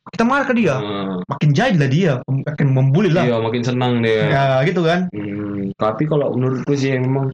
Kita 0.08 0.24
marah 0.24 0.46
ke 0.46 0.54
dia 0.54 0.76
Hmm. 0.78 1.20
makin 1.26 1.50
jadilah 1.52 1.90
dia 1.90 2.14
makin 2.24 2.68
membuli 2.72 3.10
lah 3.10 3.26
Iya, 3.26 3.36
makin 3.40 3.62
senang 3.62 4.00
dia. 4.00 4.22
ya 4.30 4.44
gitu 4.64 4.82
kan 4.82 5.10
Hmm, 5.12 5.74
tapi 5.76 6.06
kalau 6.06 6.32
menurutku 6.32 6.72
sih 6.74 6.94
memang 6.94 7.34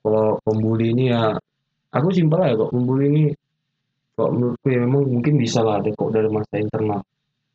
kalau 0.00 0.36
pembuli 0.42 0.90
ini 0.90 1.04
ya 1.08 1.32
aku 1.90 2.10
simpel 2.10 2.40
aja 2.40 2.56
kok 2.56 2.68
pembuli 2.70 3.04
ini 3.06 3.22
kalau 4.12 4.30
menurutku 4.32 4.66
ya 4.66 4.78
memang 4.80 5.02
mungkin 5.08 5.34
bisa 5.36 5.60
lah 5.60 5.78
ada 5.78 5.88
kok 5.88 6.10
dari 6.10 6.28
masa 6.28 6.54
internal. 6.56 7.00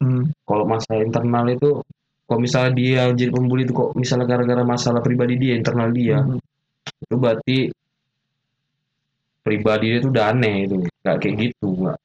Hmm. 0.02 0.28
Kalau 0.44 0.66
masa 0.68 1.00
internal 1.00 1.46
itu 1.48 1.80
kalau 2.26 2.40
misalnya 2.42 2.72
dia 2.74 3.02
jadi 3.14 3.32
pembuli 3.32 3.64
itu 3.64 3.74
kok 3.74 3.94
misalnya 3.94 4.26
gara-gara 4.26 4.66
masalah 4.66 5.00
pribadi 5.00 5.38
dia 5.38 5.54
internal 5.56 5.94
dia 5.94 6.20
Hmm. 6.26 6.42
itu 7.06 7.16
berarti 7.18 7.58
pribadi 9.46 9.86
dia 9.94 9.98
itu 10.02 10.10
udah 10.10 10.26
aneh 10.34 10.56
itu. 10.66 10.76
Nggak 11.06 11.16
kayak 11.22 11.36
gitu 11.38 11.68
nggak. 11.86 11.98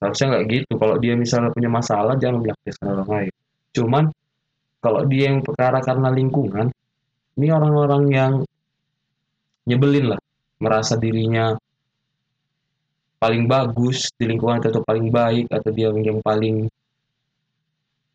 Seharusnya 0.00 0.26
nggak 0.32 0.44
gitu. 0.52 0.72
Kalau 0.80 0.96
dia 1.00 1.14
misalnya 1.16 1.50
punya 1.52 1.70
masalah 1.72 2.14
jangan 2.16 2.36
melampiaskan 2.44 2.86
orang 2.88 3.10
lain. 3.10 3.32
Cuman 3.76 4.04
kalau 4.80 5.02
dia 5.08 5.24
yang 5.32 5.40
perkara 5.42 5.78
karena 5.84 6.08
lingkungan 6.12 6.66
ini 7.36 7.46
orang-orang 7.52 8.02
yang 8.12 8.32
nyebelin 9.68 10.16
lah. 10.16 10.20
Merasa 10.56 10.96
dirinya 10.96 11.52
paling 13.20 13.44
bagus 13.44 14.08
di 14.16 14.24
lingkungan 14.28 14.60
atau 14.60 14.80
paling 14.84 15.08
baik 15.12 15.46
atau 15.52 15.70
dia 15.72 15.92
yang 15.92 16.20
paling 16.24 16.68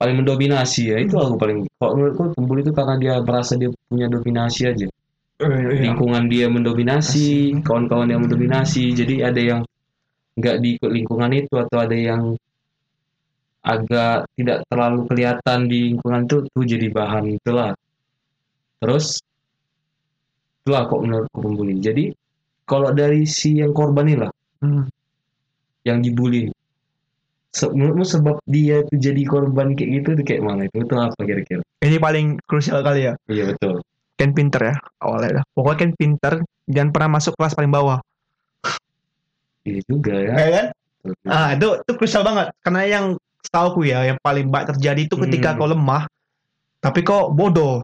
paling 0.01 0.15
mendominasi 0.25 0.81
ya 0.89 0.97
itu 0.97 1.13
aku 1.13 1.37
paling 1.37 1.69
kalau 1.77 1.93
menurutku 1.93 2.33
pembuli 2.33 2.65
itu 2.65 2.73
karena 2.73 2.95
dia 2.97 3.13
merasa 3.21 3.53
dia 3.53 3.69
punya 3.85 4.09
dominasi 4.09 4.61
aja 4.65 4.89
Eh, 5.41 5.49
iya. 5.49 5.89
lingkungan 5.89 6.29
dia 6.29 6.45
mendominasi, 6.53 7.57
kawan-kawan 7.65 8.13
yang 8.13 8.21
mendominasi. 8.21 8.93
Jadi 8.93 9.25
ada 9.25 9.41
yang 9.41 9.61
nggak 10.37 10.61
di 10.61 10.77
lingkungan 10.85 11.33
itu 11.33 11.57
atau 11.57 11.81
ada 11.81 11.97
yang 11.97 12.37
agak 13.65 14.29
tidak 14.37 14.61
terlalu 14.69 15.09
kelihatan 15.09 15.65
di 15.65 15.97
lingkungan 15.97 16.29
itu 16.29 16.45
tuh 16.45 16.61
jadi 16.61 16.87
bahan 16.93 17.41
itulah. 17.41 17.73
Terus 18.85 19.17
itulah 20.61 20.85
kok 20.85 21.01
menurutku 21.01 21.37
pembuli. 21.41 21.81
Jadi 21.81 22.13
kalau 22.69 22.93
dari 22.93 23.25
si 23.25 23.57
yang 23.65 23.73
korban 23.73 24.13
ini 24.13 24.17
lah, 24.21 24.31
Hmm. 24.61 24.85
yang 25.81 26.05
dibully, 26.05 26.53
se- 27.51 27.69
menurutmu 27.69 28.03
sebab 28.03 28.35
dia 28.45 28.81
tuh 28.83 28.97
jadi 28.97 29.21
korban 29.23 29.71
kayak 29.71 29.89
gitu 29.93 30.09
tuh 30.13 30.23
kayak 30.23 30.41
mana 30.41 30.65
itu? 30.65 30.79
Itu 30.79 30.93
apa 30.93 31.19
kira-kira? 31.19 31.61
ini 31.81 31.97
paling 31.97 32.25
krusial 32.43 32.79
kali 32.79 33.05
ya 33.05 33.13
Iya 33.25 33.43
betul. 33.49 33.81
Ken 34.13 34.31
pinter 34.31 34.61
ya 34.63 34.75
awalnya 34.97 35.29
dah. 35.37 35.43
pokoknya 35.51 35.77
Ken 35.79 35.91
pinter 35.93 36.33
jangan 36.65 36.89
pernah 36.89 37.09
masuk 37.15 37.33
kelas 37.33 37.51
paling 37.51 37.69
bawah 37.69 37.97
Iya 39.61 39.81
juga 39.83 40.13
ya. 40.15 40.33
ya 40.35 40.49
kan 40.51 40.65
Betul. 41.01 41.27
ah 41.27 41.49
itu 41.51 41.67
itu 41.77 41.91
krusial 41.95 42.21
banget 42.21 42.47
karena 42.61 42.81
yang 42.85 43.05
setahu 43.41 43.81
ya 43.81 44.05
yang 44.05 44.17
paling 44.19 44.45
banyak 44.47 44.71
terjadi 44.71 45.01
itu 45.03 45.15
ketika 45.19 45.51
Hmm. 45.51 45.57
kau 45.57 45.67
lemah 45.67 46.03
tapi 46.77 47.01
kau 47.01 47.29
bodoh 47.29 47.81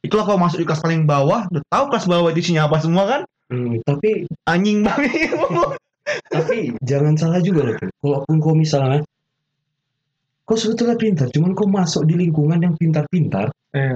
itulah 0.00 0.24
kau 0.24 0.36
masuk 0.36 0.60
di 0.60 0.66
kelas 0.66 0.78
paling 0.78 1.04
bawah 1.04 1.44
udah 1.46 1.62
tahu 1.66 1.84
kelas 1.88 2.04
bawah 2.04 2.28
itu 2.28 2.40
isinya 2.42 2.68
apa 2.68 2.78
semua 2.78 3.04
kan 3.06 3.22
Hmm, 3.48 3.82
tapi 3.82 4.30
anjing 4.44 4.80
banget 4.80 5.10
Tapi 6.26 6.74
jangan 6.80 7.14
salah 7.14 7.40
juga 7.40 7.60
loh. 7.64 7.74
Pin. 7.76 7.88
Kalaupun 7.98 8.36
kau 8.38 8.54
misalnya 8.54 9.00
kau 10.42 10.58
sebetulnya 10.58 10.98
pintar, 10.98 11.30
cuman 11.30 11.54
kau 11.54 11.66
masuk 11.66 12.02
di 12.04 12.18
lingkungan 12.18 12.58
yang 12.58 12.74
pintar-pintar, 12.74 13.54
Eh, 13.70 13.94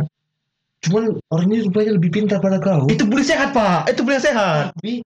cuman 0.87 1.19
orangnya 1.27 1.67
rupanya 1.67 1.99
lebih 1.99 2.15
pintar 2.15 2.39
pada 2.39 2.63
kau. 2.63 2.87
itu 2.87 3.03
bully 3.03 3.27
sehat 3.27 3.51
pak 3.51 3.91
itu 3.91 4.07
bully 4.07 4.23
sehat 4.23 4.71
Tapi 4.79 5.03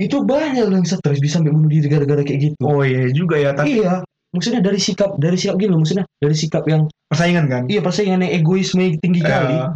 itu 0.00 0.16
banyak 0.24 0.64
loh 0.64 0.80
yang 0.80 0.88
stres 0.88 1.20
bisa 1.20 1.42
sampai 1.42 1.52
bunuh 1.52 1.68
diri 1.68 1.90
gara-gara 1.92 2.24
kayak 2.24 2.40
gitu. 2.40 2.62
oh 2.64 2.80
iya 2.80 3.12
juga 3.12 3.36
ya 3.36 3.52
tapi 3.52 3.84
Iya, 3.84 4.00
maksudnya 4.32 4.64
dari 4.64 4.80
sikap 4.80 5.20
dari 5.20 5.36
sikap 5.36 5.60
gitu 5.60 5.68
loh, 5.76 5.80
maksudnya 5.84 6.08
dari 6.16 6.32
sikap 6.32 6.64
yang 6.64 6.88
persaingan 7.04 7.44
kan 7.52 7.62
iya 7.68 7.84
persaingan 7.84 8.24
yang 8.24 8.32
egoisme 8.40 8.96
tinggi 8.96 9.20
kali. 9.20 9.60
Eh, 9.60 9.70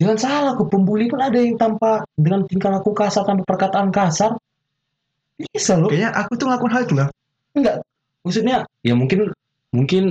Jangan 0.00 0.18
salah 0.18 0.52
kok 0.56 0.66
pembuli 0.66 1.06
pun 1.06 1.20
ada 1.20 1.36
yang 1.36 1.54
tanpa 1.54 2.02
dengan 2.16 2.42
tingkah 2.48 2.72
laku 2.72 2.90
kasar 2.90 3.22
tanpa 3.22 3.44
perkataan 3.44 3.92
kasar. 3.92 4.34
Bisa 5.50 5.74
loh. 5.74 5.88
kayaknya 5.90 6.10
aku 6.14 6.32
tuh 6.38 6.46
ngelakuin 6.46 6.72
hal 6.72 6.82
itu 6.86 6.94
lah 6.96 7.08
Enggak. 7.52 7.76
Maksudnya 8.22 8.56
ya 8.80 8.94
mungkin 8.96 9.28
mungkin 9.74 10.02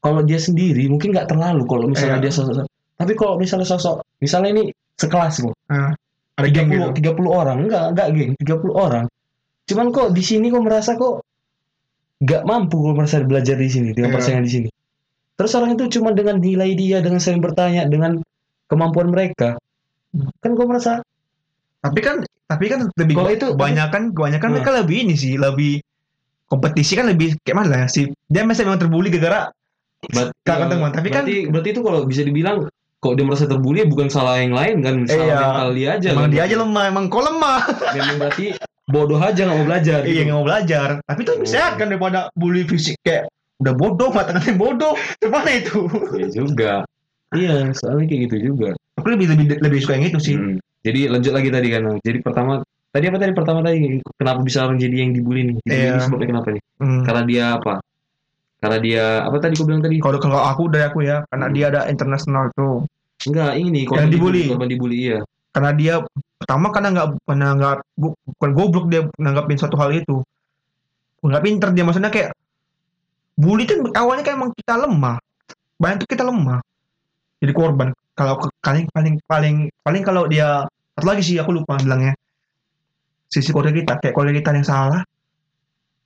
kalau 0.00 0.20
dia 0.24 0.40
sendiri 0.40 0.84
mungkin 0.90 1.12
nggak 1.14 1.28
terlalu 1.30 1.62
kalau 1.68 1.86
misalnya 1.86 2.18
Iya. 2.18 2.24
dia 2.28 2.32
sosok. 2.34 2.66
Tapi 3.00 3.12
kalau 3.16 3.34
misalnya 3.40 3.64
sosok 3.64 4.02
misalnya 4.20 4.48
ini 4.58 4.62
sekelas 4.98 5.34
kok. 5.40 5.54
Eh, 5.72 5.90
ada 6.40 6.48
geng 6.48 6.68
30 6.72 6.96
gitu 6.96 7.12
30 7.14 7.30
orang 7.30 7.56
enggak 7.68 7.84
enggak 7.96 8.06
geng 8.12 8.32
30 8.36 8.74
orang. 8.74 9.04
Cuman 9.68 9.86
kok 9.94 10.08
di 10.12 10.22
sini 10.24 10.46
kok 10.50 10.62
merasa 10.64 10.96
kok 10.96 11.22
nggak 12.20 12.42
mampu 12.44 12.76
kok 12.76 12.94
merasa 12.96 13.22
belajar 13.24 13.56
di 13.56 13.70
sini 13.70 13.96
dengan 13.96 14.12
Iya. 14.12 14.16
persaingan 14.20 14.44
di 14.44 14.52
sini. 14.52 14.68
Terus 15.40 15.52
orang 15.56 15.70
itu 15.72 15.84
cuma 15.96 16.12
dengan 16.12 16.36
nilai 16.36 16.76
dia 16.76 17.00
dengan 17.00 17.16
sering 17.16 17.40
bertanya 17.40 17.88
dengan 17.88 18.20
kemampuan 18.68 19.08
mereka. 19.08 19.56
Kan 20.42 20.52
kok 20.52 20.68
merasa 20.68 21.00
tapi 21.80 22.00
kan 22.04 22.20
tapi 22.50 22.64
kan 22.66 22.90
lebih 22.92 23.14
Kalau 23.14 23.30
itu- 23.30 23.52
kebanyakan 23.54 24.02
kebanyakan 24.10 24.42
Nah. 24.44 24.54
mereka 24.56 24.70
lebih 24.74 24.96
ini 25.00 25.14
sih 25.14 25.34
lebih 25.36 25.78
kompetisi 26.44 26.92
kan 26.92 27.06
lebih 27.06 27.38
kayak 27.40 27.56
mana 27.56 27.74
ya 27.76 27.86
sih 27.86 28.10
dia 28.26 28.42
misalnya 28.42 28.74
memang 28.74 28.82
terbully 28.82 29.08
gara-gara 29.08 29.54
Kakak 30.40 30.58
ya, 30.58 30.66
teman, 30.66 30.90
tapi 30.90 31.08
kan- 31.08 31.22
berarti, 31.22 31.36
berarti 31.46 31.68
itu 31.70 31.80
kalau 31.80 32.00
bisa 32.02 32.22
dibilang 32.22 32.64
kok 32.98 33.12
dia 33.14 33.22
merasa 33.22 33.44
terbully 33.44 33.84
bukan 33.84 34.08
salah 34.08 34.36
yang 34.36 34.50
lain 34.50 34.80
kan, 34.80 34.94
salah 35.04 35.22
Iya. 35.22 35.38
mental 35.38 35.70
dia 35.70 35.88
aja. 35.92 36.08
emang 36.10 36.24
kan. 36.24 36.30
dia 36.30 36.42
aja 36.42 36.56
lemah 36.56 36.84
emang 36.86 37.04
kau 37.06 37.20
lemah 37.20 37.60
Memang 37.94 38.16
berarti 38.18 38.46
bodoh 38.86 39.16
aja 39.18 39.40
nggak 39.40 39.54
mau 39.54 39.66
belajar. 39.66 39.98
iya 40.02 40.10
gitu. 40.10 40.22
nggak 40.26 40.36
mau 40.36 40.46
belajar 40.46 40.88
tapi 41.00 41.20
itu 41.20 41.30
lebih 41.32 41.46
Oh. 41.46 41.52
sehat 41.52 41.72
kan 41.76 41.86
daripada 41.86 42.18
bully 42.34 42.64
fisik 42.64 42.96
kayak 43.00 43.28
udah 43.56 43.74
bodoh 43.74 44.08
mata-ngatain 44.10 44.56
bodoh 44.56 44.92
gimana 45.16 45.50
itu 45.52 45.78
Iya 46.14 46.28
juga. 46.34 46.72
Iya, 47.30 47.70
soalnya 47.72 48.04
kayak 48.06 48.20
gitu 48.26 48.36
juga. 48.50 48.72
aku 48.96 49.06
lebih 49.06 49.26
lebih 49.30 49.46
lebih 49.60 49.78
suka 49.78 49.92
yang 49.94 50.06
itu 50.06 50.18
sih 50.18 50.34
Hmm. 50.34 50.56
Jadi 50.80 51.00
lanjut 51.12 51.32
lagi 51.32 51.48
tadi 51.52 51.68
kan. 51.68 51.82
Jadi 52.00 52.18
pertama 52.20 52.52
tadi 52.90 53.04
apa 53.06 53.18
tadi 53.20 53.32
pertama 53.36 53.60
tadi 53.60 53.76
kenapa 54.16 54.40
bisa 54.40 54.64
orang 54.64 54.78
jadi 54.80 54.96
yang 55.06 55.12
dibully 55.12 55.40
nih? 55.46 55.54
Dibully 55.60 55.76
Iya. 55.76 55.90
ini 55.92 56.00
sebabnya 56.00 56.28
kenapa 56.32 56.48
nih? 56.52 56.62
Hmm. 56.80 57.02
Karena 57.04 57.22
dia 57.28 57.44
apa? 57.56 57.74
Karena 58.60 58.78
dia 58.78 59.04
apa 59.24 59.36
tadi 59.40 59.54
aku 59.56 59.64
bilang 59.64 59.82
tadi? 59.82 59.96
kalau 60.00 60.18
kalau 60.20 60.40
aku 60.40 60.62
dari 60.68 60.84
aku 60.84 60.98
ya 61.00 61.24
karena 61.28 61.46
Hmm. 61.48 61.54
dia 61.56 61.64
ada 61.72 61.80
internasional 61.88 62.48
tuh 62.52 62.84
Enggak, 63.20 63.52
ini 63.60 63.84
korban 63.84 64.08
Yang 64.08 64.12
dibully. 64.16 64.44
Korban 64.48 64.68
dibully 64.72 64.96
iya. 64.96 65.20
karena 65.50 65.70
dia 65.76 65.94
pertama 66.38 66.70
karena 66.70 66.88
nggak 66.94 67.78
bu- 67.98 68.16
bukan 68.22 68.50
goblok 68.54 68.86
dia 68.88 69.02
nanggapin 69.18 69.58
suatu 69.58 69.74
hal 69.76 69.90
itu 69.92 70.22
nggak 71.20 71.42
pinter 71.42 71.68
dia 71.74 71.84
maksudnya 71.84 72.08
kayak 72.08 72.30
bully 73.34 73.66
kan 73.66 73.82
awalnya 73.92 74.22
kan 74.22 74.38
emang 74.38 74.50
kita 74.54 74.78
lemah 74.78 75.18
banyak 75.76 76.00
tuh 76.00 76.08
kita 76.08 76.22
lemah 76.22 76.62
jadi 77.42 77.52
korban 77.52 77.90
kalau 78.14 78.34
paling 78.60 78.86
paling 78.92 79.14
paling 79.24 79.56
paling 79.82 80.02
kalau 80.04 80.26
dia 80.26 80.66
satu 81.00 81.06
lagi 81.16 81.22
sih 81.24 81.36
aku 81.40 81.56
lupa 81.56 81.80
bilangnya. 81.80 82.12
Sisi 83.30 83.54
keluarga 83.54 83.72
kita 83.72 83.92
kayak 84.02 84.12
keluarga 84.12 84.34
kita 84.36 84.50
yang 84.58 84.66
salah. 84.66 85.02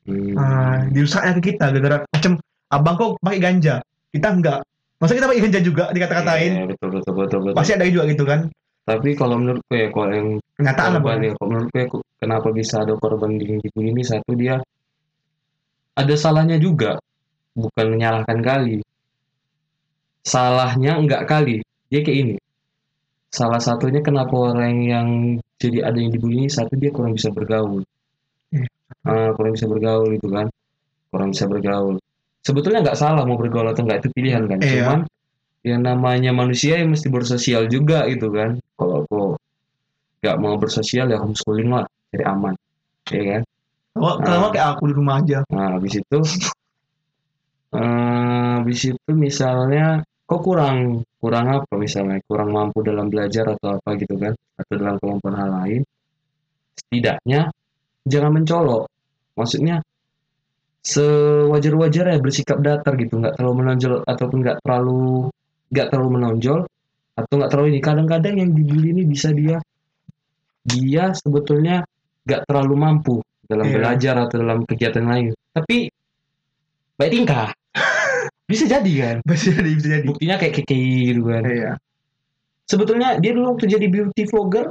Hmm. 0.05 0.37
ah, 0.37 0.85
dirusaknya 0.93 1.41
ke 1.41 1.57
kita 1.57 1.73
gara-gara 1.73 2.05
macam 2.13 2.37
abang 2.69 2.95
kok 3.01 3.11
pakai 3.25 3.41
ganja? 3.41 3.81
Kita 4.13 4.29
enggak. 4.37 4.61
Masa 5.01 5.17
kita 5.17 5.27
pakai 5.27 5.43
ganja 5.49 5.61
juga 5.65 5.85
dikata-katain? 5.91 6.53
Iya, 6.53 6.65
betul 6.69 6.89
betul 7.01 7.13
betul 7.17 7.39
betul. 7.41 7.57
pasti 7.57 7.73
ada 7.73 7.89
juga 7.89 8.05
gitu 8.13 8.25
kan? 8.29 8.41
Tapi 8.85 9.17
kalau 9.17 9.41
menurutku 9.41 9.73
ya 9.73 9.89
kalau 9.89 10.13
yang 10.13 10.29
kenyataan 10.61 11.01
korban 11.01 11.25
ya, 11.25 11.33
kalau 11.41 11.49
menurutku 11.49 11.77
ya, 11.81 11.87
kenapa 12.21 12.49
bisa 12.53 12.75
ada 12.85 12.95
korban 13.01 13.41
di 13.41 13.45
dibully 13.65 13.97
ini? 13.97 14.03
Satu 14.05 14.33
dia 14.37 14.61
ada 15.97 16.15
salahnya 16.21 16.61
juga, 16.61 17.01
bukan 17.57 17.87
menyalahkan 17.97 18.39
kali. 18.45 18.85
Salahnya 20.21 21.01
enggak 21.01 21.25
kali. 21.25 21.65
Dia 21.89 22.01
kayak 22.05 22.19
ini. 22.19 22.35
Salah 23.35 23.59
satunya 23.59 23.99
kenapa 24.05 24.31
orang 24.31 24.75
yang 24.87 25.09
jadi 25.59 25.91
ada 25.91 25.99
yang 25.99 26.15
dibully 26.15 26.47
ini 26.47 26.49
satu 26.51 26.79
dia 26.79 26.95
kurang 26.95 27.19
bisa 27.19 27.35
bergaul. 27.35 27.83
Iya. 28.55 28.67
Ah, 29.05 29.31
kurang 29.35 29.59
bisa 29.59 29.67
bergaul 29.67 30.11
itu 30.15 30.29
kan. 30.31 30.47
Kurang 31.11 31.35
bisa 31.35 31.45
bergaul. 31.51 31.97
Sebetulnya 32.45 32.85
nggak 32.85 32.99
salah 32.99 33.25
mau 33.25 33.41
bergaul 33.41 33.73
atau 33.73 33.83
enggak 33.83 34.05
itu 34.05 34.09
pilihan 34.15 34.45
kan. 34.47 34.59
Iya. 34.63 34.71
Cuman 34.71 35.01
yang 35.65 35.81
namanya 35.81 36.31
manusia 36.37 36.77
yang 36.77 36.93
mesti 36.93 37.09
bersosial 37.09 37.67
juga 37.67 38.05
gitu 38.07 38.29
kan. 38.31 38.61
Kalau 38.77 39.03
aku 39.03 39.23
nggak 40.21 40.37
mau 40.41 40.55
bersosial 40.61 41.09
ya 41.09 41.19
homeschooling 41.21 41.73
lah, 41.73 41.85
jadi 42.13 42.25
aman. 42.29 42.55
Ya 43.13 43.25
kan? 43.37 43.43
kalau 43.95 44.19
kalau 44.27 44.49
kayak 44.51 44.69
aku 44.75 44.91
di 44.91 44.95
rumah 44.99 45.23
aja 45.23 45.47
Nah, 45.55 45.79
habis 45.79 45.95
itu 46.03 46.19
eh 47.79 48.51
habis 48.59 48.81
itu 48.91 49.11
misalnya 49.15 50.03
kok 50.25 50.41
kurang 50.41 51.05
kurang 51.21 51.47
apa 51.53 51.73
misalnya? 51.77 52.21
Kurang 52.25 52.53
mampu 52.53 52.81
dalam 52.85 53.09
belajar 53.13 53.55
atau 53.57 53.77
apa 53.81 53.89
gitu 54.01 54.17
kan? 54.17 54.33
Atau 54.57 54.75
dalam 54.81 54.97
kelompok 55.01 55.33
hal 55.37 55.51
lain? 55.63 55.83
Setidaknya 56.75 57.49
jangan 58.09 58.33
mencolok. 58.41 58.85
Maksudnya 59.39 59.81
sewajar-wajarnya 60.85 62.21
bersikap 62.21 62.61
datar 62.61 62.93
gitu. 63.01 63.17
Nggak 63.21 63.41
terlalu 63.41 63.55
menonjol 63.65 63.93
ataupun 64.05 64.39
nggak 64.45 64.59
terlalu 64.65 65.29
nggak 65.73 65.87
terlalu 65.91 66.11
menonjol 66.21 66.61
atau 67.17 67.33
nggak 67.41 67.51
terlalu 67.51 67.67
ini. 67.77 67.81
Kadang-kadang 67.81 68.35
yang 68.37 68.51
dibully 68.53 68.89
ini 68.93 69.03
bisa 69.09 69.33
dia 69.33 69.59
dia 70.65 71.13
sebetulnya 71.13 71.85
nggak 72.25 72.49
terlalu 72.49 72.75
mampu 72.77 73.17
dalam 73.45 73.69
Iya. 73.69 73.75
belajar 73.77 74.15
atau 74.29 74.37
dalam 74.41 74.59
kegiatan 74.65 75.05
lain. 75.05 75.33
Tapi 75.53 75.89
baik 76.97 77.11
tingkah 77.13 77.49
bisa 78.55 78.65
jadi 78.71 78.93
kan? 79.03 79.17
Bisa 79.29 79.51
jadi 79.51 79.71
bisa 79.75 79.89
jadi. 79.99 80.05
Buktinya 80.07 80.37
kayak 80.39 80.55
keke 80.63 80.79
gitu 81.11 81.23
kan? 81.27 81.43
Iya. 81.43 81.73
Sebetulnya 82.65 83.09
dia 83.19 83.35
dulu 83.35 83.59
waktu 83.59 83.67
jadi 83.69 83.87
beauty 83.91 84.23
vlogger 84.31 84.71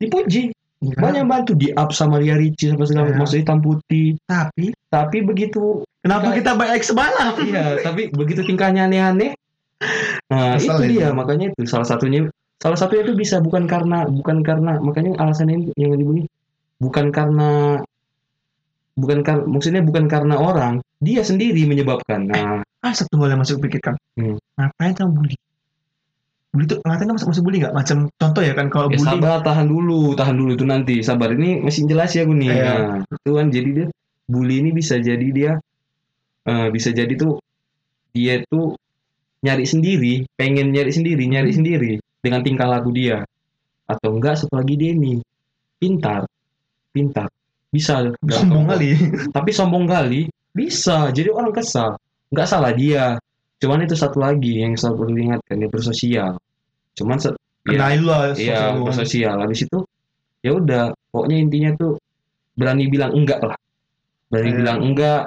dipuji 0.00 0.50
Iya. 0.82 0.98
banyak 0.98 1.24
bantu 1.30 1.54
di 1.54 1.70
up 1.78 1.94
sama 1.94 2.18
Lia 2.18 2.34
Ricci 2.34 2.74
sama 2.74 2.82
segala 2.82 3.06
Iya. 3.06 3.08
macam 3.14 3.20
maksudnya 3.22 3.42
hitam 3.46 3.58
putih. 3.62 4.08
Tapi? 4.26 4.66
Tapi 4.90 5.16
begitu 5.22 5.86
kenapa 6.02 6.34
kita 6.34 6.52
baik 6.58 6.82
semalam 6.82 7.32
iya 7.46 7.78
tapi 7.80 8.10
begitu 8.10 8.42
tingkahnya 8.42 8.90
aneh-aneh 8.90 9.38
nah 10.26 10.58
itu 10.58 10.66
itu. 10.66 10.98
dia 10.98 11.14
makanya 11.14 11.54
itu 11.54 11.62
salah 11.70 11.86
satunya 11.86 12.26
salah 12.58 12.74
satunya 12.78 13.06
itu 13.06 13.14
bisa 13.14 13.38
bukan 13.38 13.70
karena 13.70 14.06
bukan 14.10 14.42
karena 14.42 14.82
makanya 14.82 15.18
alasannya 15.22 15.70
yang 15.78 15.94
dibully 15.94 16.26
bukan 16.82 17.14
karena 17.14 17.78
bukan 18.98 19.22
karena 19.22 19.44
maksudnya 19.46 19.82
bukan 19.86 20.04
karena 20.10 20.34
orang 20.36 20.74
dia 21.02 21.22
sendiri 21.24 21.64
menyebabkan. 21.66 22.28
Nah 22.28 22.60
ah 22.82 22.92
satu 22.92 23.14
hal 23.22 23.34
yang 23.34 23.40
masuk 23.42 23.62
pikirkan 23.62 23.94
Hmm. 24.18 24.36
ngapain 24.58 24.92
kamu 24.92 25.10
bully 25.14 25.36
bully 26.52 26.64
itu 26.68 26.76
ngapain 26.82 27.06
kamu 27.06 27.16
masuk 27.16 27.28
masuk 27.32 27.42
bully 27.46 27.58
nggak 27.62 27.74
macam 27.74 27.96
contoh 28.20 28.42
ya 28.42 28.52
kan 28.52 28.66
kalau 28.68 28.86
Ya, 28.90 28.98
bully 29.00 29.08
sabar, 29.08 29.38
tahan 29.40 29.66
dulu, 29.66 30.12
tahan 30.18 30.34
dulu 30.36 30.50
itu 30.52 30.66
nanti. 30.68 30.96
Sabar 31.00 31.32
ini 31.32 31.62
masih 31.64 31.88
jelas 31.88 32.12
ya 32.12 32.28
gue 32.28 32.36
nih. 32.36 32.50
Iya. 32.52 32.72
Nah, 32.76 32.96
itu 33.08 33.30
kan 33.32 33.46
jadi 33.48 33.70
dia 33.72 33.86
bully 34.28 34.54
ini 34.60 34.70
bisa 34.70 34.94
jadi 35.00 35.26
dia 35.32 35.52
eh, 36.44 36.68
bisa 36.68 36.90
jadi 36.92 37.12
tuh 37.16 37.38
dia 38.12 38.44
tuh 38.44 38.76
nyari 39.42 39.64
sendiri, 39.64 40.28
pengen 40.36 40.70
nyari 40.70 40.92
sendiri, 40.92 41.24
nyari 41.24 41.50
Hmm. 41.50 41.58
sendiri 41.62 41.92
dengan 42.20 42.44
tingkah 42.44 42.68
laku 42.68 42.92
dia. 42.92 43.24
Atau 43.88 44.18
enggak 44.20 44.36
satu 44.38 44.52
lagi 44.54 44.74
dia 44.76 44.92
nih 44.92 45.24
pintar. 45.80 46.28
Pintar. 46.92 47.32
Bisa 47.72 48.04
sombong 48.28 48.68
kali 48.68 48.92
Tapi 49.32 49.50
sombong 49.50 49.88
kali 49.88 50.28
bisa. 50.52 51.08
Jadi 51.08 51.32
orang 51.32 51.56
kesal. 51.56 51.96
Enggak 52.32 52.48
salah 52.48 52.72
dia. 52.72 53.20
Cuman 53.62 53.84
itu 53.86 53.94
satu 53.94 54.18
lagi 54.18 54.58
yang 54.64 54.74
selalu 54.74 54.96
perlu 54.98 55.12
diingatkan 55.14 55.54
dia 55.60 55.70
bersosial. 55.70 56.32
Cuman 56.98 57.16
se- 57.20 57.36
ya, 57.68 57.78
lah 58.00 58.34
Iya, 58.34 58.74
hubungan. 58.74 58.90
bersosial. 58.90 59.36
Habis 59.38 59.60
itu 59.70 59.78
ya 60.42 60.50
udah, 60.58 60.90
pokoknya 61.14 61.36
intinya 61.38 61.70
tuh 61.78 61.92
berani 62.58 62.90
bilang 62.90 63.14
enggak 63.14 63.38
lah. 63.38 63.54
Berani 64.32 64.50
Iya. 64.50 64.58
bilang 64.58 64.78
enggak, 64.82 65.20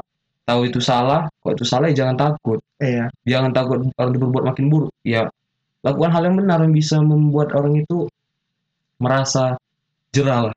tahu 0.43 0.61
itu 0.67 0.79
salah, 0.83 1.25
kok 1.41 1.53
itu 1.55 1.65
salah 1.65 1.87
ya 1.89 2.05
jangan 2.05 2.15
takut. 2.19 2.59
iya 2.83 3.07
Jangan 3.23 3.49
takut 3.55 3.77
orang 3.95 4.11
itu 4.11 4.19
berbuat 4.19 4.43
makin 4.51 4.65
buruk. 4.67 4.91
Ya, 5.07 5.31
lakukan 5.81 6.11
hal 6.11 6.27
yang 6.27 6.35
benar 6.37 6.59
yang 6.61 6.73
bisa 6.75 6.99
membuat 6.99 7.55
orang 7.55 7.79
itu 7.79 8.09
merasa 8.99 9.55
jerah 10.11 10.49
lah. 10.51 10.55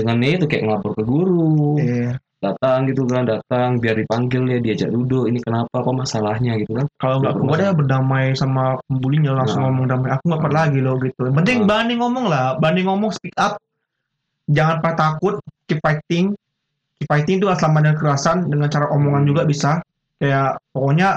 Dengan 0.00 0.16
itu 0.24 0.44
kayak 0.48 0.62
ngelapor 0.64 0.90
ke 0.96 1.02
guru, 1.04 1.76
iya 1.78 2.16
datang 2.40 2.88
gitu 2.88 3.04
kan, 3.04 3.28
datang 3.28 3.76
biar 3.76 4.00
dipanggil 4.00 4.48
ya, 4.48 4.58
diajak 4.64 4.88
duduk, 4.88 5.28
ini 5.28 5.44
kenapa, 5.44 5.68
apa 5.76 5.92
masalahnya 5.92 6.56
gitu 6.56 6.72
kan. 6.72 6.88
kalau 6.96 7.20
nggak 7.20 7.36
kuat 7.36 7.58
ya 7.60 7.72
berdamai 7.76 8.32
sama 8.32 8.80
pembulinya 8.88 9.36
langsung 9.36 9.60
Nah. 9.60 9.68
ngomong 9.68 9.86
damai 9.92 10.08
aku 10.08 10.24
nggak 10.24 10.42
pernah 10.48 10.60
lagi 10.64 10.80
loh 10.80 10.96
gitu 11.04 11.20
penting 11.28 11.58
Nah. 11.60 11.66
berani 11.68 11.94
ngomong 12.00 12.24
lah 12.32 12.56
berani 12.56 12.80
ngomong 12.88 13.12
speak 13.12 13.36
up 13.36 13.60
jangan 14.48 14.80
pernah 14.80 14.96
takut 14.96 15.34
keep 15.68 15.84
fighting 15.84 16.32
keep 16.96 17.08
fighting 17.12 17.36
itu 17.38 17.46
selama 17.52 17.78
dengan 17.84 17.96
kekerasan 18.00 18.36
dengan 18.48 18.68
cara 18.72 18.86
omongan 18.88 19.22
juga 19.28 19.42
bisa 19.44 19.70
kayak 20.16 20.56
pokoknya 20.72 21.08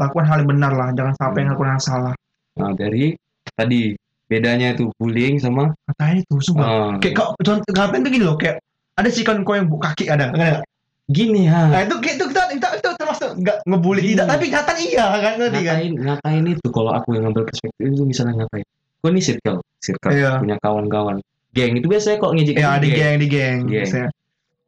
lakukan 0.00 0.26
hal 0.26 0.36
yang 0.40 0.48
benar 0.48 0.72
lah 0.72 0.88
jangan 0.96 1.14
sampai 1.20 1.40
Hmm. 1.44 1.50
lakukan 1.52 1.70
yang 1.76 1.84
salah 1.84 2.14
Nah, 2.56 2.72
dari 2.72 3.12
tadi 3.52 3.92
bedanya 4.30 4.78
itu 4.78 4.94
bullying 4.94 5.42
sama 5.42 5.74
katanya 5.90 6.22
itu 6.22 6.34
sumpah 6.38 6.66
eh, 6.70 6.90
kayak 7.02 7.14
kau 7.18 7.34
contoh 7.42 7.72
ngapain 7.74 8.06
tuh 8.06 8.10
gini 8.14 8.24
loh 8.24 8.38
kayak 8.38 8.62
ada 8.94 9.08
sih 9.10 9.26
kan 9.26 9.42
kau 9.42 9.58
yang 9.58 9.66
buka 9.66 9.90
kaki 9.90 10.06
ada 10.06 10.30
ada 10.30 10.62
gini 11.10 11.50
ha. 11.50 11.66
nah 11.66 11.80
itu 11.82 11.98
kayak 11.98 12.14
itu 12.22 12.24
kita 12.30 12.42
itu, 12.54 12.66
itu 12.78 12.88
termasuk 12.94 13.30
nggak 13.42 13.56
ngebully 13.66 14.00
Gini. 14.06 14.10
tidak 14.14 14.26
tapi 14.30 14.44
nyata 14.54 14.72
iya 14.78 15.06
kan 15.18 15.32
ngerti 15.42 15.60
kan 15.66 15.78
ngapain 15.98 16.44
itu 16.46 16.66
kalau 16.70 16.90
aku 16.94 17.08
yang 17.18 17.26
ngambil 17.26 17.42
perspektif 17.50 17.82
itu 17.90 18.04
misalnya 18.06 18.32
ngapain 18.46 18.62
gue 19.00 19.10
nih 19.10 19.24
circle 19.26 19.58
circle 19.82 20.10
Iya. 20.14 20.30
punya 20.38 20.56
kawan-kawan 20.62 21.16
geng 21.50 21.74
itu 21.74 21.86
biasanya 21.90 22.16
kok 22.22 22.30
ngejek 22.38 22.54
ya 22.54 22.78
di 22.78 22.88
geng. 22.94 22.94
geng 22.94 23.16
di 23.18 23.26
geng 23.26 23.58
Geng. 23.66 23.90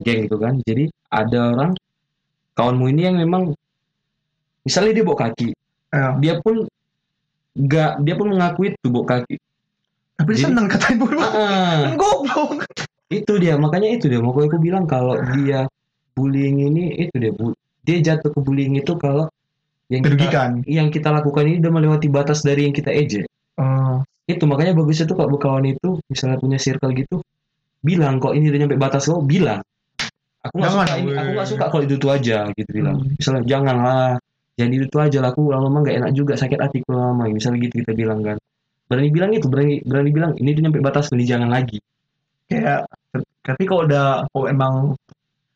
Geng 0.03 0.19
gitu 0.27 0.37
kan 0.43 0.55
jadi 0.67 0.85
ada 1.15 1.41
orang 1.55 1.71
kawanmu 2.59 2.85
ini 2.91 3.01
yang 3.07 3.17
memang 3.23 3.55
misalnya 4.67 4.99
dia 4.99 5.05
bawa 5.07 5.19
kaki 5.31 5.49
ya. 5.95 6.19
dia 6.19 6.35
pun 6.43 6.67
nggak 7.55 7.93
dia 8.03 8.15
pun 8.19 8.27
mengakui 8.35 8.75
itu 8.75 8.89
bawa 8.91 9.07
kaki 9.07 9.37
tapi 10.23 10.31
dia 10.33 10.39
Jadi- 10.39 10.47
seneng 10.55 10.67
katain 10.71 10.97
Ah, 11.03 11.91
kan 11.91 11.95
goblok. 11.99 12.51
Itu 13.13 13.33
dia 13.43 13.55
makanya 13.61 13.89
itu 13.93 14.07
dia. 14.09 14.23
Makanya 14.23 14.47
aku 14.49 14.59
bilang 14.63 14.85
kalau 14.89 15.19
dia 15.37 15.67
bullying 16.17 16.63
ini 16.73 17.09
itu 17.09 17.15
dia 17.19 17.33
bu 17.33 17.53
dia 17.83 17.99
jatuh 17.99 18.31
ke 18.31 18.39
bullying 18.41 18.79
itu 18.79 18.95
kalau 19.01 19.27
yang 19.91 20.05
kita, 20.05 20.41
yang 20.65 20.89
kita 20.89 21.09
lakukan 21.13 21.45
ini 21.45 21.57
udah 21.61 21.73
melewati 21.73 22.09
batas 22.09 22.41
dari 22.45 22.65
yang 22.65 22.73
kita 22.73 22.89
ejek 22.89 23.29
oh 23.61 24.01
itu 24.25 24.45
makanya 24.49 24.73
bagus 24.73 25.05
itu 25.05 25.13
kalau 25.13 25.35
berkawan 25.37 25.67
itu 25.69 25.99
misalnya 26.09 26.39
punya 26.41 26.57
circle 26.57 26.95
gitu 26.97 27.21
bilang 27.83 28.23
kok 28.23 28.33
ini 28.33 28.49
udah 28.49 28.59
nyampe 28.63 28.77
batas 28.79 29.11
lo 29.11 29.21
bilang. 29.21 29.59
Aku 30.47 30.55
nggak 30.59 30.71
suka 30.75 30.95
ini 30.99 31.11
aku 31.15 31.31
nggak 31.35 31.49
suka 31.49 31.65
kalau 31.71 31.83
itu 31.87 31.95
tuh 31.99 32.11
aja 32.15 32.47
gitu 32.55 32.71
bilang. 32.71 32.97
Hmm. 33.03 33.11
misalnya 33.15 33.43
janganlah 33.47 34.07
jangan 34.59 34.73
itu 34.75 34.87
tuh 34.91 35.01
aja 35.03 35.19
lah 35.23 35.31
aku 35.35 35.41
lama-lama 35.51 35.79
nggak 35.83 35.97
enak 36.03 36.11
juga 36.15 36.35
sakit 36.39 36.59
hati 36.61 36.79
kalau 36.87 37.15
lama 37.15 37.25
misalnya 37.31 37.59
gitu 37.67 37.83
kita 37.83 37.93
bilang 37.97 38.21
kan 38.23 38.37
berani 38.93 39.09
bilang 39.09 39.33
itu 39.33 39.49
berani 39.49 39.81
berani 39.81 40.11
bilang 40.13 40.33
ini 40.37 40.53
udah 40.53 40.63
nyampe 40.69 40.85
batas 40.85 41.09
ini 41.17 41.25
jangan 41.25 41.49
lagi. 41.49 41.81
Kayak 42.45 42.85
tapi 43.41 43.63
kalau 43.65 43.89
udah 43.89 44.29
kalau 44.29 44.47
emang 44.47 44.75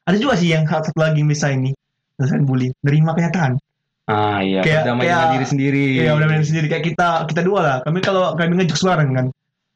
ada 0.09 0.17
juga 0.17 0.41
sih 0.41 0.49
yang 0.49 0.65
satu 0.65 0.97
lagi 0.97 1.21
misalnya 1.21 1.69
ini 1.69 1.71
misalnya 2.17 2.45
bully 2.49 2.69
nerima 2.81 3.13
kenyataan. 3.13 3.61
Ah 4.07 4.41
iya 4.41 4.63
Kayak- 4.65 4.89
berdamai 4.89 5.03
kayak- 5.05 5.19
dengan 5.21 5.35
diri 5.37 5.47
sendiri. 5.47 5.85
Iya 6.01 6.13
udah 6.17 6.27
main 6.27 6.47
sendiri. 6.47 6.67
Kayak 6.67 6.85
kita 6.89 7.09
kita 7.29 7.41
dua 7.45 7.61
lah. 7.61 7.77
Kami 7.85 7.99
kalau 8.01 8.33
kami 8.33 8.57
ngejokes 8.57 8.87
bareng 8.87 9.13
kan. 9.13 9.27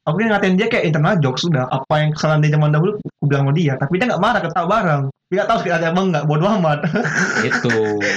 Aku 0.08 0.16
kan 0.16 0.32
ngatain 0.32 0.56
dia 0.56 0.66
kayak 0.66 0.88
internal 0.88 1.20
jokes 1.20 1.44
sudah 1.44 1.68
apa 1.68 1.94
yang 2.00 2.10
kesalahan 2.16 2.40
dia 2.40 2.56
zaman 2.56 2.72
dahulu 2.72 2.96
aku 2.96 3.26
bilang 3.28 3.44
sama 3.44 3.52
dia. 3.52 3.74
Tapi 3.76 3.92
dia 4.00 4.06
nggak 4.08 4.22
marah 4.22 4.40
ketawa 4.40 4.66
bareng. 4.70 5.02
Dia 5.28 5.34
nggak 5.36 5.48
tahu 5.50 5.58
sekali 5.60 5.74
ada 5.76 5.86
emang 5.92 6.06
nggak 6.08 6.24
bodoh 6.24 6.48
amat. 6.56 6.78
Itu 7.50 7.74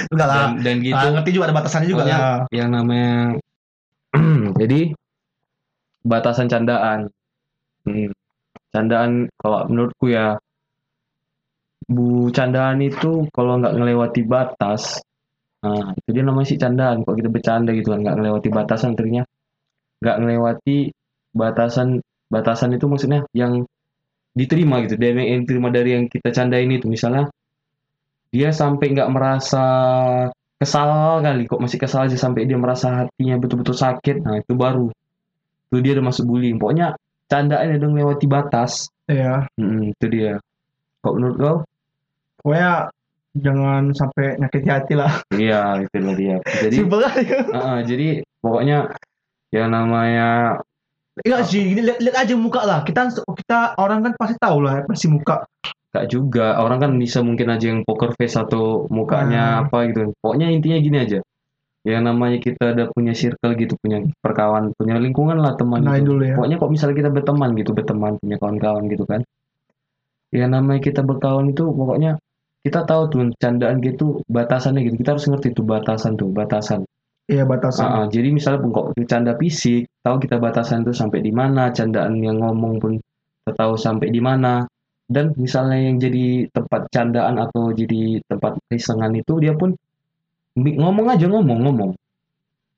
enggak 0.08 0.28
lah. 0.30 0.54
Dan, 0.56 0.64
dan 0.64 0.76
gitu. 0.80 0.96
Ah, 0.96 1.10
ngerti 1.12 1.30
juga 1.34 1.44
ada 1.50 1.54
batasannya 1.60 1.88
juga 1.90 2.02
lah. 2.08 2.46
yang 2.54 2.70
namanya 2.72 3.36
jadi 4.62 4.80
batasan 6.04 6.46
candaan 6.52 7.08
Hmm. 7.84 8.08
Candaan 8.72 9.28
kalau 9.36 9.68
menurutku 9.68 10.08
ya, 10.08 10.40
bu 11.84 12.32
candaan 12.32 12.80
itu 12.80 13.28
kalau 13.28 13.60
nggak 13.60 13.76
ngelewati 13.76 14.24
batas, 14.24 15.04
nah 15.60 15.92
itu 15.94 16.08
dia 16.16 16.24
namanya 16.24 16.48
sih 16.48 16.58
candaan. 16.58 17.04
Kalau 17.04 17.16
kita 17.20 17.30
bercanda 17.30 17.70
gitu 17.76 17.92
kan 17.92 18.00
nggak 18.02 18.16
ngelewati 18.18 18.48
batasan 18.50 18.96
artinya 18.96 19.22
nggak 20.00 20.16
ngelewati 20.20 20.78
batasan 21.36 21.88
batasan 22.32 22.70
itu 22.76 22.88
maksudnya 22.88 23.20
yang 23.36 23.62
diterima 24.34 24.82
gitu 24.82 24.98
dari 24.98 25.30
yang 25.30 25.46
diterima 25.46 25.68
dari 25.70 25.90
yang 25.94 26.04
kita 26.10 26.34
candain 26.34 26.66
itu 26.66 26.90
misalnya 26.90 27.30
dia 28.34 28.50
sampai 28.50 28.90
nggak 28.90 29.12
merasa 29.14 29.64
kesal 30.58 31.22
kali 31.22 31.46
kok 31.46 31.62
masih 31.62 31.78
kesal 31.78 32.10
aja 32.10 32.18
sampai 32.18 32.42
dia 32.50 32.58
merasa 32.58 33.06
hatinya 33.06 33.38
betul-betul 33.38 33.78
sakit 33.78 34.26
nah 34.26 34.42
itu 34.42 34.52
baru 34.58 34.90
itu 35.74 35.82
dia 35.82 35.92
udah 35.98 36.06
masuk 36.06 36.24
bullying 36.30 36.56
pokoknya 36.56 36.94
candaan 37.26 37.74
udah 37.74 37.90
melewati 37.90 38.26
batas 38.30 38.86
Iya. 39.04 39.50
Mm, 39.58 39.90
itu 39.90 40.04
dia 40.06 40.38
kok 41.02 41.14
menurut 41.18 41.36
kau 41.36 41.56
Pokoknya 42.40 42.88
jangan 43.34 43.82
sampai 43.92 44.38
nyakiti 44.38 44.68
hati 44.70 44.94
lah. 44.94 45.12
iya 45.34 45.82
itu 45.82 45.96
lah 46.06 46.14
dia 46.14 46.36
jadi 46.62 46.74
Simpel 46.78 47.00
ah, 47.50 47.82
jadi 47.82 48.08
pokoknya 48.38 48.78
yang 49.50 49.68
namanya 49.68 50.60
Enggak 51.14 51.46
sih, 51.46 51.62
gini 51.62 51.78
lihat, 51.86 52.02
lihat 52.02 52.16
aja 52.26 52.34
muka 52.34 52.66
lah. 52.66 52.82
Kita 52.82 53.06
kita 53.06 53.78
orang 53.78 54.02
kan 54.02 54.12
pasti 54.18 54.34
tahu 54.34 54.58
lah 54.66 54.82
pasti 54.82 55.06
muka. 55.06 55.46
Gak 55.94 56.10
juga, 56.10 56.58
orang 56.58 56.82
kan 56.82 56.90
bisa 56.98 57.22
mungkin 57.22 57.54
aja 57.54 57.70
yang 57.70 57.86
poker 57.86 58.10
face 58.18 58.34
atau 58.34 58.90
mukanya 58.90 59.62
Hmm. 59.62 59.70
apa 59.70 59.94
gitu. 59.94 60.10
Pokoknya 60.18 60.50
intinya 60.50 60.78
gini 60.82 60.98
aja. 60.98 61.18
Yang 61.84 62.02
namanya 62.08 62.38
kita 62.40 62.64
ada 62.72 62.84
punya 62.88 63.12
circle 63.12 63.52
gitu, 63.60 63.76
punya 63.76 64.00
perkawan, 64.24 64.72
punya 64.72 64.96
lingkungan 64.96 65.36
lah 65.36 65.52
teman 65.60 65.84
Kenalin 65.84 66.00
gitu. 66.00 66.12
ya. 66.24 66.34
Pokoknya 66.40 66.56
kok 66.56 66.70
misalnya 66.72 66.96
kita 66.96 67.10
berteman 67.12 67.50
gitu, 67.60 67.70
berteman, 67.76 68.12
punya 68.16 68.36
kawan-kawan 68.40 68.84
gitu 68.88 69.04
kan. 69.04 69.20
Yang 70.32 70.50
namanya 70.50 70.80
kita 70.80 71.00
berkawan 71.04 71.52
itu 71.52 71.62
pokoknya 71.68 72.16
kita 72.64 72.88
tahu 72.88 73.02
tuh 73.12 73.20
candaan 73.36 73.84
gitu 73.84 74.24
batasannya 74.32 74.80
gitu. 74.88 74.96
Kita 75.04 75.12
harus 75.12 75.28
ngerti 75.28 75.52
tuh 75.52 75.64
batasan 75.68 76.16
tuh, 76.16 76.32
batasan. 76.32 76.88
Iya 77.28 77.44
batasan. 77.44 77.84
Ah, 77.84 78.06
jadi 78.08 78.32
misalnya 78.32 78.64
pun 78.64 78.70
kok 78.72 78.86
bercanda 78.96 79.32
fisik, 79.36 79.84
tahu 80.00 80.16
kita 80.24 80.40
batasan 80.40 80.88
itu 80.88 80.92
sampai 80.96 81.20
di 81.20 81.32
mana, 81.32 81.68
candaan 81.72 82.16
yang 82.20 82.40
ngomong 82.40 82.80
pun 82.80 82.92
kita 82.96 83.52
tahu 83.60 83.76
sampai 83.76 84.08
di 84.08 84.24
mana. 84.24 84.64
Dan 85.04 85.36
misalnya 85.36 85.76
yang 85.84 86.00
jadi 86.00 86.48
tempat 86.48 86.88
candaan 86.88 87.36
atau 87.36 87.76
jadi 87.76 88.24
tempat 88.24 88.56
keisengan 88.72 89.12
itu 89.12 89.36
dia 89.36 89.52
pun 89.52 89.76
ngomong 90.54 91.06
aja 91.10 91.26
ngomong 91.26 91.58
ngomong 91.66 91.90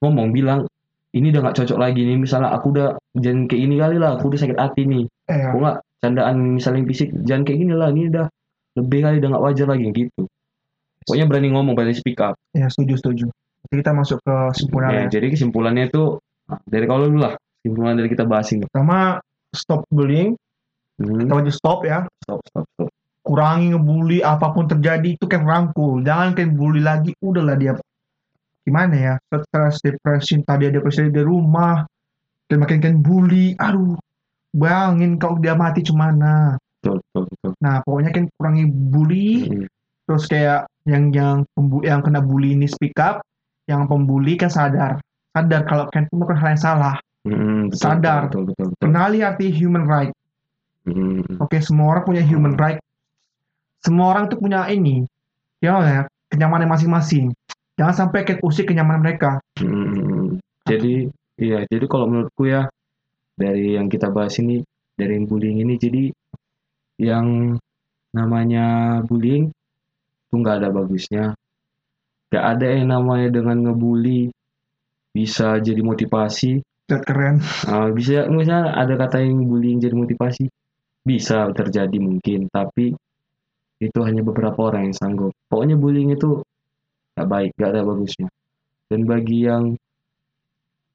ngomong 0.01 0.29
bilang 0.33 0.65
ini 1.13 1.33
udah 1.33 1.41
nggak 1.45 1.57
cocok 1.57 1.79
lagi 1.79 2.05
nih 2.05 2.17
misalnya 2.17 2.53
aku 2.53 2.73
udah 2.73 2.89
jangan 3.17 3.49
kayak 3.49 3.63
ini 3.63 3.75
kali 3.77 3.97
lah 3.97 4.17
aku 4.17 4.29
udah 4.29 4.41
sakit 4.41 4.59
hati 4.59 4.83
nih 4.85 5.05
Iya. 5.27 5.51
kok 5.51 5.59
nggak 5.59 5.77
candaan 5.99 6.37
misalnya 6.55 6.83
fisik 6.87 7.09
jangan 7.27 7.43
kayak 7.43 7.59
gini 7.61 7.75
lah 7.75 7.89
ini 7.91 8.09
udah 8.09 8.27
lebih 8.77 8.99
kali 9.03 9.17
udah 9.19 9.29
nggak 9.33 9.45
wajar 9.45 9.67
lagi 9.67 9.85
gitu 9.91 10.23
pokoknya 11.03 11.27
berani 11.27 11.49
ngomong 11.51 11.75
berani 11.75 11.95
speak 11.95 12.21
up 12.21 12.37
Ya 12.53 12.67
setuju 12.69 12.95
setuju. 12.97 13.27
Jadi 13.67 13.75
kita 13.83 13.93
masuk 13.93 14.19
ke 14.23 14.35
kesimpulan 14.55 14.91
Ya, 14.91 15.03
jadi 15.11 15.27
kesimpulannya 15.29 15.91
itu 15.91 16.23
dari 16.65 16.87
kalau 16.87 17.11
dulu 17.11 17.19
lah 17.21 17.35
kesimpulan 17.59 17.99
dari 17.99 18.09
kita 18.09 18.23
bahas 18.23 18.47
ini. 18.55 18.63
Pertama 18.71 19.19
stop 19.51 19.83
bullying. 19.91 20.39
Hmm, 20.97 21.19
Kita 21.21 21.33
wajib 21.35 21.53
stop 21.53 21.83
ya. 21.83 22.07
stop, 22.23 22.39
stop, 22.47 22.65
stop. 22.73 22.89
Kurangi 23.27 23.75
ngebully 23.75 24.23
apa 24.23 24.55
pun 24.55 24.71
terjadi 24.71 25.19
itu 25.19 25.27
kayak 25.27 25.43
rangkul. 25.43 25.99
Jangan 26.07 26.39
kayak 26.39 26.55
bully 26.55 26.79
lagi. 26.79 27.11
Udahlah 27.19 27.59
dia 27.59 27.75
gimana 28.67 28.95
ya? 28.95 29.15
Stres, 29.31 29.79
depresi, 29.83 30.43
tadi 30.47 30.67
ada 30.71 30.79
depresi 30.79 31.11
di 31.11 31.23
rumah 31.23 31.83
dan 32.47 32.63
makin 32.63 32.79
kan 32.79 32.95
bully. 33.03 33.59
Aduh, 33.59 33.99
bayangin 34.55 35.19
kalau 35.19 35.43
dia 35.43 35.59
mati 35.59 35.83
cemana. 35.83 36.55
Betul, 36.83 37.03
betul, 37.11 37.25
betul. 37.35 37.51
Nah, 37.63 37.83
pokoknya 37.83 38.11
kan 38.15 38.25
kurangi 38.39 38.65
bully, 38.71 39.29
Hmm, 39.51 39.67
terus 40.07 40.25
kayak 40.31 40.71
yang 40.87 41.11
yang 41.11 41.43
pembu 41.51 41.83
yang 41.83 41.99
kena 42.07 42.23
bully 42.23 42.55
ini 42.55 42.71
speak 42.71 42.95
up, 43.03 43.27
yang 43.67 43.91
pembuli 43.91 44.39
kan 44.39 44.51
sadar. 44.51 45.03
Sadar 45.35 45.67
kalau 45.67 45.91
kan 45.91 46.07
melakukan 46.15 46.39
hal 46.39 46.49
yang 46.55 46.63
salah. 46.63 46.95
hmm, 47.27 47.75
betul, 47.75 47.79
Sadar. 47.83 48.21
Betul, 48.31 48.43
betul, 48.55 48.67
betul. 48.71 48.83
Kenali 48.87 49.19
arti 49.27 49.51
human 49.51 49.83
right. 49.91 50.15
Hmm, 50.87 51.27
Oke, 51.43 51.59
semua 51.59 51.99
orang 51.99 52.05
punya 52.07 52.23
human 52.23 52.55
right. 52.55 52.79
Semua 53.87 54.11
orang 54.11 54.27
tuh 54.27 54.43
punya 54.43 54.67
ini, 54.67 55.07
ya, 55.63 55.79
ya 55.79 56.03
kenyamanan 56.27 56.67
masing-masing. 56.67 57.31
Jangan 57.79 57.95
sampai 57.95 58.27
kayak 58.27 58.43
usik 58.43 58.67
kenyamanan 58.67 59.07
mereka. 59.07 59.39
hmm. 59.63 60.43
Jadi, 60.67 61.07
iya, 61.39 61.63
jadi 61.71 61.87
kalau 61.87 62.11
menurutku 62.11 62.51
ya 62.51 62.67
dari 63.39 63.79
yang 63.79 63.87
kita 63.87 64.11
bahas 64.11 64.35
ini, 64.43 64.67
dari 64.99 65.15
yang 65.15 65.31
bullying 65.31 65.63
ini, 65.63 65.79
jadi 65.79 66.11
yang 66.99 67.55
namanya 68.11 68.99
bullying 69.07 69.55
itu 70.27 70.35
nggak 70.35 70.67
ada 70.67 70.69
bagusnya. 70.75 71.25
Gak 72.27 72.43
ada 72.59 72.67
yang 72.75 72.91
namanya 72.91 73.31
dengan 73.31 73.71
ngebully 73.71 74.35
bisa 75.15 75.63
jadi 75.63 75.79
motivasi 75.79 76.59
Lihat 76.87 77.03
keren. 77.03 77.43
Uh, 77.67 77.91
bisa 77.91 78.31
misalnya 78.31 78.71
ada 78.79 78.95
kata 78.95 79.19
yang 79.19 79.43
bullying 79.51 79.83
jadi 79.83 79.91
motivasi 79.91 80.47
bisa 81.03 81.51
terjadi 81.51 81.99
mungkin 81.99 82.47
tapi 82.51 82.95
itu 83.81 83.99
hanya 84.01 84.25
beberapa 84.25 84.73
orang 84.73 84.91
yang 84.91 84.97
sanggup. 84.97 85.33
Pokoknya 85.53 85.77
bullying 85.77 86.13
itu 86.17 86.41
gak 87.17 87.29
baik 87.29 87.51
gak 87.61 87.77
ada 87.77 87.85
bagusnya. 87.85 88.29
Dan 88.89 89.05
bagi 89.05 89.45
yang 89.45 89.77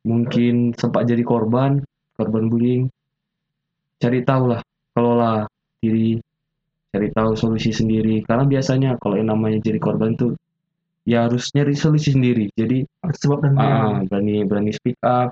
mungkin 0.02 0.74
sempat 0.74 1.06
jadi 1.06 1.22
korban 1.22 1.78
korban 2.18 2.50
bullying 2.50 2.90
cari 4.02 4.26
tahu 4.26 4.50
lah 4.50 4.62
kelola 4.98 5.46
diri 5.78 6.18
cari 6.90 7.08
tahu 7.14 7.38
solusi 7.38 7.70
sendiri. 7.70 8.26
Karena 8.26 8.50
biasanya 8.50 8.98
kalau 8.98 9.16
yang 9.18 9.30
namanya 9.30 9.62
jadi 9.62 9.78
korban 9.78 10.18
tuh 10.18 10.34
ya 11.06 11.30
harus 11.30 11.54
nyari 11.54 11.78
solusi 11.78 12.14
sendiri. 12.14 12.50
Jadi 12.58 12.86
sebab 13.02 13.46
dan 13.46 13.54
ah, 13.58 14.02
berani. 14.06 14.46
berani 14.46 14.72
speak 14.74 14.98
up 15.06 15.30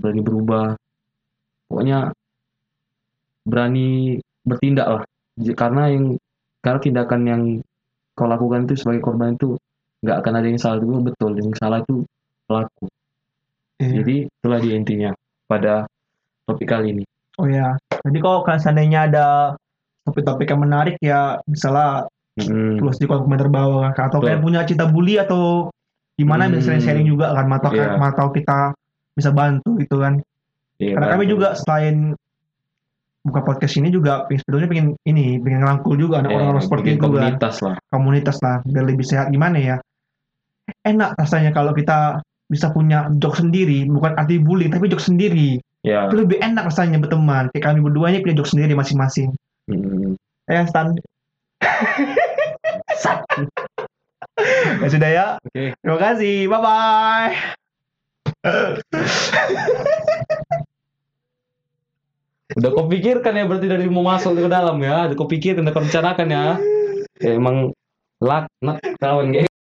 berani 0.00 0.20
berubah. 0.24 0.76
Pokoknya 1.68 2.12
berani 3.44 4.20
bertindak 4.46 4.88
lah. 4.88 5.02
Karena 5.52 5.92
yang 5.92 6.16
karena 6.66 6.80
tindakan 6.82 7.20
yang 7.22 7.42
kau 8.18 8.26
lakukan 8.26 8.66
itu 8.66 8.74
sebagai 8.74 9.06
korban 9.06 9.38
itu 9.38 9.54
nggak 10.02 10.16
akan 10.18 10.32
ada 10.34 10.46
yang 10.50 10.58
salah 10.58 10.76
itu 10.82 10.98
betul 10.98 11.30
yang 11.38 11.54
salah 11.54 11.78
itu 11.78 12.02
pelaku 12.50 12.90
Iya. 13.76 13.92
jadi 14.02 14.14
itulah 14.26 14.58
dia 14.58 14.74
intinya 14.74 15.10
pada 15.46 15.86
topik 16.42 16.66
kali 16.66 16.90
ini 16.90 17.04
Oh 17.36 17.44
ya. 17.44 17.76
Jadi 18.00 18.16
kalau 18.24 18.40
kalian 18.40 18.62
seandainya 18.64 19.00
ada 19.12 19.26
topik-topik 20.02 20.48
yang 20.48 20.64
menarik 20.64 20.96
ya 20.98 21.36
misalnya 21.44 22.08
Mm, 22.36 22.76
tulis 22.76 22.96
di 22.96 23.08
kolom 23.08 23.24
komentar 23.24 23.48
bawah 23.48 23.92
kan. 23.92 24.08
atau 24.08 24.20
Betul. 24.20 24.28
kalian 24.28 24.42
punya 24.44 24.60
cerita 24.68 24.84
bully 24.88 25.16
atau 25.16 25.72
gimana 26.16 26.48
bisa 26.48 26.72
Hmm. 26.72 26.80
sharing 26.80 27.08
juga 27.08 27.32
kan 27.32 27.44
Iya. 27.48 27.96
mata 27.96 28.24
kita 28.28 28.58
bisa 29.12 29.32
bantu 29.32 29.76
gitu 29.80 29.96
kan 30.00 30.20
iya, 30.76 30.96
karena 30.96 31.16
kami 31.16 31.24
juga 31.28 31.56
selain 31.56 32.12
buka 33.26 33.42
podcast 33.42 33.74
ini 33.82 33.90
juga 33.90 34.30
sebetulnya 34.30 34.70
pengen 34.70 34.94
ini 35.02 35.42
pengen 35.42 35.66
ngerangkul 35.66 35.98
juga 35.98 36.22
anak 36.22 36.30
Eh, 36.30 36.36
orang-orang 36.38 36.62
seperti 36.62 36.86
bikin 36.86 36.96
itu 36.96 37.04
komunitas 37.10 37.54
lah. 37.60 37.74
Komunitas 37.90 38.36
lah 38.40 38.56
biar 38.62 38.84
lebih 38.86 39.02
sehat. 39.02 39.26
Gimana 39.34 39.58
ya? 39.58 39.76
Enak 40.86 41.18
rasanya 41.18 41.50
kalau 41.50 41.74
kita 41.74 42.22
bisa 42.46 42.70
punya 42.70 43.10
jok 43.18 43.42
sendiri 43.42 43.90
bukan 43.90 44.14
arti 44.14 44.38
bullying 44.38 44.70
tapi 44.70 44.86
jok 44.86 45.02
sendiri. 45.02 45.58
Ya. 45.82 46.06
Itu 46.06 46.22
lebih 46.22 46.38
enak 46.38 46.70
rasanya 46.70 47.02
berteman. 47.02 47.50
Kayak 47.50 47.74
kami 47.74 47.78
berdua 47.82 48.14
ini 48.14 48.22
punya 48.22 48.38
jok 48.38 48.50
sendiri 48.54 48.78
masing-masing. 48.78 49.34
Mm, 49.66 50.14
eh 50.46 50.64
Stan. 50.70 50.94
Ya 54.76 54.88
sudah 54.92 55.10
ya. 55.10 55.26
Oke. 55.40 55.72
Terima 55.80 55.98
kasih. 55.98 56.44
Bye 56.52 56.60
bye 56.60 57.32
udah 62.54 62.70
kau 62.70 62.86
pikirkan 62.86 63.34
ya 63.34 63.44
berarti 63.50 63.66
dari 63.66 63.90
mau 63.90 64.06
masuk 64.06 64.38
ke 64.38 64.46
dalam 64.46 64.78
ya. 64.78 65.10
Udah 65.10 65.16
kau 65.18 65.26
pikirkan 65.26 65.66
udah 65.66 65.74
kau 65.74 65.82
rencanakan 65.82 66.28
ya. 66.30 66.44
Ya, 67.18 67.30
emang 67.34 67.74
laknat 68.22 68.78
kawan 69.02 69.34